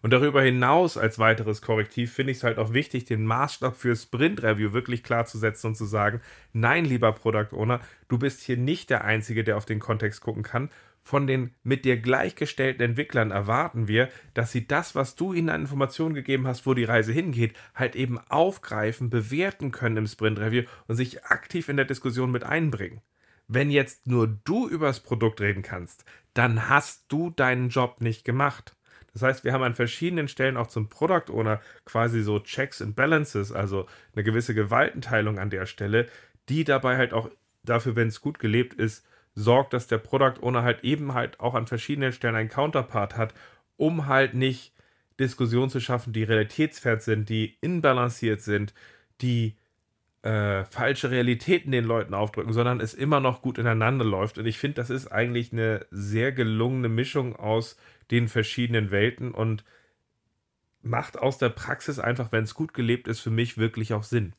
Und 0.03 0.13
darüber 0.13 0.43
hinaus 0.43 0.97
als 0.97 1.19
weiteres 1.19 1.63
Korrektiv 1.63 2.13
finde 2.13 2.33
ich 2.33 2.39
es 2.39 2.45
halt 2.45 2.59
auch 2.59 2.73
wichtig, 2.73 3.05
den 3.05 3.25
Maßstab 3.25 3.77
für 3.77 3.97
Sprint 3.97 4.43
Review 4.43 4.73
wirklich 4.73 5.03
klar 5.03 5.27
zu 5.27 5.39
setzen 5.39 5.69
und 5.69 5.75
zu 5.77 5.85
sagen, 5.85 6.21
nein, 6.53 6.85
lieber 6.85 7.13
Product 7.13 7.53
Owner, 7.53 7.81
du 8.09 8.19
bist 8.19 8.43
hier 8.43 8.57
nicht 8.57 8.91
der 8.91 9.05
Einzige, 9.05 9.45
der 9.45 9.57
auf 9.57 9.67
den 9.67 9.81
Kontext 9.81 10.21
gucken 10.21 10.43
kann. 10.43 10.71
Von 11.03 11.29
den 11.29 11.55
mit 11.63 11.85
dir 11.85 11.99
gleichgestellten 11.99 12.83
Entwicklern 12.83 13.31
erwarten 13.31 13.87
wir, 13.87 14.09
dass 14.35 14.51
sie 14.51 14.67
das, 14.67 14.97
was 14.97 15.15
du 15.15 15.33
ihnen 15.33 15.51
an 15.51 15.61
Informationen 15.61 16.15
gegeben 16.15 16.49
hast, 16.49 16.67
wo 16.67 16.75
die 16.75 16.83
Reise 16.83 17.13
hingeht, 17.13 17.57
halt 17.77 17.95
eben 17.95 18.19
aufgreifen, 18.29 19.09
bewerten 19.09 19.71
können 19.71 19.99
im 19.99 20.07
Sprint 20.09 20.41
Review 20.41 20.65
und 20.89 20.97
sich 20.97 21.25
aktiv 21.25 21.69
in 21.69 21.77
der 21.77 21.87
Diskussion 21.87 22.33
mit 22.33 22.43
einbringen. 22.43 23.03
Wenn 23.49 23.71
jetzt 23.71 24.09
nur 24.09 24.27
du 24.27 24.69
übers 24.69 24.99
Produkt 24.99 25.41
reden 25.41 25.63
kannst, 25.63 26.05
dann 26.35 26.69
hast 26.69 27.05
du 27.09 27.31
deinen 27.31 27.69
Job 27.69 28.01
nicht 28.01 28.25
gemacht. 28.25 28.76
Das 29.17 29.23
heißt, 29.23 29.45
wir 29.45 29.55
haben 29.55 29.63
an 29.63 29.75
verschiedenen 29.75 30.29
Stellen 30.29 30.59
auch 30.59 30.67
zum 30.67 30.91
Product 30.91 31.33
Owner 31.33 31.63
quasi 31.87 32.21
so 32.21 32.39
Checks 32.39 32.83
and 32.83 32.95
Balances, 32.97 33.51
also 33.51 33.87
eine 34.15 34.23
gewisse 34.25 34.55
Gewaltenteilung 34.55 35.39
an 35.39 35.49
der 35.49 35.65
Stelle, 35.65 36.05
die 36.51 36.65
dabei 36.65 36.99
halt 36.99 37.15
auch 37.15 37.31
dafür, 37.63 37.97
wenn 37.97 38.09
es 38.09 38.21
gut 38.21 38.39
gelebt 38.39 38.75
ist, 38.75 39.07
sorgt, 39.35 39.73
dass 39.73 39.87
der 39.87 39.97
Product 39.97 40.43
Owner 40.43 40.65
halt 40.65 40.85
eben 40.85 41.15
halt 41.15 41.41
auch 41.41 41.55
an 41.55 41.67
verschiedenen 41.67 42.13
Stellen 42.13 42.35
einen 42.35 42.51
Counterpart 42.51 43.17
hat, 43.17 43.33
um 43.79 44.07
halt 44.07 44.35
nicht 44.35 44.75
Diskussionen 45.19 45.71
zu 45.71 45.81
schaffen, 45.81 46.13
die 46.13 46.25
realitätsfern 46.25 47.01
sind, 47.01 47.31
die 47.31 47.57
inbalanciert 47.63 48.43
sind, 48.43 48.75
die 49.23 49.57
äh, 50.25 50.65
falsche 50.67 51.11
Realitäten 51.11 51.73
den 51.73 51.87
Leuten 51.87 52.13
aufdrücken, 52.13 52.53
sondern 52.53 52.81
es 52.81 52.93
immer 52.93 53.21
noch 53.21 53.41
gut 53.41 53.57
ineinander 53.57 54.05
läuft. 54.05 54.37
Und 54.37 54.45
ich 54.45 54.59
finde, 54.59 54.75
das 54.75 54.91
ist 54.91 55.07
eigentlich 55.07 55.55
eine 55.55 55.87
sehr 55.91 56.33
gelungene 56.33 56.91
Mischung 56.91 57.35
aus 57.35 57.79
den 58.11 58.29
verschiedenen 58.29 58.91
Welten 58.91 59.33
und 59.33 59.65
macht 60.83 61.19
aus 61.19 61.39
der 61.39 61.49
Praxis 61.49 61.99
einfach, 61.99 62.33
wenn 62.33 62.45
es 62.45 62.55
gut 62.55 62.75
gelebt 62.75 63.09
ist, 63.09 63.21
für 63.21 63.31
mich 63.31 63.59
wirklich 63.59 63.93
auch 63.93 64.05
Sinn. 64.05 64.35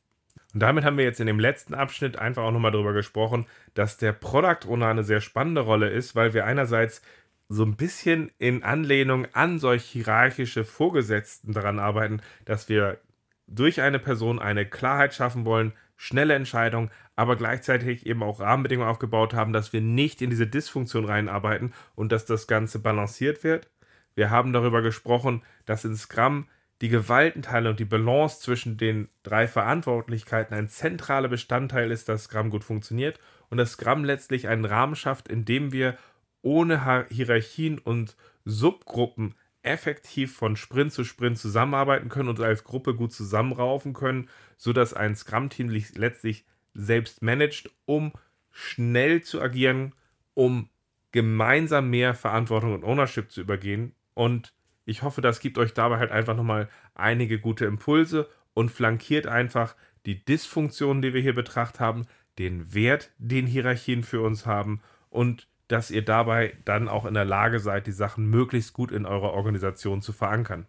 Und 0.54 0.62
damit 0.62 0.86
haben 0.86 0.98
wir 0.98 1.04
jetzt 1.04 1.20
in 1.20 1.28
dem 1.28 1.40
letzten 1.40 1.74
Abschnitt 1.74 2.18
einfach 2.18 2.44
auch 2.44 2.52
nochmal 2.52 2.72
darüber 2.72 2.94
gesprochen, 2.94 3.46
dass 3.74 3.98
der 3.98 4.14
Product 4.14 4.68
Owner 4.68 4.88
eine 4.88 5.04
sehr 5.04 5.22
spannende 5.22 5.62
Rolle 5.62 5.90
ist, 5.90 6.16
weil 6.16 6.34
wir 6.34 6.46
einerseits 6.46 7.02
so 7.50 7.64
ein 7.64 7.76
bisschen 7.76 8.32
in 8.40 8.64
Anlehnung 8.64 9.28
an 9.34 9.60
solch 9.60 9.84
hierarchische 9.84 10.64
Vorgesetzten 10.64 11.54
daran 11.54 11.80
arbeiten, 11.80 12.22
dass 12.46 12.70
wir 12.70 13.00
durch 13.48 13.82
eine 13.82 14.00
Person 14.00 14.40
eine 14.40 14.66
Klarheit 14.66 15.14
schaffen 15.14 15.46
wollen, 15.46 15.74
schnelle 15.98 16.36
Entscheidungen, 16.36 16.92
aber 17.16 17.36
gleichzeitig 17.36 18.06
eben 18.06 18.24
auch 18.24 18.40
Rahmenbedingungen 18.40 18.90
aufgebaut 18.90 19.34
haben, 19.34 19.52
dass 19.52 19.74
wir 19.74 19.82
nicht 19.82 20.22
in 20.22 20.30
diese 20.30 20.48
Dysfunktion 20.48 21.06
reinarbeiten 21.06 21.74
und 21.96 22.12
dass 22.12 22.26
das 22.26 22.48
Ganze 22.48 22.80
balanciert 22.80 23.44
wird. 23.44 23.70
Wir 24.16 24.30
haben 24.30 24.54
darüber 24.54 24.82
gesprochen, 24.82 25.44
dass 25.66 25.84
in 25.84 25.96
Scrum 25.96 26.48
die 26.82 26.90
Gewaltenteilung, 26.90 27.76
die 27.76 27.86
Balance 27.86 28.40
zwischen 28.40 28.78
den 28.78 29.10
drei 29.24 29.48
Verantwortlichkeiten 29.48 30.56
ein 30.56 30.70
zentraler 30.70 31.28
Bestandteil 31.28 31.92
ist, 31.92 32.08
dass 32.08 32.26
Scrum 32.26 32.52
gut 32.52 32.64
funktioniert 32.64 33.20
und 33.50 33.58
dass 33.58 33.72
Scrum 33.72 34.04
letztlich 34.04 34.48
einen 34.48 34.66
Rahmen 34.66 34.96
schafft, 34.96 35.28
in 35.28 35.44
dem 35.44 35.72
wir 35.72 35.98
ohne 36.44 37.06
Hierarchien 37.10 37.80
und 37.80 38.16
Subgruppen 38.46 39.36
effektiv 39.68 40.36
von 40.36 40.56
Sprint 40.56 40.94
zu 40.94 41.04
Sprint 41.04 41.38
zusammenarbeiten 41.38 42.10
können 42.10 42.30
und 42.30 42.40
als 42.40 42.64
Gruppe 42.64 42.96
gut 42.96 43.14
zusammenraufen 43.14 43.94
können, 43.94 44.30
sodass 44.58 44.94
ein 44.94 45.16
Scrum-Team 45.16 45.70
letztlich 45.96 46.46
selbst 46.74 47.22
managt, 47.22 47.70
um 47.86 48.14
schnell 48.52 49.22
zu 49.22 49.42
agieren, 49.42 49.94
um 50.34 50.70
gemeinsam 51.12 51.90
mehr 51.90 52.16
Verantwortung 52.16 52.74
und 52.74 52.84
Ownership 52.84 53.32
zu 53.32 53.42
übergehen. 53.42 53.94
Und 54.14 54.54
ich 54.86 55.04
hoffe, 55.04 55.22
das 55.22 55.40
gibt 55.40 55.58
euch 55.58 55.74
dabei 55.74 55.98
halt 55.98 56.12
einfach 56.12 56.36
nochmal 56.36 56.70
einige 56.96 57.40
gute 57.40 57.66
Impulse 57.66 58.30
und 58.54 58.72
flankiert 58.72 59.28
einfach 59.28 59.76
die 60.06 60.24
Dysfunktionen, 60.24 61.02
die 61.02 61.14
wir 61.14 61.22
hier 61.22 61.36
betrachtet 61.36 61.80
haben, 61.80 62.08
den 62.40 62.74
Wert, 62.74 63.12
den 63.18 63.48
Hierarchien 63.48 64.04
für 64.04 64.22
uns 64.22 64.46
haben 64.46 64.82
und 65.10 65.48
dass 65.68 65.92
ihr 65.92 66.04
dabei 66.04 66.54
dann 66.66 66.88
auch 66.88 67.06
in 67.06 67.14
der 67.14 67.26
Lage 67.26 67.60
seid, 67.60 67.88
die 67.88 67.92
Sachen 67.92 68.30
möglichst 68.30 68.74
gut 68.74 68.92
in 68.92 69.06
eurer 69.06 69.34
Organisation 69.34 70.02
zu 70.02 70.14
verankern. 70.14 70.66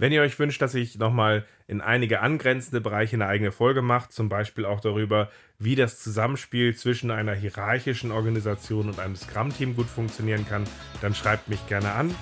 Wenn 0.00 0.12
ihr 0.12 0.22
euch 0.22 0.38
wünscht, 0.38 0.62
dass 0.62 0.74
ich 0.74 0.96
nochmal 0.96 1.44
in 1.66 1.80
einige 1.80 2.20
angrenzende 2.20 2.80
Bereiche 2.80 3.16
eine 3.16 3.26
eigene 3.26 3.50
Folge 3.50 3.82
mache, 3.82 4.10
zum 4.10 4.28
Beispiel 4.28 4.64
auch 4.64 4.80
darüber, 4.80 5.28
wie 5.58 5.74
das 5.74 5.98
Zusammenspiel 5.98 6.76
zwischen 6.76 7.10
einer 7.10 7.34
hierarchischen 7.34 8.12
Organisation 8.12 8.88
und 8.88 9.00
einem 9.00 9.16
Scrum-Team 9.16 9.74
gut 9.74 9.88
funktionieren 9.88 10.46
kann, 10.46 10.64
dann 11.00 11.16
schreibt 11.16 11.48
mich 11.48 11.66
gerne 11.66 11.92
an. 11.92 12.14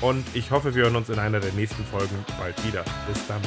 Und 0.00 0.24
ich 0.34 0.50
hoffe, 0.52 0.74
wir 0.74 0.84
hören 0.84 0.96
uns 0.96 1.10
in 1.10 1.18
einer 1.18 1.40
der 1.40 1.52
nächsten 1.52 1.84
Folgen 1.84 2.24
bald 2.38 2.66
wieder. 2.66 2.84
Bis 3.06 3.26
dann. 3.26 3.42